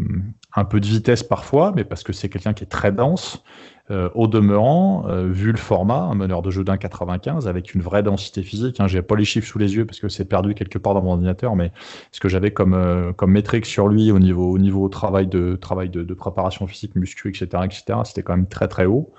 [0.73, 3.43] vitesse parfois, mais parce que c'est quelqu'un qui est très dense.
[3.89, 7.81] Euh, au demeurant, euh, vu le format, un meneur de jeu d'un 95 avec une
[7.81, 8.79] vraie densité physique.
[8.79, 11.01] Hein, J'ai pas les chiffres sous les yeux parce que c'est perdu quelque part dans
[11.01, 11.73] mon ordinateur, mais
[12.13, 15.89] ce que j'avais comme euh, métrique sur lui au niveau au niveau travail de travail
[15.89, 17.99] de, de préparation physique, muscu, etc., etc.
[18.05, 19.11] C'était quand même très très haut.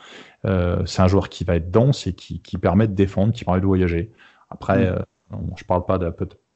[0.44, 3.44] Euh, c'est un joueur qui va être dense et qui, qui, permet de défendre, qui
[3.44, 4.10] permet de voyager.
[4.50, 4.96] Après, mm.
[5.32, 6.10] euh, je parle pas de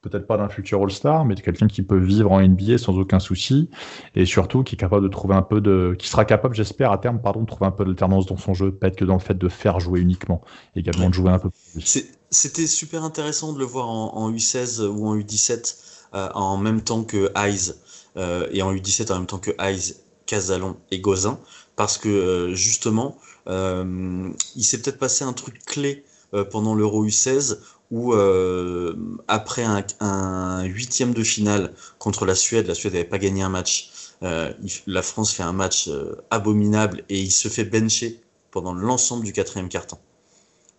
[0.08, 3.18] peut-être pas d'un futur All-Star, mais de quelqu'un qui peut vivre en NBA sans aucun
[3.18, 3.70] souci,
[4.14, 6.98] et surtout qui est capable de trouver un peu de, qui sera capable, j'espère à
[6.98, 9.20] terme, pardon, de trouver un peu d'alternance dans son jeu, pas être que dans le
[9.20, 10.42] fait de faire jouer uniquement,
[10.76, 12.04] également de jouer un peu plus.
[12.30, 15.76] C'était super intéressant de le voir en, U16 ou en U17
[16.14, 17.72] euh, en même temps que Eyes
[18.16, 19.94] euh, et en U17 en même temps que Eyes,
[20.26, 21.38] Casalon et Gozin,
[21.76, 23.16] parce que euh, justement,
[23.46, 27.58] il s'est peut-être passé un truc clé euh, pendant l'Euro U16
[27.92, 28.96] où euh,
[29.28, 29.64] après
[30.00, 33.90] un, huitième de finale contre la Suède, la Suède n'avait pas gagné un match,
[34.22, 35.88] la France fait un match
[36.30, 38.20] abominable et il se fait bencher
[38.50, 40.00] pendant l'ensemble du quatrième quart-temps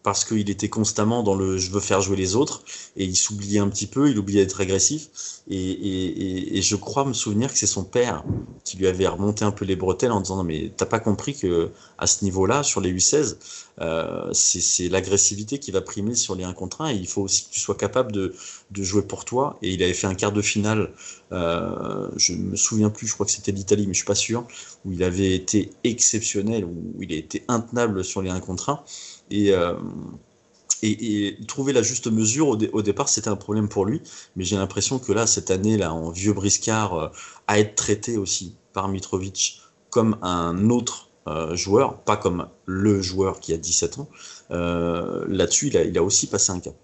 [0.04, 2.64] parce qu'il était constamment dans le je veux faire jouer les autres
[2.96, 5.10] et il s'oubliait un petit peu, il oubliait d'être agressif.
[5.50, 8.24] Et, je crois me souvenir que c'est son père
[8.64, 11.36] qui lui avait remonté un peu les bretelles en disant non mais t'as pas compris
[11.36, 13.38] que à ce niveau-là, sur les U16,
[13.80, 17.46] euh, c'est l'agressivité qui va primer sur les 1 contre 1 et il faut aussi
[17.46, 18.34] que tu sois capable de,
[18.72, 19.58] jouer pour toi.
[19.62, 20.92] Et il avait fait un quart de finale,
[21.32, 24.46] euh, je me souviens plus, je crois que c'était l'Italie, mais je suis pas sûr,
[24.86, 28.84] où il avait été exceptionnel, où il a été intenable sur les 1 contre 1.
[29.34, 29.74] Euh,
[30.84, 34.02] et, et, trouver la juste mesure au, départ, c'était un problème pour lui.
[34.36, 37.08] Mais j'ai l'impression que là, cette année, là, en vieux briscard, euh,
[37.48, 43.40] à être traité aussi par Mitrovic comme un autre euh, joueur, pas comme le joueur
[43.40, 44.10] qui a 17 ans,
[44.50, 46.76] là-dessus, il a, aussi passé un cap.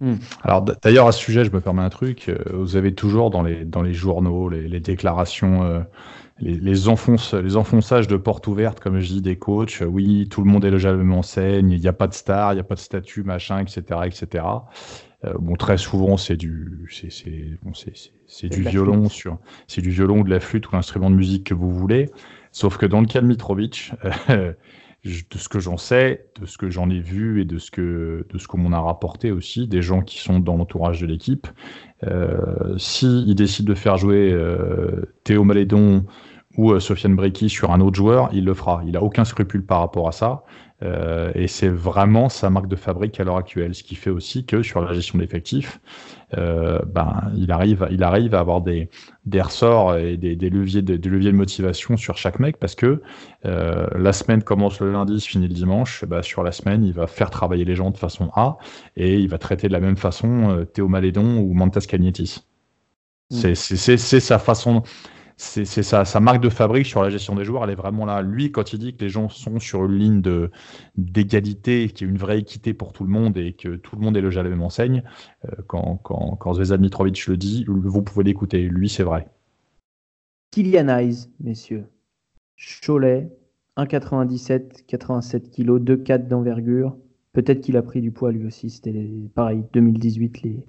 [0.00, 0.16] Hmm.
[0.42, 2.30] Alors d'ailleurs à ce sujet, je me permets un truc.
[2.52, 5.84] Vous avez toujours dans les dans les journaux les déclarations
[6.40, 9.82] les, les, enfonce, les enfonçages de porte ouverte, comme je dis, des coachs.
[9.86, 12.60] Oui, tout le monde est le enseigne, il n'y a pas de star, il n'y
[12.60, 14.44] a pas de statut, machin, etc., etc.
[15.24, 20.22] Euh, bon, très souvent, c'est du, c'est, bon, c'est, du violon sur, c'est du violon,
[20.22, 22.10] de la flûte ou l'instrument de musique que vous voulez.
[22.52, 23.92] Sauf que dans le cas de Mitrovic,
[25.04, 28.26] de ce que j'en sais, de ce que j'en ai vu et de ce que
[28.30, 31.46] de ce qu'on m'en a rapporté aussi, des gens qui sont dans l'entourage de l'équipe,
[32.04, 36.06] euh, s'il décide de faire jouer euh, Théo Malédon
[36.56, 38.82] ou euh, Sofiane Brecky sur un autre joueur, il le fera.
[38.86, 40.44] Il a aucun scrupule par rapport à ça.
[40.82, 44.44] Euh, et c'est vraiment sa marque de fabrique à l'heure actuelle, ce qui fait aussi
[44.44, 45.80] que sur la gestion d'effectifs,
[46.36, 48.90] euh, ben, il, arrive, il arrive à avoir des,
[49.24, 52.74] des ressorts et des, des leviers, de, des leviers de motivation sur chaque mec parce
[52.74, 53.02] que
[53.46, 56.04] euh, la semaine commence le lundi, se finit le dimanche.
[56.04, 58.58] Ben, sur la semaine, il va faire travailler les gens de façon A
[58.96, 62.44] et il va traiter de la même façon Théo Malédon ou Mantas Cagnetis.
[63.30, 63.54] Mm.
[63.54, 64.82] C'est sa façon
[65.36, 68.22] c'est sa, sa, marque de fabrique sur la gestion des joueurs, elle est vraiment là.
[68.22, 70.50] Lui, quand il dit que les gens sont sur une ligne de
[70.96, 74.02] d'égalité, qu'il y a une vraie équité pour tout le monde et que tout le
[74.02, 75.02] monde est le même enseigne,
[75.46, 78.62] euh, quand, quand, quand Zvezda Mitrovic le dit, vous pouvez l'écouter.
[78.62, 79.28] Lui, c'est vrai.
[80.52, 81.86] Kylian Hayes, messieurs.
[82.56, 83.28] Cholet,
[83.76, 86.96] 1,97, 87 kg, 2,4 d'envergure.
[87.32, 88.70] Peut-être qu'il a pris du poids lui aussi.
[88.70, 90.64] C'était pareil, 2018, les,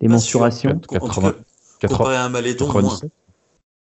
[0.00, 0.78] les mensurations.
[0.78, 1.34] 80,
[1.88, 2.68] comparé à un Malédon,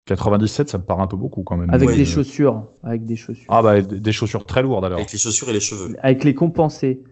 [0.06, 1.70] 97, ça me paraît un peu beaucoup quand même.
[1.70, 2.66] Avec des chaussures.
[2.82, 3.46] Avec des chaussures.
[3.48, 4.98] Ah bah des chaussures très lourdes alors.
[4.98, 5.96] Avec les chaussures et les cheveux.
[6.02, 7.02] Avec les compensés.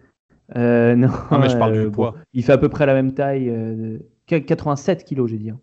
[0.55, 2.15] Euh, non, mais je parle du euh, poids.
[2.33, 3.51] il fait à peu près la même taille.
[4.27, 5.49] 87 euh, kilos, j'ai dit.
[5.49, 5.59] Hein.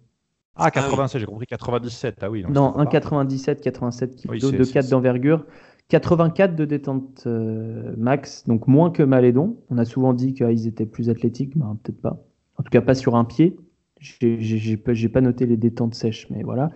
[0.56, 2.16] Ah, 87, j'ai compris 97.
[2.20, 2.44] Ah oui.
[2.48, 5.46] Non, 1,97, 87 kg, de 4 d'envergure.
[5.88, 9.58] 84 de détente euh, max, donc moins que Malédon.
[9.70, 12.22] On a souvent dit qu'ils étaient plus athlétiques, mais peut-être pas.
[12.56, 13.56] En tout cas, pas sur un pied.
[14.00, 16.70] J'ai pas noté les détentes sèches, mais voilà.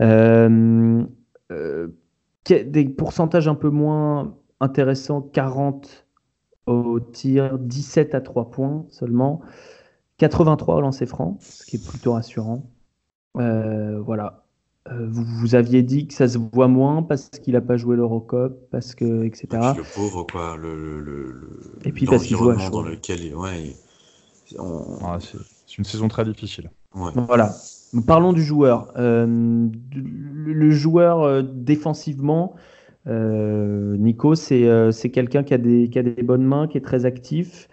[0.00, 1.04] Euh,
[1.50, 1.88] euh,
[2.48, 6.06] des pourcentages un peu moins intéressants 40
[6.66, 9.40] au tir, 17 à 3 points seulement,
[10.18, 12.64] 83 au lancer franc, ce qui est plutôt rassurant.
[13.34, 14.42] voilà.
[14.90, 18.52] Euh, vous, aviez dit que ça se voit moins parce qu'il n'a pas joué l'Eurocup,
[18.72, 19.46] parce que etc.
[19.76, 21.48] le pauvre quoi, le, le,
[21.84, 23.76] et puis parce qu'il joue à dans lequel, ouais,
[24.58, 25.18] ah,
[25.72, 26.70] c'est une saison très difficile.
[26.92, 27.54] Voilà.
[28.06, 28.92] Parlons du joueur.
[28.96, 32.54] Euh, le joueur euh, défensivement,
[33.06, 37.68] Nico, c'est quelqu'un qui, a des, qui a des bonnes mains, qui est très actif.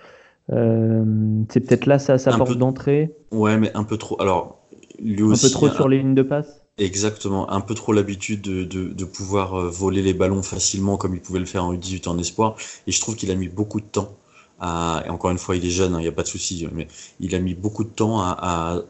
[0.48, 3.16] c'est peut-être là sa, sa porte d'entrée.
[3.32, 4.20] Ouais, mais un peu trop.
[4.22, 4.60] Alors,
[5.02, 5.46] lui aussi.
[5.46, 6.62] Un peu trop sur les lignes de passe.
[6.80, 11.20] Exactement, un peu trop l'habitude de, de, pouvoir euh, voler les ballons facilement comme il
[11.20, 12.56] pouvait le faire en U18 en espoir.
[12.88, 14.16] Et je trouve qu'il a mis beaucoup de temps
[14.60, 16.68] à, et encore une fois, il est jeune, il hein, n'y a pas de souci,
[16.74, 16.88] mais
[17.20, 18.38] il a mis beaucoup de temps à,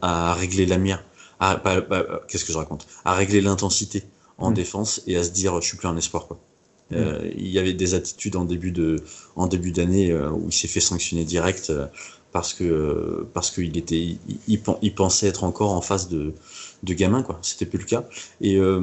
[0.02, 1.04] à, à régler la mire.
[2.28, 4.04] Qu'est-ce que je raconte À régler l'intensité
[4.38, 4.54] en mm.
[4.54, 6.26] défense et à se dire, je suis plus en espoir.
[6.26, 6.38] Quoi.
[6.90, 6.94] Mm.
[6.96, 8.96] Euh, il y avait des attitudes en début de,
[9.36, 11.72] en début d'année euh, où il s'est fait sanctionner direct
[12.32, 14.18] parce que parce qu'il était,
[14.48, 16.34] il, il, pensait être encore en face de
[16.82, 17.38] de gamin, quoi.
[17.42, 18.04] C'était plus le cas.
[18.40, 18.80] Et euh,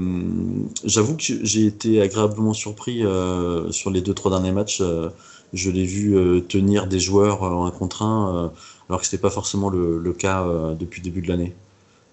[0.83, 4.81] j'avoue que j'ai été agréablement surpris euh, sur les deux trois derniers matchs.
[5.53, 6.15] Euh, je l'ai vu
[6.47, 8.51] tenir des joueurs en un contre un,
[8.89, 10.45] alors que c'était pas forcément le, cas
[10.79, 11.53] depuis le début de l'année.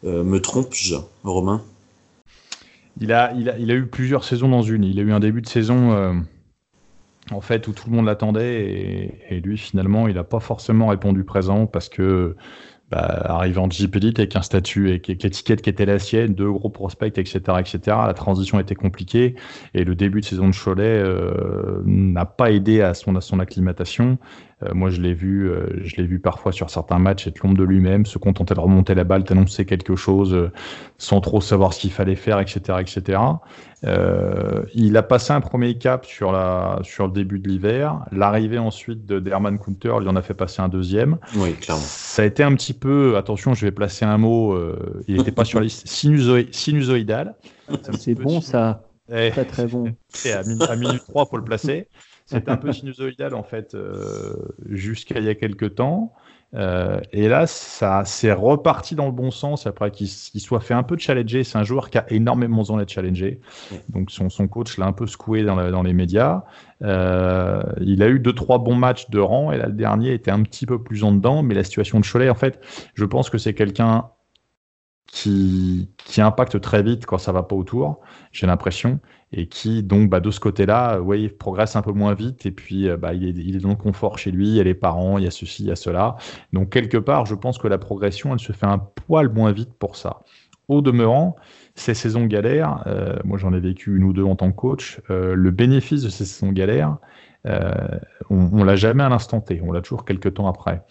[0.02, 1.62] me trompe-je, Romain?
[3.00, 4.84] Il a, il, a, il a eu plusieurs saisons dans une.
[4.84, 6.24] Il a eu un début de saison
[7.30, 10.88] en fait où tout le monde l'attendait et, et, lui finalement il n'a pas forcément
[10.88, 12.36] répondu présent parce que
[12.90, 16.50] bah, arrivé en Elite avec un statut et avec l'étiquette qui était la sienne, deux
[16.52, 17.78] gros prospects, etc., etc.
[18.06, 19.34] La transition était compliquée
[19.72, 23.40] et le début de saison de Cholet euh, n'a pas aidé à son, à son
[23.40, 24.18] acclimatation.
[24.62, 27.56] Euh, moi, je l'ai vu, euh, je l'ai vu parfois sur certains matchs être l'ombre
[27.56, 30.52] de lui-même, se contenter de remonter la balle, t'annoncer quelque chose euh,
[30.98, 33.20] sans trop savoir ce qu'il fallait faire, etc., etc.
[34.74, 37.98] il a passé un premier cap sur la sur le début de l'hiver.
[38.12, 41.18] L'arrivée ensuite de Derman Counter lui en a fait passer un deuxième.
[41.36, 41.82] Oui, clairement.
[41.84, 44.58] Ça a été un petit peu, attention, je vais placer un mot.
[45.06, 45.86] il n'était pas sur la liste
[46.52, 47.34] sinusoïdal.
[47.98, 48.84] C'est bon ça.
[49.12, 49.30] Eh.
[49.32, 49.94] Très très bon.
[50.24, 51.88] à, à minute 3 pour le placer.
[52.34, 54.34] C'est un peu sinusoïdal en fait euh,
[54.68, 56.12] jusqu'à il y a quelques temps.
[56.54, 60.84] Euh, et là, ça s'est reparti dans le bon sens après qu'il soit fait un
[60.84, 61.42] peu challenger.
[61.42, 63.40] C'est un joueur qui a énormément besoin d'être challengé.
[63.88, 66.44] Donc son, son coach l'a un peu secoué dans, dans les médias.
[66.82, 70.30] Euh, il a eu deux trois bons matchs de rang et là le dernier était
[70.30, 71.42] un petit peu plus en dedans.
[71.42, 72.60] Mais la situation de Cholet, en fait,
[72.94, 74.10] je pense que c'est quelqu'un
[75.06, 78.00] qui, qui impacte très vite quand ça va pas autour.
[78.32, 79.00] J'ai l'impression
[79.36, 82.88] et qui donc bah, de ce côté-là, ouais, progresse un peu moins vite et puis
[82.88, 85.24] euh, bah, il, est, dans le confort chez lui, il y a les parents, il
[85.24, 86.16] y a ceci, il y a cela.
[86.52, 89.74] Donc quelque part, je pense que la progression, elle se fait un poil moins vite
[89.78, 90.20] pour ça.
[90.68, 91.36] Au demeurant,
[91.74, 95.00] ces saisons galères, euh, moi j'en ai vécu une ou deux en tant que coach,
[95.10, 96.96] euh, le bénéfice de ces saisons galères,
[98.30, 100.82] on, on l'a jamais à l'instant T, on l'a toujours quelques temps après.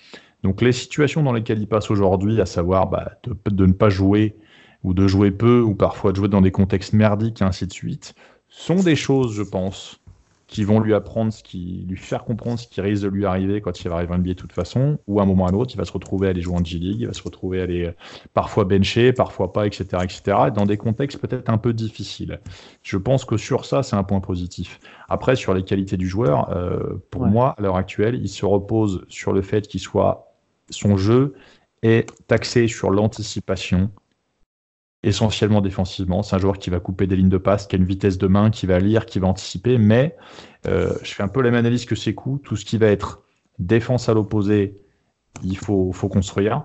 [0.43, 3.89] Donc les situations dans lesquelles il passe aujourd'hui, à savoir bah, de, de, ne pas
[3.89, 4.35] jouer
[4.83, 7.73] ou de jouer peu, ou parfois de jouer dans des contextes merdiques et ainsi de
[7.73, 8.13] suite,
[8.55, 9.99] sont des choses, je pense,
[10.45, 13.59] qui vont lui apprendre, ce qui lui faire comprendre ce qui risque de lui arriver
[13.61, 15.51] quand il va arriver en NBA de toute façon, ou à un moment ou à
[15.51, 17.63] l'autre, il va se retrouver à aller jouer en G-League, il va se retrouver à
[17.63, 17.93] aller euh,
[18.35, 22.39] parfois bencher, parfois pas, etc., etc., dans des contextes peut-être un peu difficiles.
[22.83, 24.79] Je pense que sur ça, c'est un point positif.
[25.09, 29.03] Après, sur les qualités du joueur, euh, pour moi, à l'heure actuelle, il se repose
[29.09, 30.31] sur le fait qu'il soit
[30.69, 31.33] son jeu
[31.81, 33.89] est axé sur l'anticipation,
[35.03, 36.23] essentiellement défensivement.
[36.23, 38.27] C'est un joueur qui va couper des lignes de passe, qui a une vitesse de
[38.27, 39.77] main, qui va lire, qui va anticiper.
[39.77, 40.15] Mais
[40.65, 42.41] euh, je fais un peu la même analyse que ses coups.
[42.43, 43.23] Tout ce qui va être
[43.59, 44.81] défense à l'opposé,
[45.43, 46.63] il faut, faut construire.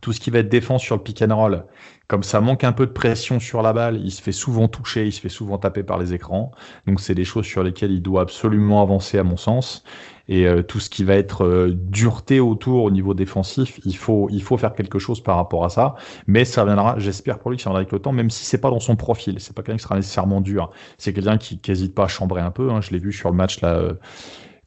[0.00, 1.64] Tout ce qui va être défense sur le pick and roll,
[2.10, 5.06] comme ça manque un peu de pression sur la balle, il se fait souvent toucher,
[5.06, 6.50] il se fait souvent taper par les écrans.
[6.86, 9.84] Donc c'est des choses sur lesquelles il doit absolument avancer à mon sens.
[10.26, 14.28] Et euh, tout ce qui va être euh, dureté autour au niveau défensif, il faut,
[14.30, 15.94] il faut faire quelque chose par rapport à ça.
[16.26, 18.60] Mais ça viendra, j'espère pour lui que ça viendra avec le temps, même si c'est
[18.60, 19.36] pas dans son profil.
[19.38, 20.70] C'est pas quelqu'un qui sera nécessairement dur.
[20.98, 22.70] C'est quelqu'un qui n'hésite pas à chambrer un peu.
[22.70, 22.80] Hein.
[22.80, 23.74] Je l'ai vu sur le match là.
[23.74, 23.94] Euh,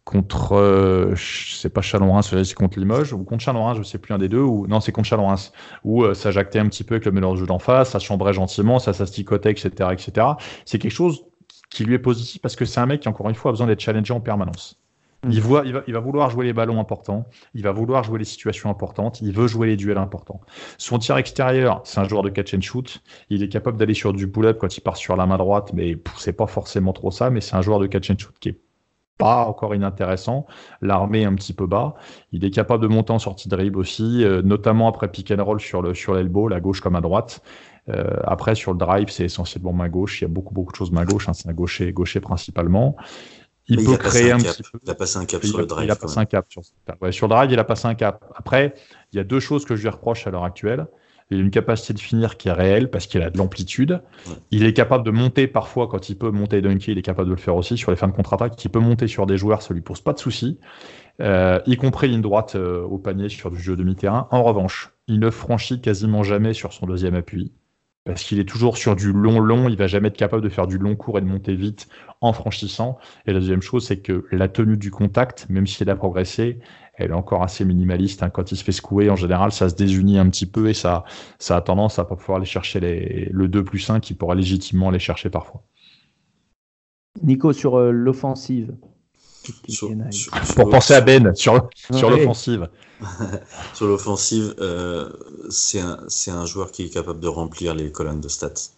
[0.03, 4.17] contre, euh, c'est pas Chalon-Reims, c'est contre Limoges, ou contre Chalon-Reims, je sais plus un
[4.17, 5.51] des deux, ou non, c'est contre Chalon-Reims,
[5.83, 8.79] où ça jactait un petit peu avec le meilleur jeu d'en face, ça chambrait gentiment,
[8.79, 10.27] ça s'asticotait, etc., etc.
[10.65, 11.25] C'est quelque chose
[11.69, 13.67] qui lui est positif parce que c'est un mec qui, encore une fois, a besoin
[13.67, 14.79] d'être challengé en permanence.
[15.29, 18.19] Il, voit, il, va, il va vouloir jouer les ballons importants, il va vouloir jouer
[18.19, 20.41] les situations importantes, il veut jouer les duels importants.
[20.77, 23.01] Son tir extérieur, c'est un joueur de catch and shoot.
[23.29, 25.97] Il est capable d'aller sur du pull-up quand il part sur la main droite, mais
[26.17, 28.59] c'est pas forcément trop ça, mais c'est un joueur de catch and shoot qui est
[29.17, 30.45] pas encore inintéressant.
[30.81, 31.95] L'armée est un petit peu bas.
[32.31, 35.43] Il est capable de monter en sortie de dribble aussi, euh, notamment après pick and
[35.43, 37.41] roll sur le sur l'elbow, la gauche comme à droite.
[37.89, 40.21] Euh, après sur le drive, c'est essentiellement main gauche.
[40.21, 41.29] Il y a beaucoup beaucoup de choses main gauche.
[41.29, 41.33] Hein.
[41.33, 42.95] c'est un gaucher gaucher principalement.
[43.67, 44.79] Il peut créer un, petit peu.
[44.83, 45.85] Il a passé un cap sur le drive.
[45.85, 46.63] Il a passé un cap sur,
[47.11, 47.51] sur le drive.
[47.51, 48.25] Il a passé un cap.
[48.35, 48.73] Après,
[49.13, 50.85] il y a deux choses que je lui reproche à l'heure actuelle.
[51.31, 54.01] Il a une capacité de finir qui est réelle parce qu'il a de l'amplitude.
[54.51, 56.91] Il est capable de monter parfois quand il peut monter et dunker.
[56.91, 58.63] Il est capable de le faire aussi sur les fins de contre-attaque.
[58.63, 60.59] Il peut monter sur des joueurs, ça lui pose pas de soucis.
[61.21, 64.27] Euh, y compris ligne droite euh, au panier sur du jeu demi-terrain.
[64.31, 67.53] En revanche, il ne franchit quasiment jamais sur son deuxième appui
[68.05, 70.67] parce qu'il est toujours sur du long long, il va jamais être capable de faire
[70.67, 71.87] du long court et de monter vite
[72.19, 72.97] en franchissant.
[73.25, 76.59] Et la deuxième chose, c'est que la tenue du contact, même si elle a progressé,
[76.95, 78.23] elle est encore assez minimaliste.
[78.23, 78.29] Hein.
[78.29, 81.03] Quand il se fait secouer, en général, ça se désunit un petit peu et ça,
[81.39, 84.35] ça a tendance à pas pouvoir aller chercher les, le 2 plus 1 qui pourra
[84.35, 85.63] légitimement aller chercher parfois.
[87.21, 88.75] Nico, sur euh, l'offensive.
[90.55, 92.69] Pour penser à Ben, sur, sur l'offensive.
[93.73, 95.09] sur l'offensive, euh,
[95.49, 98.71] c'est un, un, joueur qui est capable de remplir les colonnes de stats.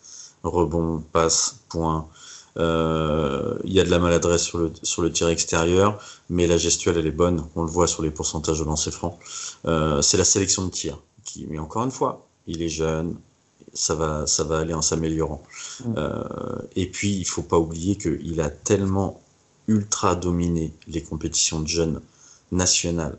[0.43, 2.07] Rebond, passe, point.
[2.57, 5.99] Euh, il y a de la maladresse sur le, sur le tir extérieur,
[6.29, 7.45] mais la gestuelle, elle est bonne.
[7.55, 9.19] On le voit sur les pourcentages de lancer franc.
[9.65, 10.99] Euh, c'est la sélection de tir.
[11.23, 13.15] Qui, mais encore une fois, il est jeune,
[13.73, 15.43] ça va, ça va aller en s'améliorant.
[15.83, 15.93] Mm.
[15.97, 16.23] Euh,
[16.75, 19.21] et puis, il faut pas oublier qu'il a tellement
[19.67, 22.01] ultra dominé les compétitions de jeunes
[22.51, 23.17] nationales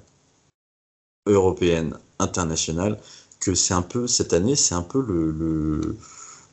[1.26, 2.98] européenne, internationale,
[3.40, 5.96] que c'est un peu, cette année, c'est un peu le,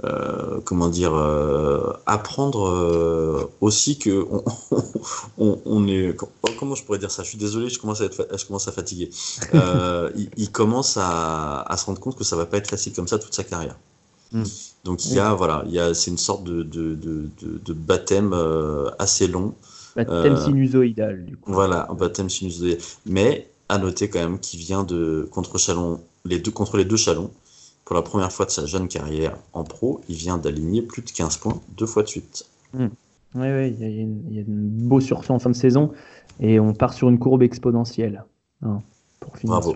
[0.04, 4.26] euh, comment dire, euh, apprendre euh, aussi que
[5.38, 6.18] on, est,
[6.60, 7.24] comment je pourrais dire ça?
[7.24, 9.10] Je suis désolé, je commence à être, je commence à fatiguer.
[10.38, 13.34] il, commence à, se rendre compte que ça va pas être facile comme ça toute
[13.34, 13.78] sa carrière.
[14.34, 14.44] Hmm.
[14.84, 17.74] Donc il y a, voilà, il y a, c'est une sorte de, de, de, de
[17.74, 18.36] baptême
[19.00, 19.54] assez long.
[19.96, 21.54] Baptême sinusoïdal, du coup.
[21.54, 22.80] Voilà, un baptême sinusoïdal.
[23.06, 26.98] Mais à noter quand même qu'il vient de contre Chalon, les deux contre les deux
[26.98, 27.32] Chalons.
[27.86, 31.12] Pour la première fois de sa jeune carrière en pro, il vient d'aligner plus de
[31.12, 32.46] 15 points deux fois de suite.
[32.74, 32.88] Oui,
[33.36, 35.92] oui, il y, a un beau sursaut en fin de saison
[36.40, 38.24] et on part sur une courbe exponentielle.
[38.62, 38.82] Hein,
[39.20, 39.76] pour finir Bravo.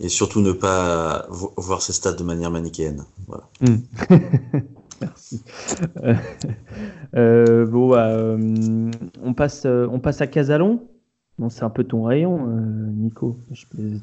[0.00, 3.04] Et surtout ne pas voir ses stats de manière manichéenne.
[3.28, 3.44] Voilà.
[3.60, 3.76] Hmm.
[5.00, 5.42] Merci.
[7.14, 8.90] Euh, bon, bah, euh,
[9.22, 10.80] on, passe, euh, on passe à Casalon
[11.50, 13.36] c'est un peu ton rayon, euh, Nico.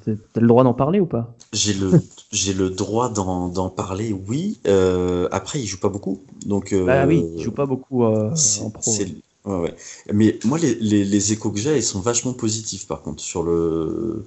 [0.05, 1.33] T'as le droit d'en parler ou pas?
[1.53, 1.91] J'ai le,
[2.31, 4.59] j'ai le droit d'en, parler, oui.
[4.67, 6.73] Euh, après, il joue pas beaucoup, donc.
[6.73, 8.91] Euh, bah oui, il joue pas beaucoup en pro.
[9.45, 9.73] Ouais, ouais.
[10.13, 14.25] Mais moi, les, les, échos que j'ai, ils sont vachement positifs, par contre, sur le.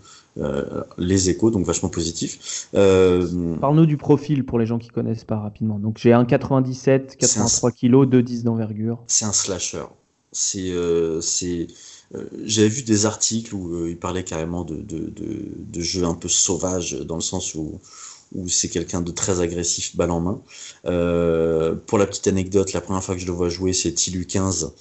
[0.98, 2.68] les échos, donc vachement positifs.
[2.72, 5.78] Parle-nous du profil pour les gens qui connaissent pas rapidement.
[5.78, 8.98] Donc j'ai un 97, 83 kg, 2,10 d'envergure.
[9.06, 9.84] C'est un slasher.
[10.32, 10.72] C'est,
[11.20, 11.66] c'est, euh,
[12.44, 16.28] j'avais vu des articles où euh, il parlait carrément de, de, de, de un peu
[16.28, 17.80] sauvages, dans le sens où,
[18.34, 20.40] où c'est quelqu'un de très agressif, balle en main.
[20.86, 24.26] Euh, pour la petite anecdote, la première fois que je le vois jouer, c'est TILU
[24.26, 24.72] 15,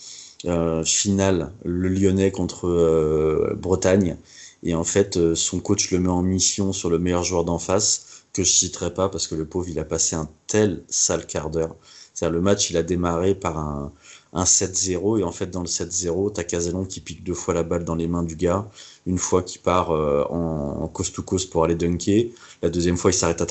[0.46, 4.18] euh, finale, le Lyonnais contre euh, Bretagne.
[4.64, 8.06] Et en fait, son coach le met en mission sur le meilleur joueur d'en face,
[8.34, 11.50] que je citerai pas parce que le pauvre, il a passé un tel sale quart
[11.50, 11.76] d'heure.
[12.14, 13.92] C'est-à-dire, le match, il a démarré par un,
[14.34, 17.64] un 7-0 et en fait dans le 7-0 t'as Casalon qui pique deux fois la
[17.64, 18.70] balle dans les mains du gars
[19.06, 22.32] une fois qu'il part euh, en, coast to coast pour aller dunker
[22.62, 23.48] la deuxième fois il s'arrête à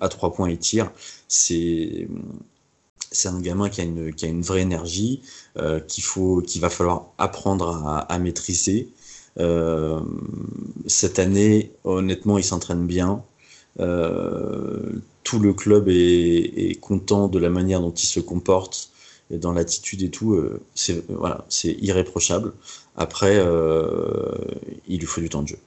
[0.00, 0.90] à trois points et tire.
[1.28, 2.08] C'est
[3.10, 5.22] c'est un gamin qui a une qui a une vraie énergie
[5.58, 8.88] euh, qu'il faut va falloir apprendre à, maîtriser.
[9.38, 10.00] Euh,
[10.86, 13.22] cette année honnêtement il s'entraîne bien.
[13.78, 18.90] Tout le club est, content de la manière dont il se comporte
[19.30, 22.52] dans l'attitude et tout, euh, c'est voilà, c'est irréprochable.
[22.96, 24.32] Après, euh,
[24.86, 25.58] il lui faut du temps de jeu.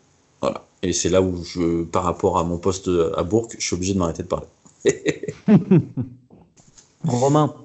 [0.41, 0.65] Voilà.
[0.83, 3.93] Et c'est là où je, par rapport à mon poste à Bourg, je suis obligé
[3.93, 4.47] de m'arrêter de parler.
[7.03, 7.55] Romain.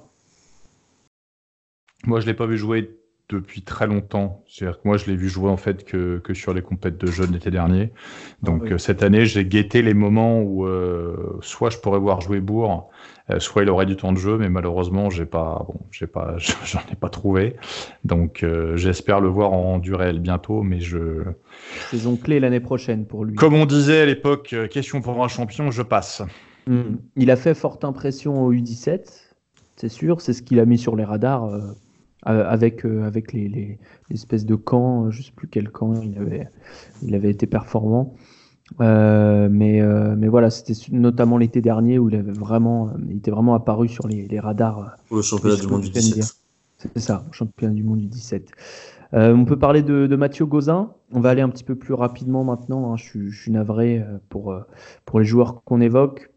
[2.04, 2.98] Moi, je l'ai pas vu jouer
[3.28, 4.42] depuis très longtemps.
[4.48, 7.06] C'est-à-dire que moi, je l'ai vu jouer en fait que, que sur les compètes de
[7.06, 7.92] jeunes l'été dernier.
[8.42, 10.66] Donc ah euh, cette année, j'ai guetté les moments où
[11.42, 12.92] soit je pourrais voir jouer Bourg, euh,
[13.38, 16.80] soit il aurait du temps de jeu, mais malheureusement, j'ai pas, bon, j'ai pas, j'en
[16.90, 17.56] ai pas trouvé.
[18.04, 21.22] Donc, euh, j'espère le voir en du réel bientôt, mais je.
[21.90, 23.34] Saison clé l'année prochaine pour lui.
[23.36, 26.22] Comme on disait à l'époque, euh, question pour un champion, je passe.
[26.66, 26.96] Hmm.
[27.16, 29.00] Il a fait forte impression au U17,
[29.76, 30.20] c'est sûr.
[30.20, 31.48] C'est ce qu'il a mis sur les radars
[32.24, 33.78] avec, avec les, les,
[34.10, 36.46] espèces de camps, je ne sais plus quel camp il avait,
[37.02, 38.14] il avait été performant.
[38.80, 39.80] Mais,
[40.16, 44.08] mais voilà, c'était notamment l'été dernier où il, avait vraiment, il était vraiment apparu sur
[44.08, 44.96] les, les radars.
[45.10, 46.42] Au championnat du monde du 17.
[46.94, 48.50] C'est ça, championnat du monde du 17.
[49.14, 50.92] Euh, on peut parler de, Mathieu Gauzin.
[51.12, 52.92] On va aller un petit peu plus rapidement maintenant.
[52.92, 52.96] Hein.
[52.96, 54.60] Je, suis navré euh, pour, euh,
[55.04, 56.30] pour les joueurs qu'on évoque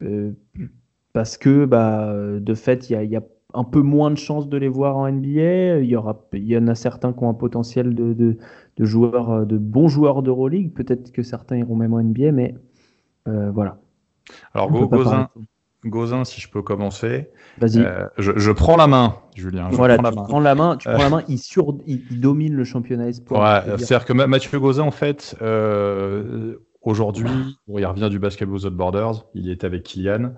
[1.14, 3.22] parce que bah, de fait, il y a,
[3.53, 5.80] un peu moins de chances de les voir en NBA.
[5.80, 8.38] Il y, aura, il y en a certains qui ont un potentiel de, de,
[8.80, 10.73] joueurs, de bons joueurs d'Euroleague.
[10.73, 12.56] Peut-être que certains iront même en NBA, mais
[13.26, 13.80] voilà.
[14.53, 15.30] Alors, Gauzin,
[15.85, 17.30] Gauzin, si je peux commencer.
[17.60, 17.80] Vas-y.
[17.80, 19.69] Euh, je, prends la main, Julien.
[19.72, 20.77] Je voilà, prends tu prends la main.
[20.77, 21.23] Tu prends la main.
[21.27, 23.65] Il, sur, il, domine le championnat espoir.
[23.68, 27.30] Ouais, c'est-à-dire que Mathieu Gauzin, en fait, euh, aujourd'hui,
[27.68, 29.26] il revient du Basketball Without Borders.
[29.35, 30.34] Il est avec Kylian,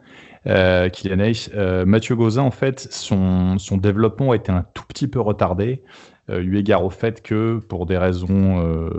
[0.47, 1.49] euh, Kylian Ace.
[1.85, 5.83] Mathieu Gauzin, en fait, son, son développement a été un tout petit peu retardé.
[6.29, 8.89] Eu égard au fait que, pour des raisons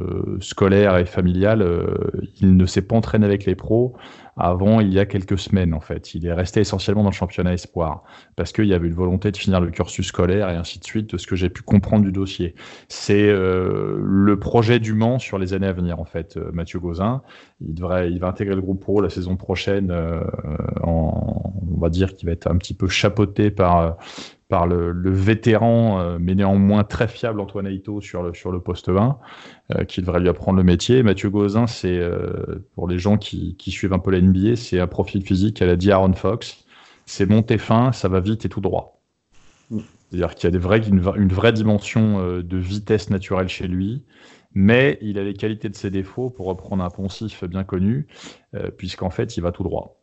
[0.40, 1.66] scolaires et familiales,
[2.40, 3.96] il ne s'est pas entraîné avec les pros
[4.38, 6.14] avant il y a quelques semaines en fait.
[6.14, 8.04] Il est resté essentiellement dans le championnat espoir
[8.36, 11.10] parce qu'il y avait une volonté de finir le cursus scolaire et ainsi de suite
[11.10, 12.54] de ce que j'ai pu comprendre du dossier.
[12.88, 16.36] C'est euh, le projet du Mans sur les années à venir en fait.
[16.36, 17.22] Euh, Mathieu Gauzin,
[17.60, 19.90] il devrait, il va intégrer le groupe pro la saison prochaine.
[19.90, 20.22] Euh,
[20.82, 23.96] en, on va dire qu'il va être un petit peu chapeauté par
[24.48, 28.88] par le, vétéran, euh, mais néanmoins très fiable Antoine Aito sur le, sur le poste
[28.88, 29.18] 1,
[29.76, 31.02] euh, qui devrait lui apprendre le métier.
[31.02, 34.80] Mathieu Gauzin, c'est, euh, pour les gens qui, qui, suivent un peu la NBA, c'est
[34.80, 36.64] un profil physique à la dit Aaron Fox.
[37.04, 39.02] C'est monté fin, ça va vite et tout droit.
[39.70, 44.04] C'est-à-dire qu'il y a des vrais, une, une, vraie dimension de vitesse naturelle chez lui,
[44.54, 48.06] mais il a les qualités de ses défauts, pour reprendre un poncif bien connu,
[48.78, 49.97] puisqu'en fait, il va tout droit.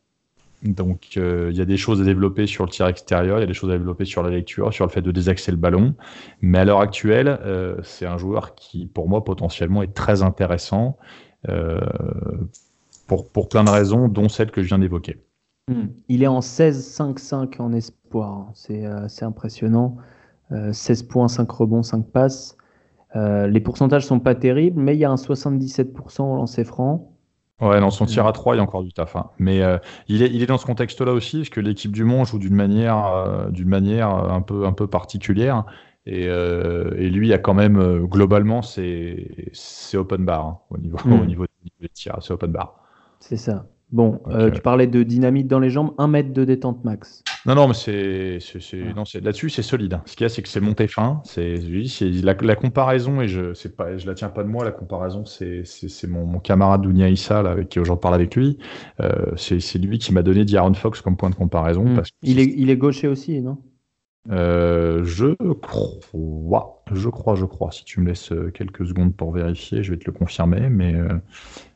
[0.65, 3.43] Donc euh, il y a des choses à développer sur le tir extérieur, il y
[3.43, 5.93] a des choses à développer sur la lecture, sur le fait de désaxer le ballon.
[6.41, 10.97] Mais à l'heure actuelle, euh, c'est un joueur qui, pour moi, potentiellement est très intéressant
[11.49, 11.79] euh,
[13.07, 15.21] pour, pour plein de raisons, dont celle que je viens d'évoquer.
[15.67, 15.87] Hmm.
[16.09, 19.97] Il est en 16-5-5 en espoir, c'est impressionnant.
[20.71, 22.55] 16 points, 5 rebonds, 5 passes.
[23.15, 27.14] les pourcentages sont pas terribles, mais il y a un 77% au lancer franc.
[27.61, 29.15] Ouais, dans son tir à 3, il y a encore du taf.
[29.15, 29.29] Hein.
[29.39, 29.77] Mais euh,
[30.09, 32.55] il, est, il est dans ce contexte-là aussi, parce que l'équipe du Mont joue d'une
[32.55, 35.65] manière, euh, d'une manière euh, un peu, un peu particulière.
[36.07, 39.27] Et, et lui, a quand même, globalement, c'est
[39.95, 41.45] open bar hein, au, niveau, au niveau
[41.81, 42.75] des tirs, c'est open bar.
[43.19, 43.65] C'est ça.
[43.95, 47.23] Bon, euh, tu parlais de dynamite dans les jambes, un mètre de détente max.
[47.45, 49.93] Non, non, mais c'est, c'est, là-dessus, c'est solide.
[49.93, 50.01] Hein.
[50.05, 51.21] Ce qu'il y a, c'est que c'est monté fin.
[51.23, 51.55] C'est,
[52.21, 55.63] la, la, comparaison, et je, pas, je la tiens pas de moi, la comparaison, c'est,
[55.63, 58.57] c'est, mon, mon, camarade Dounia Issa, là, avec qui j'en parle avec lui.
[58.99, 61.85] Euh, c'est, lui qui m'a donné D'Aaron Fox comme point de comparaison.
[61.85, 61.95] Hmm.
[61.95, 63.59] Parce il, est, il est gaucher aussi, non?
[64.29, 67.71] Euh, je crois, je crois, je crois.
[67.71, 70.95] Si tu me laisses quelques secondes pour vérifier, je vais te le confirmer, mais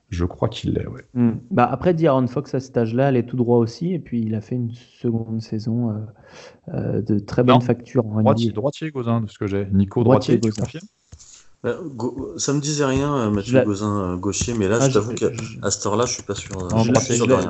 [0.09, 1.05] je crois qu'il l'est, ouais.
[1.13, 1.33] Hmm.
[1.51, 4.33] Bah après, D'Aaron Fox à cet âge-là, elle est tout droit aussi, et puis il
[4.33, 5.93] a fait une seconde saison euh,
[6.73, 8.05] euh, de très bonne facture.
[8.07, 9.67] En droitier, droitier Gauzin, de ce que j'ai.
[9.71, 10.85] Nico droitier, droitier tu
[11.61, 11.75] bah,
[12.37, 15.29] ça me disait rien, euh, Mathieu Gauzin gaucher, mais là, ah, je t'avoue qu'à
[15.69, 16.55] cette heure-là, je suis pas sûr.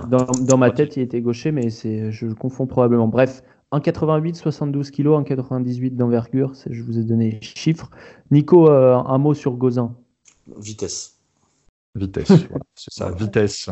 [0.10, 3.08] Dans, dans, ma tête, il était gaucher, mais je le confonds probablement.
[3.08, 7.92] Bref, 1,88, 72 kg, 1,98 d'envergure, je vous ai donné les chiffres.
[8.32, 9.96] Nico, un mot sur Gauzin
[10.58, 11.19] Vitesse.
[11.96, 12.32] Vitesse,
[12.76, 13.70] c'est ça, vitesse.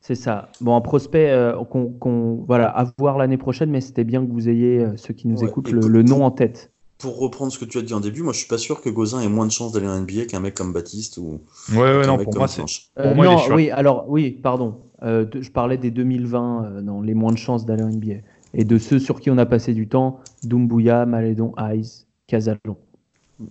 [0.00, 0.48] C'est ça.
[0.60, 4.48] Bon, un prospect euh, qu'on voilà, à voir l'année prochaine, mais c'était bien que vous
[4.48, 6.72] ayez, euh, ceux qui nous écoutent, le, nom en tête.
[6.98, 8.90] Pour reprendre ce que tu as dit en début, moi je suis pas sûr que
[8.90, 11.40] Gozin ait moins de chances d'aller en NBA qu'un mec comme Baptiste ou.
[11.72, 12.62] Ouais, ouais, non, pour moi c'est.
[12.98, 14.80] Euh, non, oui, alors, oui, pardon.
[15.00, 18.22] je parlais des 2020, dans les moins de chances d'aller en NBA.
[18.54, 22.76] Et de ceux sur qui on a passé du temps Doumbouya, Malédon, Eyes, Casalon.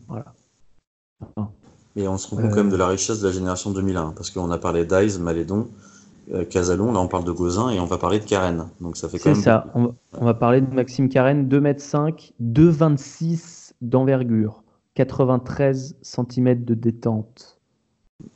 [0.08, 0.34] Voilà.
[1.96, 4.32] Mais on se rend compte quand même de la richesse de la génération 2001, parce
[4.32, 5.68] qu'on a parlé d'Aiz, Malédon,
[6.34, 8.70] euh, Casalon, là on parle de Gozin et on va parler de Karen.
[8.80, 9.36] Donc ça fait quand même.
[9.36, 14.64] C'est ça, on va, parler de Maxime Karen, 2m5, 2,26 d'envergure,
[14.96, 17.60] 93 cm de détente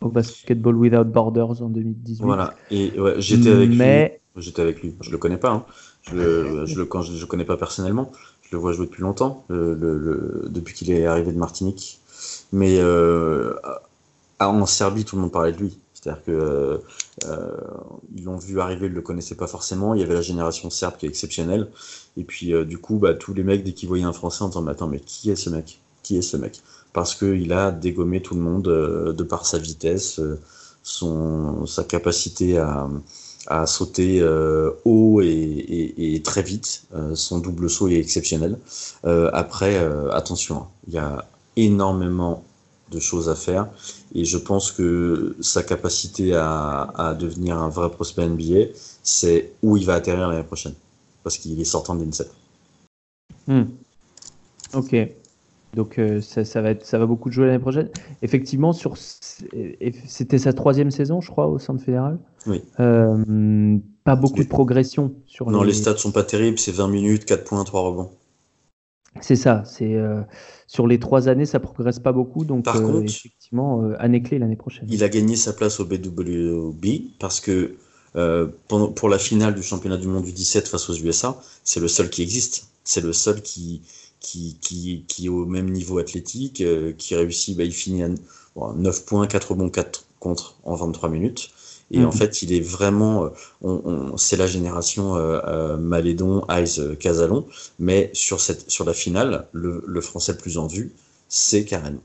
[0.01, 2.23] au Basketball Without Borders en 2018.
[2.23, 4.19] Voilà, et j'étais avec Mais...
[4.35, 4.41] lui.
[4.43, 5.51] J'étais avec lui, je le connais pas.
[5.51, 5.65] Hein.
[6.01, 8.11] Je, le, je le, quand je, le connais pas personnellement,
[8.41, 12.01] je le vois jouer depuis longtemps, le, depuis qu'il est arrivé de Martinique.
[12.51, 13.53] Mais euh,
[14.39, 15.77] en Serbie, tout le monde parlait de lui.
[15.93, 16.81] C'est-à-dire que
[17.25, 17.51] euh,
[18.15, 19.93] ils l'ont vu arriver, ils le connaissaient pas forcément.
[19.93, 21.69] Il y avait la génération serbe qui est exceptionnelle.
[22.15, 24.47] Et puis euh, du coup, bah, tous les mecs dès qu'ils voyaient un Français, en
[24.47, 25.81] disant mais attends, mais qui est ce mec?
[26.03, 26.61] Qui est ce mec?
[26.93, 30.21] Parce qu'il a dégommé tout le monde de par sa vitesse,
[30.81, 32.87] son sa capacité à,
[33.47, 34.23] à sauter
[34.85, 36.85] haut et, très vite.
[37.15, 38.59] son double saut est exceptionnel.
[39.03, 39.77] après,
[40.13, 41.25] attention, hein, il y a
[41.55, 42.43] énormément
[42.91, 43.67] de choses à faire
[44.13, 48.71] et je pense que sa capacité à, devenir un vrai prospect NBA,
[49.03, 50.73] c'est où il va atterrir l'année prochaine
[51.23, 52.29] parce qu'il est sortant d'INSEP.
[53.47, 53.63] Hmm.
[54.73, 54.95] Ok.
[55.75, 57.89] Donc euh, ça, va être, ça va beaucoup jouer l'année prochaine.
[58.21, 62.17] Effectivement, sur c'était sa troisième saison, je crois, au centre fédéral.
[62.47, 62.61] Oui.
[62.79, 65.51] Euh, pas beaucoup de progression sur.
[65.51, 65.73] Non, les...
[65.73, 66.57] stats sont pas terribles.
[66.57, 68.11] C'est 20 minutes, 4 points, 3 rebonds.
[69.21, 69.63] C'est ça.
[69.65, 70.21] C'est euh,
[70.67, 72.45] sur les trois années, ça progresse pas beaucoup.
[72.45, 74.87] Donc Par contre, effectivement, année clé l'année prochaine.
[74.89, 76.85] Il a gagné sa place au BWB
[77.19, 77.75] parce que
[78.67, 82.09] pour la finale du championnat du monde du 17 face aux USA, c'est le seul
[82.09, 82.67] qui existe.
[82.83, 83.81] C'est le seul qui,
[84.19, 88.09] qui, qui, qui, est au même niveau athlétique, euh, qui réussit, bah, il finit à
[88.75, 91.49] 9 points, 4 bons, 4 contre en 23 minutes.
[91.91, 92.11] Et en mhm.
[92.13, 93.29] fait, il est vraiment,
[93.63, 97.45] euh, c'est la génération euh, euh Malédon, Ice, Casalon,
[97.79, 100.93] mais sur, cette, sur la finale, le, le français le plus en vue,
[101.29, 101.99] c'est Karen.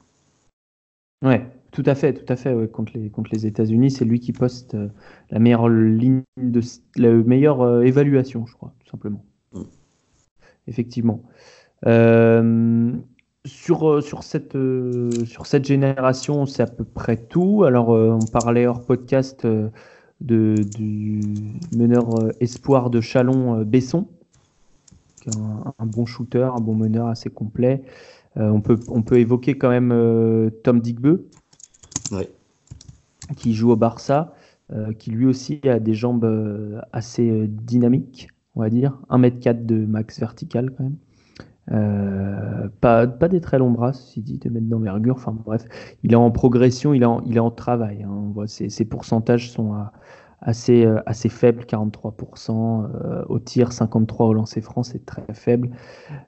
[1.25, 2.71] Ouais, tout à fait, tout à fait.
[2.71, 4.77] contre les, contre les États-Unis, c'est lui qui poste
[5.31, 6.61] la meilleure ligne de
[6.97, 9.25] la meilleure évaluation, je crois, tout simplement.
[9.53, 9.63] Mm.
[10.67, 11.23] Effectivement.
[11.87, 12.93] Euh,
[13.47, 17.65] sur, euh, sur, cette, euh, sur cette génération, c'est à peu près tout.
[17.65, 21.21] Alors, on parlait hors podcast de, du
[21.75, 22.09] meneur
[22.41, 24.07] espoir de Chalon, Besson,
[25.23, 27.83] qui est un, bon shooter, un bon meneur assez complet.
[28.37, 31.27] on, peut, on peut évoquer quand même Tom Digbeu,
[33.37, 34.35] qui joue au Barça,
[34.99, 38.99] qui lui aussi a des jambes assez dynamiques, on va dire.
[39.09, 40.97] 1m4 de max vertical quand même.
[41.73, 45.17] Euh, pas, pas des très longs bras, si dit, de mettre d'envergure.
[45.17, 45.65] Enfin bref,
[46.03, 48.03] il est en progression, il est en, il est en travail.
[48.03, 48.11] Hein.
[48.11, 49.75] On voit ses, pourcentages sont
[50.41, 55.71] assez, euh, assez faibles, 43% euh, au tir, 53% au lancer franc, c'est très faible.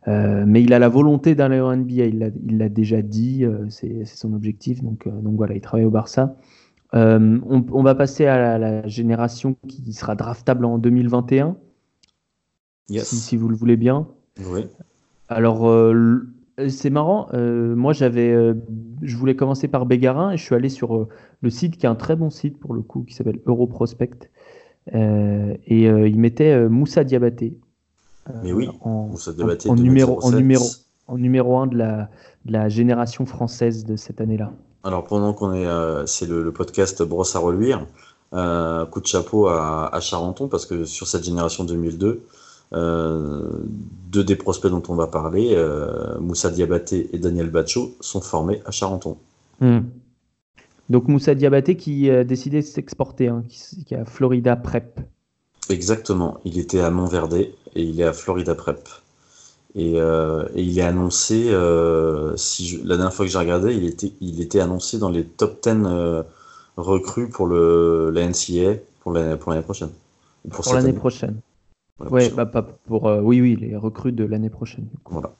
[0.06, 4.82] mais il a la volonté d'aller en NBA, il l'a déjà dit, c'est son objectif.
[4.82, 6.36] Donc, donc voilà, il travaille au Barça.
[6.92, 11.56] On, va passer à la, génération qui sera draftable en 2021,
[12.88, 14.06] si, si, vous le voulez bien.
[14.46, 14.66] Oui.
[15.32, 16.26] Alors, euh,
[16.68, 17.28] c'est marrant.
[17.34, 18.54] Euh, moi, j'avais, euh,
[19.02, 21.08] je voulais commencer par Bégarin et je suis allé sur
[21.40, 24.30] le site qui est un très bon site pour le coup, qui s'appelle Europrospect.
[24.92, 27.58] et il mettait Moussa Diabaté.
[28.44, 30.64] Mais oui, en, Moussa Diabaté en, numéro, en, numéro,
[31.08, 32.10] en numéro 1 de la,
[32.44, 34.52] de la génération française de cette année-là.
[34.84, 36.06] Alors, pendant qu'on est.
[36.06, 37.86] c'est le, podcast Brosse à reluire.
[38.30, 42.20] coup de chapeau à, à Charenton parce que sur cette génération 2002, euh,
[42.72, 48.62] deux des prospects dont on va parler, euh, Moussa Diabaté et Daniel Bacho, sont formés
[48.66, 49.16] à Charenton.
[49.60, 49.80] Hmm.
[50.90, 55.00] Donc Moussa Diabaté qui a décidé de s'exporter, hein, qui, est à Florida Prep.
[55.70, 58.88] Exactement, il était à Montverde et il est à Florida Prep.
[59.74, 61.50] Et, euh, il est annoncé,
[62.36, 65.62] si la dernière fois que j'ai regardé, il était, il était annoncé dans les top
[65.62, 66.24] 10
[66.76, 69.90] recrues pour le, la NCA pour l'année prochaine.
[70.50, 71.40] pour l'année prochaine
[72.10, 74.86] ouais, bah, pas pour, euh, oui, oui, les recrues de l'année prochaine.
[75.06, 75.34] Voilà.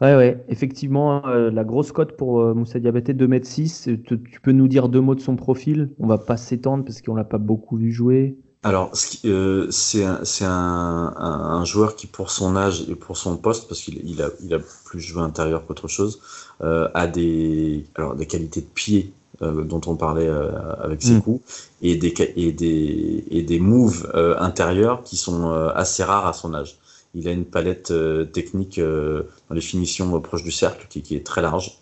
[0.00, 4.02] Ouais, ouais, effectivement, euh, la grosse cote pour euh, Moussa Diabaté, 2m6.
[4.02, 5.90] Tu, peux nous dire deux mots de son profil?
[5.98, 8.36] On va pas s'étendre parce qu'on l'a pas beaucoup vu jouer.
[8.64, 13.80] Alors, c'est un, un, un, joueur qui, pour son âge et pour son poste, parce
[13.80, 16.20] qu'il il a, il a plus joué intérieur qu'autre chose,
[16.60, 19.12] a des, alors, des qualités de pied
[19.42, 20.50] euh, dont on parlait euh,
[20.80, 21.22] avec ses mm.
[21.22, 26.32] coups, et des, et des, et des moves euh, intérieurs qui sont assez rares à
[26.32, 26.78] son âge.
[27.14, 27.92] Il a une palette
[28.32, 31.78] technique dans les finitions proches du cercle qui, qui est très large.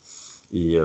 [0.52, 0.76] Et,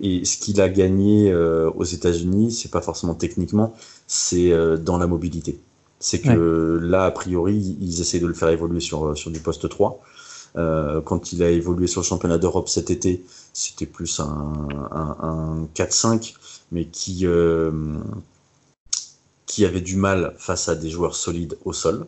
[0.00, 3.74] et, ce qu'il a gagné aux États-Unis, c'est pas forcément techniquement,
[4.06, 5.58] c'est dans la mobilité.
[5.98, 9.68] C'est que là, a priori, ils essaient de le faire évoluer sur, sur du poste
[9.68, 10.00] 3.
[10.56, 15.68] Euh, quand il a évolué sur le championnat d'Europe cet été, c'était plus un, un,
[15.74, 16.34] 4-5,
[16.72, 17.70] mais qui, euh,
[19.46, 22.06] qui avait du mal face à des joueurs solides au sol.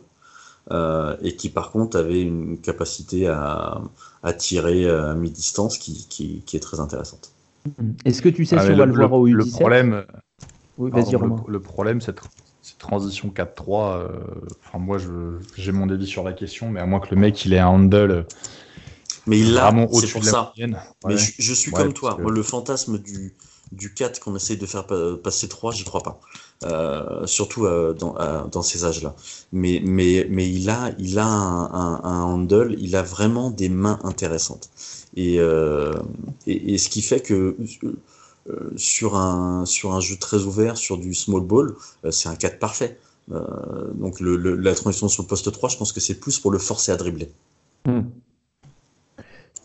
[0.71, 3.81] Euh, et qui par contre avait une capacité à,
[4.23, 7.33] à tirer à mi-distance qui, qui, qui, est très intéressante.
[8.05, 10.05] Est-ce que tu sais ah, si on va le, voir au U17 Le problème,
[10.77, 12.15] oui, le, le, problème, c'est
[12.63, 14.07] cette transition 4-3, euh,
[14.65, 14.97] enfin moi
[15.57, 17.67] j'ai mon avis sur la question, mais à moins que le mec il ait un
[17.67, 18.25] handle.
[19.27, 20.53] Mais il l'a, c'est pour ça.
[21.05, 22.17] Mais je, suis comme toi.
[22.19, 23.33] Moi, le fantasme du,
[23.71, 24.85] du 4 qu'on essaye de faire
[25.21, 26.19] passer 3, j'y crois pas.
[26.63, 28.15] Euh, surtout euh, dans,
[28.47, 29.15] dans, ces âges-là.
[29.53, 33.99] Mais, mais, mais il a, il a un, un, handle, il a vraiment des mains
[34.03, 34.69] intéressantes.
[35.15, 37.95] Et, et, et, ce qui fait que euh,
[38.75, 41.73] sur, un, sur un jeu très ouvert, sur du small ball,
[42.05, 42.97] euh, c'est un 4 parfait.
[43.29, 46.91] donc la transition sur le poste 3, je pense que c'est plus pour le forcer
[46.91, 47.29] à dribbler.
[47.85, 48.01] Hmm.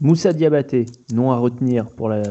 [0.00, 2.22] Moussa Diabaté, nom à retenir pour la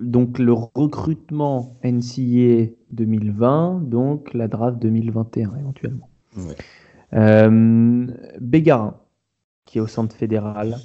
[0.00, 6.08] donc le recrutement NCA 2020, donc la draft 2021 éventuellement.
[7.14, 8.06] Euh,
[8.40, 8.94] Bégarin,
[9.64, 10.78] qui est au centre fédéral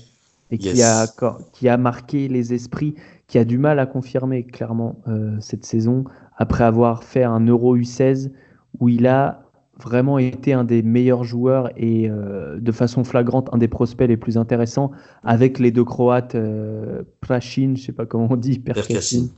[0.51, 1.07] et qui, a,
[1.51, 2.95] qui a marqué les esprits,
[3.27, 6.03] qui a du mal à confirmer clairement euh, cette saison
[6.37, 8.31] après avoir fait un Euro U16
[8.79, 9.43] où il a
[9.79, 14.17] vraiment été un des meilleurs joueurs et euh, de façon flagrante un des prospects les
[14.17, 14.91] plus intéressants
[15.23, 19.29] avec les deux Croates euh, Prachin, je sais pas comment on dit, Perkacin,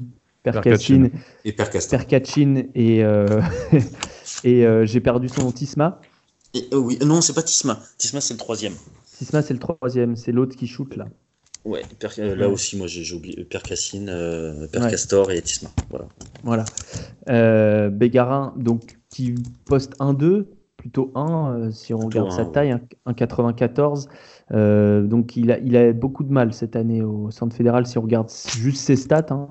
[0.43, 1.09] Perkacin
[1.45, 3.41] et Perkacin et, euh,
[4.43, 6.01] et j'ai perdu son nom Tisma.
[6.73, 7.79] oui, non, c'est pas Tisma.
[7.97, 8.73] Tisma c'est le troisième.
[9.17, 11.07] Tisma c'est le troisième, c'est l'autre qui shoot là.
[11.65, 11.81] Ouais,
[12.17, 14.05] là aussi, moi j'ai oublié Percassine,
[14.71, 15.69] Percastor et Tisma.
[15.89, 16.07] Voilà.
[16.43, 17.89] Voilà.
[17.89, 19.35] Bégarin, donc qui
[19.65, 20.45] poste 1-2,
[20.85, 22.77] plutôt 1 euh, si on regarde sa taille,
[23.07, 24.07] 1,94.
[24.51, 27.97] Euh, donc il a, il a beaucoup de mal cette année au centre fédéral si
[27.97, 29.25] on regarde juste ses stats.
[29.31, 29.47] Hein.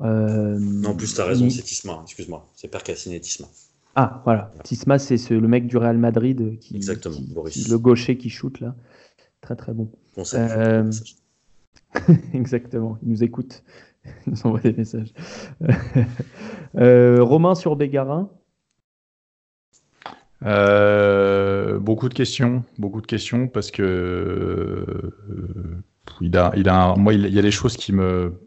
[0.00, 3.48] Euh, non, plus, tu as raison, c'est Tisma, excuse-moi, c'est Percassine et Tisma.
[3.96, 8.58] Ah, voilà, Tisma, c'est le mec du Real Madrid, qui, Exactement, le gaucher qui shoot
[8.60, 8.74] là.
[9.42, 9.90] Très très bon.
[12.34, 13.62] Exactement, il nous écoute,
[14.26, 15.12] il nous envoie des messages.
[16.74, 18.30] Romain sur Bégarin
[20.44, 25.12] euh, beaucoup de questions, beaucoup de questions parce que euh,
[26.20, 28.40] il a, il a, moi, il, y a des choses qui me,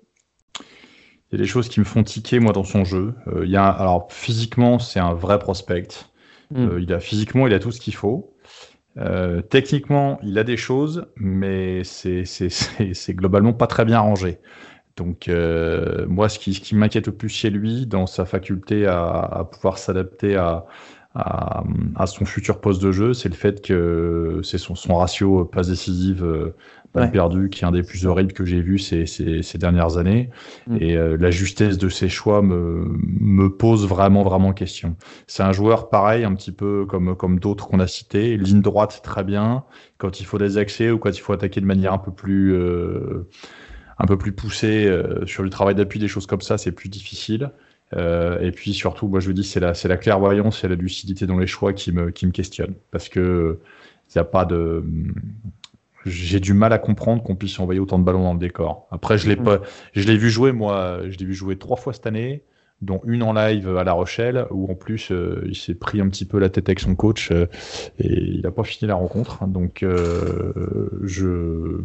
[0.59, 3.13] il y a des choses qui me font tiquer moi dans son jeu.
[3.27, 5.87] Euh, il y a, alors physiquement, c'est un vrai prospect.
[6.51, 6.77] Hmm.
[6.79, 8.34] il a physiquement, il a tout ce qu'il faut.
[9.49, 12.23] Techniquement, il a des choses, mais c'est,
[13.09, 14.39] globalement pas très bien rangé.
[14.95, 15.29] Donc
[16.07, 19.43] moi, ce qui, ce qui m'inquiète le plus chez lui, dans sa faculté à, à
[19.43, 20.65] pouvoir s'adapter à,
[21.15, 21.63] à,
[22.07, 26.53] son futur poste de jeu, c'est le fait que c'est son, son, ratio passe décisive,
[27.11, 30.29] perdue, qui est un des plus horribles que j'ai vu ces, ces, ces, dernières années.
[30.67, 30.77] Mm.
[30.79, 34.95] Et euh, la justesse de ses choix me, me pose vraiment, vraiment question.
[35.27, 38.37] C'est un joueur pareil, un petit peu comme, comme d'autres qu'on a cités.
[38.37, 39.63] Ligne droite, très bien.
[39.97, 42.53] Quand il faut des accès ou quand il faut attaquer de manière un peu plus,
[42.53, 43.27] euh,
[43.99, 46.89] un peu plus poussée euh, sur le travail d'appui, des choses comme ça, c'est plus
[46.89, 47.51] difficile.
[47.95, 50.75] Euh, et puis surtout, moi je vous dis, c'est la, c'est la clairvoyance et la
[50.75, 52.75] lucidité dans les choix qui me, qui me questionnent.
[52.91, 53.59] Parce que
[54.09, 54.83] il n'y a pas de.
[56.05, 58.87] J'ai du mal à comprendre qu'on puisse envoyer autant de ballons dans le décor.
[58.91, 59.61] Après, je l'ai, pas,
[59.93, 62.43] je l'ai vu jouer, moi, je l'ai vu jouer trois fois cette année
[62.81, 66.09] dont une en live à La Rochelle, où en plus euh, il s'est pris un
[66.09, 67.47] petit peu la tête avec son coach euh,
[67.99, 69.45] et il n'a pas fini la rencontre.
[69.47, 71.77] Donc euh, je.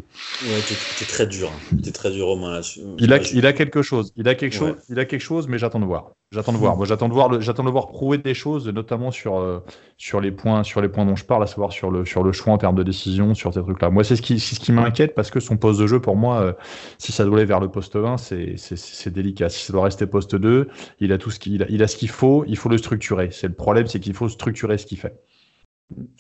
[0.43, 0.61] Ouais,
[0.99, 1.51] t'es très dur.
[1.51, 1.77] Hein.
[1.83, 2.61] T'es très dur, Romain.
[2.99, 4.13] Il a, il a quelque chose.
[4.17, 4.77] Il a quelque chose.
[4.89, 6.13] Il a quelque chose, mais j'attends de voir.
[6.33, 6.77] J'attends de voir.
[6.77, 7.29] Moi, j'attends de voir.
[7.29, 9.63] Le, j'attends de voir prouver des choses, notamment sur
[9.97, 12.31] sur les points sur les points dont je parle, à savoir sur le sur le
[12.31, 13.91] choix en termes de décision, sur ces trucs-là.
[13.91, 16.15] Moi, c'est ce qui c'est ce qui m'inquiète parce que son poste de jeu, pour
[16.15, 16.57] moi,
[16.99, 19.49] si ça doit aller vers le poste 20, c'est c'est délicat.
[19.49, 20.69] Si ça doit rester poste 2,
[21.01, 23.31] il a tout ce qu'il a, il a ce qu'il faut, il faut le structurer.
[23.33, 25.21] C'est le problème, c'est qu'il faut structurer ce qu'il fait.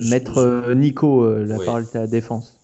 [0.01, 2.60] Maître euh, Nico, euh, la parole est à la défense.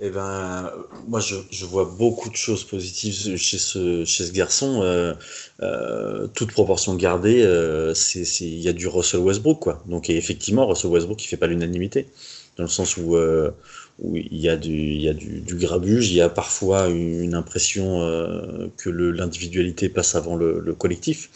[0.00, 0.72] Eh ben,
[1.08, 4.82] moi, je, vois beaucoup de choses positives chez ce, garçon.
[4.82, 9.82] Euh, toute proportion gardée, il y a du Russell Westbrook, quoi.
[9.86, 12.08] Donc, effectivement, Russell Westbrook, il fait pas l'unanimité,
[12.56, 17.34] dans le sens où, où il y a du, grabuge, il y a parfois une,
[17.34, 18.00] impression
[18.76, 21.30] que l'individualité passe avant le, le collectif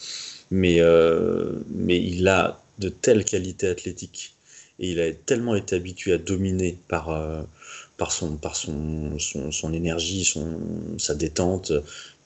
[0.51, 1.53] mais, euh,
[1.87, 4.35] il a de telles qualités athlétiques
[4.79, 7.41] et il a tellement été habitué à dominer par, euh,
[8.01, 10.57] par, son, par son, son, son énergie, son,
[10.97, 11.71] sa détente,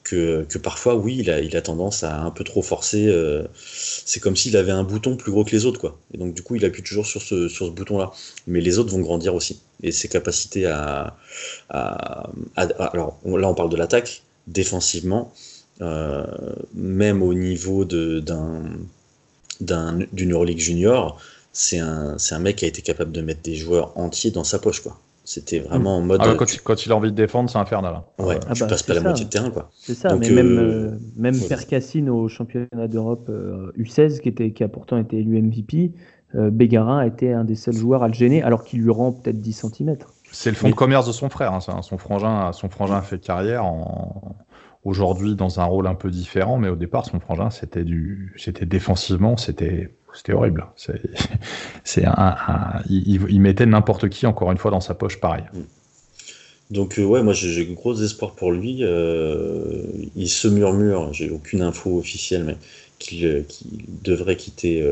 [0.04, 3.08] que, que, parfois, oui, il a, il a tendance à un peu trop forcer.
[3.08, 5.98] Euh, c'est comme s'il avait un bouton plus gros que les autres, quoi.
[6.14, 8.10] Et donc, du coup, il appuie toujours sur ce, sur ce bouton-là.
[8.46, 9.60] Mais les autres vont grandir aussi.
[9.82, 11.18] Et ses capacités à,
[11.68, 14.22] à, alors là, on parle de l'attaque.
[14.46, 15.34] Défensivement,
[15.82, 16.24] euh,
[16.72, 18.46] même au niveau d'une
[20.32, 21.20] Euroleague junior,
[21.52, 24.58] c'est un, un, mec qui a été capable de mettre des joueurs entiers dans sa
[24.58, 24.80] poche.
[24.80, 24.98] quoi.
[25.26, 26.20] C'était vraiment en mode.
[26.22, 28.00] Ah quand, quand, il a envie de défendre, c'est infernal.
[28.18, 29.50] Ouais, ah tu bah, passes pas la moitié de terrain.
[29.50, 29.70] quoi.
[29.74, 33.30] C'est ça, mais même, euh, euh, même Percassine au championnat d'Europe
[33.76, 35.92] U16, qui, était, qui a pourtant été élu MVP,
[36.32, 39.40] Bégarin a été un des seuls joueurs à le gêner, alors qu'il lui rend peut-être
[39.40, 39.96] 10 cm.
[40.30, 41.52] C'est le fond de commerce de son frère.
[41.52, 44.36] Hein, son, frangin, son frangin a fait carrière en,
[44.86, 48.66] aujourd'hui dans un rôle un peu différent, mais au départ, son frangin, c'était du, c'était
[48.66, 50.66] défensivement, c'était, c'était horrible.
[50.76, 51.00] C'est,
[51.84, 55.44] c'est un, il, mettait n'importe qui encore une fois dans sa poche, pareil.
[56.70, 58.78] Donc euh, ouais, moi j'ai gros espoir pour lui.
[58.82, 59.82] Euh,
[60.16, 62.56] il, se murmure, j'ai aucune info officielle, mais
[62.98, 63.44] qu'il
[64.02, 64.82] devrait quitter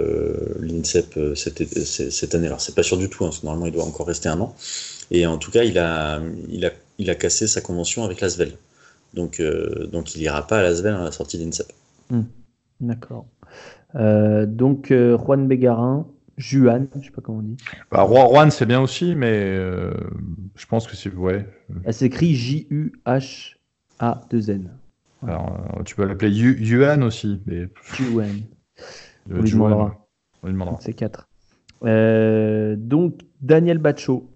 [0.61, 2.47] l'INSEP cette, cette, année.
[2.47, 4.41] Alors c'est pas sûr du tout, hein, parce que normalement il doit encore rester un
[4.41, 4.55] an.
[5.11, 6.21] Et en tout cas, il a,
[6.51, 8.53] il a, il a cassé sa convention avec l'Asvel.
[9.15, 9.41] Donc,
[9.91, 11.73] donc il ira pas à l'Asvel à la sortie d'INSEP.
[12.11, 12.25] Hmm.
[12.81, 13.27] D'accord.
[13.95, 16.07] Donc Juan Bégarin,
[16.37, 17.57] Juan, je sais pas comment on dit.
[17.91, 19.95] Bah, Juan, c'est bien aussi, mais euh,
[20.57, 21.15] je pense que c'est.
[21.15, 21.47] Ouais.
[21.85, 24.71] Elle s'écrit J-U-H-A-2-N.
[25.27, 27.41] Alors, euh, tu peux l'appeler Yuan aussi.
[27.47, 27.71] Mais...
[28.01, 28.43] Yuan.
[29.31, 30.07] On lui demandera.
[30.43, 30.77] On lui demandera.
[30.81, 31.27] C'est 4.
[31.85, 34.31] Euh, donc, Daniel Bacho,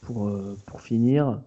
[0.00, 0.28] pour,
[0.66, 1.40] pour finir.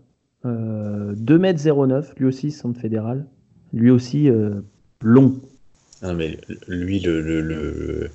[0.45, 3.25] 2m09, lui aussi, centre fédéral.
[3.73, 4.29] Lui aussi,
[5.01, 5.41] long.
[6.01, 6.37] Non, mais
[6.67, 8.09] lui, le, le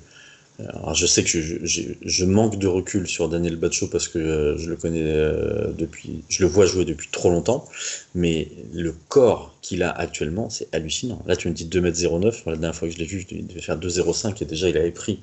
[0.93, 4.75] je sais que je, manque de recul sur Daniel Bacho parce que euh, je le
[4.75, 7.67] connais euh, depuis, je le vois jouer depuis trop longtemps,
[8.13, 11.21] mais le corps qu'il a actuellement, c'est hallucinant.
[11.25, 13.79] Là, tu me dis 2m09, la dernière fois que je l'ai vu, il devait faire
[13.79, 15.19] 2,05 et déjà il avait pris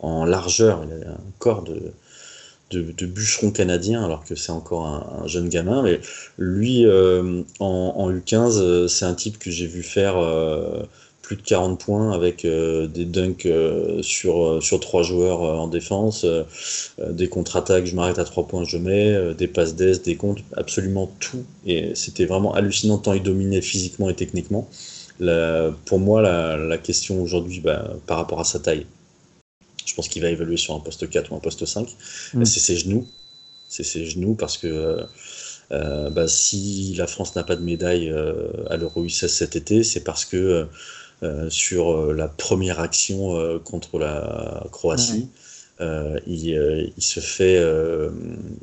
[0.00, 1.92] en largeur, il avait un corps de,
[2.70, 5.82] de, bûcheron canadien alors que c'est encore un, jeune gamin.
[5.82, 6.00] Mais
[6.36, 10.16] lui, euh, en, U15, c'est un type que j'ai vu faire
[11.28, 15.68] plus de 40 points avec euh, des dunks euh, sur, euh, sur trois joueurs en
[15.68, 16.24] défense,
[16.98, 21.12] des contre-attaques, je m'arrête à trois points, je mets, des passes d'aise, des comptes, absolument
[21.20, 21.44] tout.
[21.66, 24.70] Et c'était vraiment hallucinant tant il dominait physiquement et techniquement.
[25.84, 28.86] pour moi, la, question aujourd'hui bah, par rapport à sa taille,
[29.84, 31.94] je pense qu'il va évoluer sur un poste 4 ou un poste 5.
[32.32, 32.44] Mm.
[32.46, 33.06] C'est ses genoux.
[33.68, 35.04] C'est ses genoux parce que
[35.70, 38.10] bah, si la France n'a pas de médaille
[38.70, 40.66] à l'Euro U16 cet été, c'est parce que
[41.50, 45.28] sur euh, la première action euh, contre la Croatie.
[46.26, 47.58] il, se fait.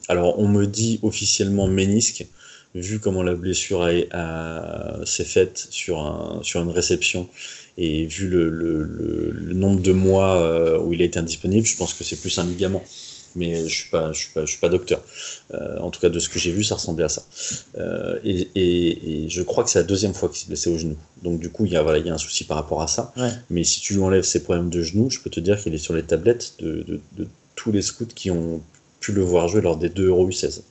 [0.08, 2.26] alors, on me dit officiellement ménisque,
[2.74, 3.88] vu comment la blessure
[5.06, 7.30] s'est faite sur, un, sur une réception
[7.78, 12.04] et vu le, le nombre de mois où il a été indisponible, je pense que
[12.04, 12.84] c'est plus un ligament
[13.36, 15.02] mais je suis pas, je suis pas, je suis pas docteur.
[15.54, 17.24] Euh, en tout cas, de ce que j'ai vu, ça ressemblait à ça.
[17.78, 20.96] Euh, et, et, je crois que c'est la deuxième fois qu'il s'est blessé au genou.
[21.24, 22.88] Donc du coup, il y a, voilà, il y a un souci par rapport à
[22.88, 23.14] ça.
[23.50, 25.80] Mais si tu lui enlèves ses problèmes de genou, je peux te dire qu'il est
[25.80, 28.62] sur les tablettes de, de, de, tous les scouts qui ont
[29.00, 30.62] pu le voir jouer lors des 2 Euro U16.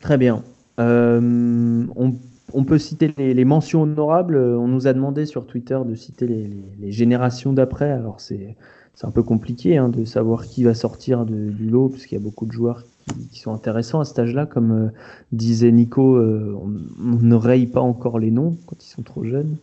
[0.00, 0.42] Très bien.
[0.80, 2.14] Euh, on,
[2.52, 4.36] on, peut citer les, les, mentions honorables.
[4.36, 7.90] On nous a demandé sur Twitter de citer les, les, les générations d'après.
[7.90, 8.56] Alors c'est
[8.98, 12.20] c'est un peu compliqué hein, de savoir qui va sortir du lot, parce qu'il y
[12.20, 12.82] a beaucoup de joueurs
[13.30, 14.44] qui, sont intéressants à cet âge-là.
[14.44, 14.88] Comme euh,
[15.30, 16.68] disait Nico, euh, on,
[17.04, 19.56] ne raye pas encore les noms quand ils sont trop jeunes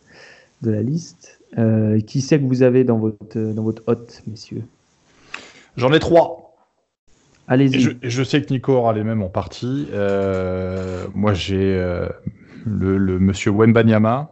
[0.62, 1.42] de la liste.
[1.58, 4.64] Euh, qui c'est que vous avez dans votre, dans votre hôte, messieurs?
[5.76, 6.56] J'en ai trois.
[7.50, 7.82] Allez-y.
[7.82, 9.88] Je, je, sais que Nico aura les mêmes en partie.
[11.14, 11.76] moi, j'ai
[12.66, 14.32] le, le, monsieur Wenbanyama.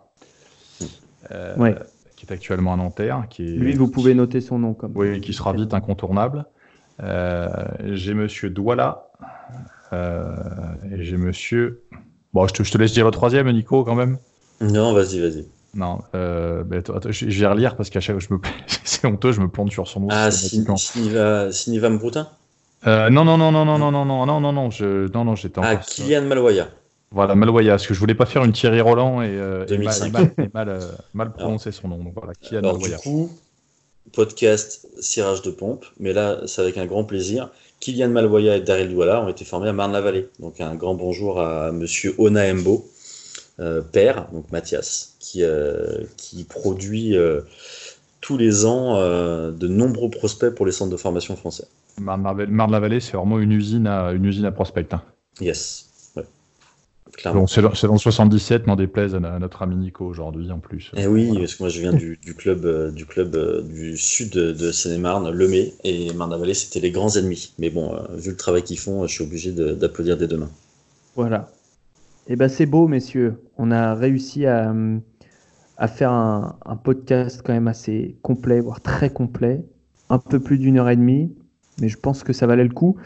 [1.58, 1.76] ouais
[2.24, 3.26] qui est actuellement à Nanterre.
[3.30, 4.94] Qui est, Lui, vous pouvez noter son nom comme.
[4.96, 6.46] Oui, qui sera vite incontournable.
[7.02, 7.48] Euh,
[7.92, 9.08] j'ai Monsieur Douala
[9.92, 10.32] euh,
[10.92, 11.84] et j'ai Monsieur.
[12.34, 14.18] Bon, je te, je te, laisse dire le troisième, Nico, quand même.
[14.62, 15.46] Non, vas-y, vas-y.
[15.76, 18.40] Non, euh, ben, attends, je, vais relire parce qu'à chaque fois je me
[18.84, 20.08] c'est honteux, je me plante sur son nom.
[20.12, 22.28] Ah, Siniva, Siniva Mbroutin
[22.86, 25.36] euh, non, non, non, non, non, non, non, non, non, non, non, je, non, non,
[25.36, 26.68] j'étais Ah, Kylian Maloya.
[27.14, 29.68] Voilà, Maloya, parce que je voulais pas faire une Thierry Roland et, euh,
[30.52, 30.80] mal, euh,
[31.14, 32.04] mal, prononcer son nom.
[32.04, 33.32] Donc voilà, Kylian alors, Du coup,
[34.14, 37.52] podcast cirage de pompe, mais là, c'est avec un grand plaisir.
[37.82, 40.28] Kylian Malvoya et Daryl Douala ont été formés à Marne-la-Vallée.
[40.40, 42.84] Donc un grand bonjour à monsieur Onaembo,
[43.60, 45.44] euh, père, donc Mathias, qui,
[46.18, 47.16] qui produit
[48.22, 51.68] tous les ans de nombreux prospects pour les centres de formation français.
[52.00, 54.88] Marne-la-Vallée, c'est vraiment une usine à, une usine à prospect.
[54.94, 55.04] Hein.
[55.40, 55.93] Yes
[57.22, 60.92] c'est dans, le 77, n'en déplaise à, notre ami Nico aujourd'hui en plus.
[60.96, 64.32] Eh oui, parce que moi je viens du, club, euh, du, club euh, du sud
[64.32, 67.54] de Seine-et-Marne, Lemay, et Marne-la-Vallée, c'était les grands ennemis.
[67.60, 70.52] Mais bon, euh, vu le travail qu'ils font, je suis obligé d'applaudir des deux mains.
[71.16, 71.50] Voilà.
[72.28, 73.36] Et eh ben c'est beau, messieurs.
[73.58, 74.74] On a réussi à,
[75.78, 79.62] à faire un, un, podcast quand même assez complet, voire très complet.
[80.10, 81.34] Un peu plus d'une heure et demie
[81.80, 82.98] mais je pense que ça valait le coup.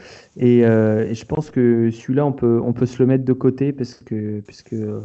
[0.41, 3.71] Euh, et, je pense que celui-là, on peut, on peut se le mettre de côté
[3.71, 4.41] parce que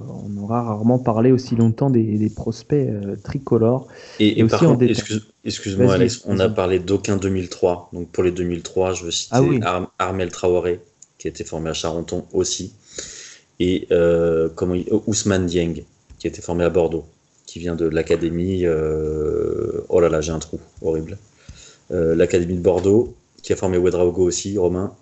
[0.09, 3.89] on aura rarement parlé aussi longtemps des, prospects euh, tricolores.
[4.18, 4.78] Et, aussi par
[5.44, 7.90] excuse, moi Alex, on a parlé d'aucun 2003.
[7.93, 10.80] Donc pour les 2003, je veux citer ah Armel Traoré,
[11.18, 12.72] qui a été formé à Charenton aussi,
[13.60, 14.74] et euh, comment
[15.06, 15.84] Ousmane Dieng,
[16.18, 17.05] qui a été formé à Bordeaux,
[17.47, 18.66] qui vient de l'académie.
[18.66, 21.16] oh là là, j'ai un trou horrible.
[21.90, 24.94] l'académie de Bordeaux qui a formé Wedraogo aussi, Romain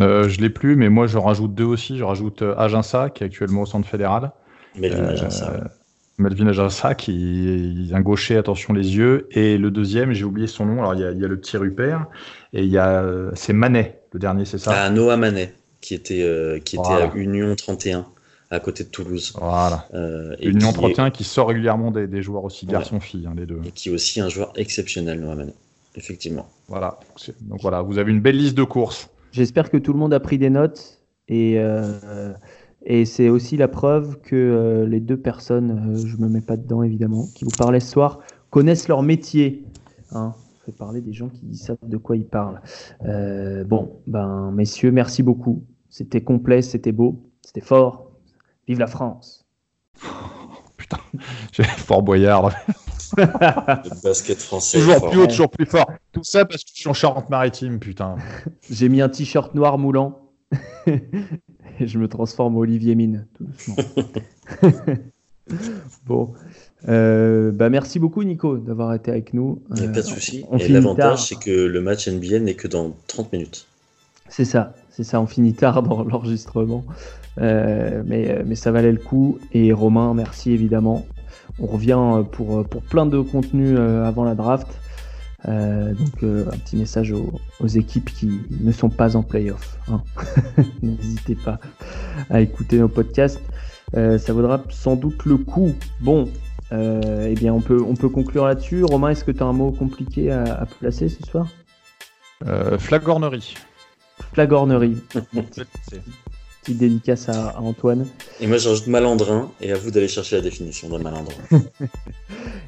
[0.00, 1.98] euh, Je l'ai plus, mais moi je rajoute deux aussi.
[1.98, 4.32] Je rajoute euh, Aginsa, qui est actuellement au centre fédéral.
[4.76, 5.70] Melvin euh, Aginsa.
[6.18, 9.28] Melvin Ajassa, qui est un gaucher, attention les yeux.
[9.30, 10.80] Et le deuxième, j'ai oublié son nom.
[10.80, 12.06] Alors, il y, a, il y a le petit Rupert.
[12.52, 13.04] Et il y a.
[13.34, 14.72] C'est Manet, le dernier, c'est ça?
[14.74, 18.04] Ah, Noah Manet, qui était, euh, qui était à Union 31,
[18.50, 19.32] à côté de Toulouse.
[19.40, 19.86] Voilà.
[19.94, 22.72] Euh, et Union qui 31 qui sort régulièrement des, des joueurs aussi Ouais.
[22.72, 23.60] garçons-filles, hein, les deux.
[23.64, 25.54] et qui est aussi un joueur exceptionnel, Noah Manet.
[25.94, 26.46] Effectivement.
[26.68, 26.98] Voilà.
[27.40, 29.10] Donc voilà, vous avez une belle liste de courses.
[29.32, 32.32] J'espère que tout le monde a pris des notes et, euh,
[32.84, 36.56] et c'est aussi la preuve que euh, les deux personnes, euh, je me mets pas
[36.56, 38.20] dedans évidemment, qui vous parlaient ce soir,
[38.50, 39.66] connaissent leur métier.
[40.12, 40.34] Hein.
[40.64, 42.60] Fait parler des gens qui savent de quoi ils parlent.
[43.04, 45.64] Euh, bon, ben messieurs, merci beaucoup.
[45.90, 48.10] C'était complet, c'était beau, c'était fort.
[48.66, 49.46] Vive la France.
[50.76, 50.98] Putain,
[51.52, 52.52] j'ai Fort Boyard.
[53.16, 54.78] Le basket français.
[54.78, 55.10] toujours fort.
[55.10, 55.90] plus haut, toujours plus fort.
[56.12, 58.16] Tout ça parce que je suis en Charente-Maritime, putain.
[58.70, 60.18] J'ai mis un t-shirt noir moulant
[60.86, 63.76] et je me transforme en Olivier Mine, tout doucement.
[66.06, 66.32] bon,
[66.88, 69.62] Euh, bah merci beaucoup Nico d'avoir été avec nous.
[69.74, 70.44] Il n'y a Euh, pas de souci.
[70.50, 73.66] on Et l'avantage, c'est que le match NBA n'est que dans 30 minutes.
[74.28, 75.20] C'est ça, c'est ça.
[75.20, 76.84] On finit tard dans l'enregistrement,
[77.40, 79.38] Euh, mais mais ça valait le coup.
[79.52, 81.04] Et Romain, merci évidemment.
[81.60, 81.98] On revient
[82.32, 84.68] pour pour plein de contenus euh, avant la draft.
[85.46, 89.78] Euh, donc euh, un petit message aux, aux équipes qui ne sont pas en playoff.
[89.90, 90.02] hein.
[90.82, 91.60] N'hésitez pas
[92.30, 93.40] à écouter nos podcasts.
[93.96, 95.74] Euh, ça vaudra sans doute le coup.
[96.00, 96.28] Bon,
[96.72, 98.84] euh, eh bien on peut on peut conclure là-dessus.
[98.84, 101.46] Romain, est-ce que tu as un mot compliqué à, à placer ce soir?
[102.46, 103.54] Euh, flagornerie.
[104.32, 104.96] Flagornerie.
[106.68, 108.06] Petite dédicace à, à Antoine.
[108.40, 111.32] Et moi, j'ajoute malandrin, et à vous d'aller chercher la définition de malandrin.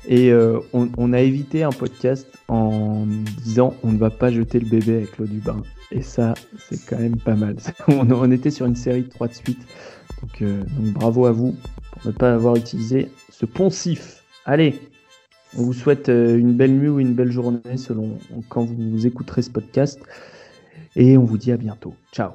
[0.08, 3.04] Et euh, on, on a évité un podcast en
[3.44, 5.62] disant on ne va pas jeter le bébé avec l'eau du bain.
[5.92, 6.32] Et ça,
[6.68, 7.56] c'est quand même pas mal.
[7.88, 9.60] on, on était sur une série de trois de suite.
[10.22, 11.54] Donc, euh, donc bravo à vous
[11.92, 14.24] pour ne pas avoir utilisé ce poncif.
[14.46, 14.80] Allez,
[15.58, 18.18] on vous souhaite euh, une belle nuit ou une belle journée selon
[18.48, 20.00] quand vous écouterez ce podcast.
[20.96, 21.94] Et on vous dit à bientôt.
[22.12, 22.30] Ciao.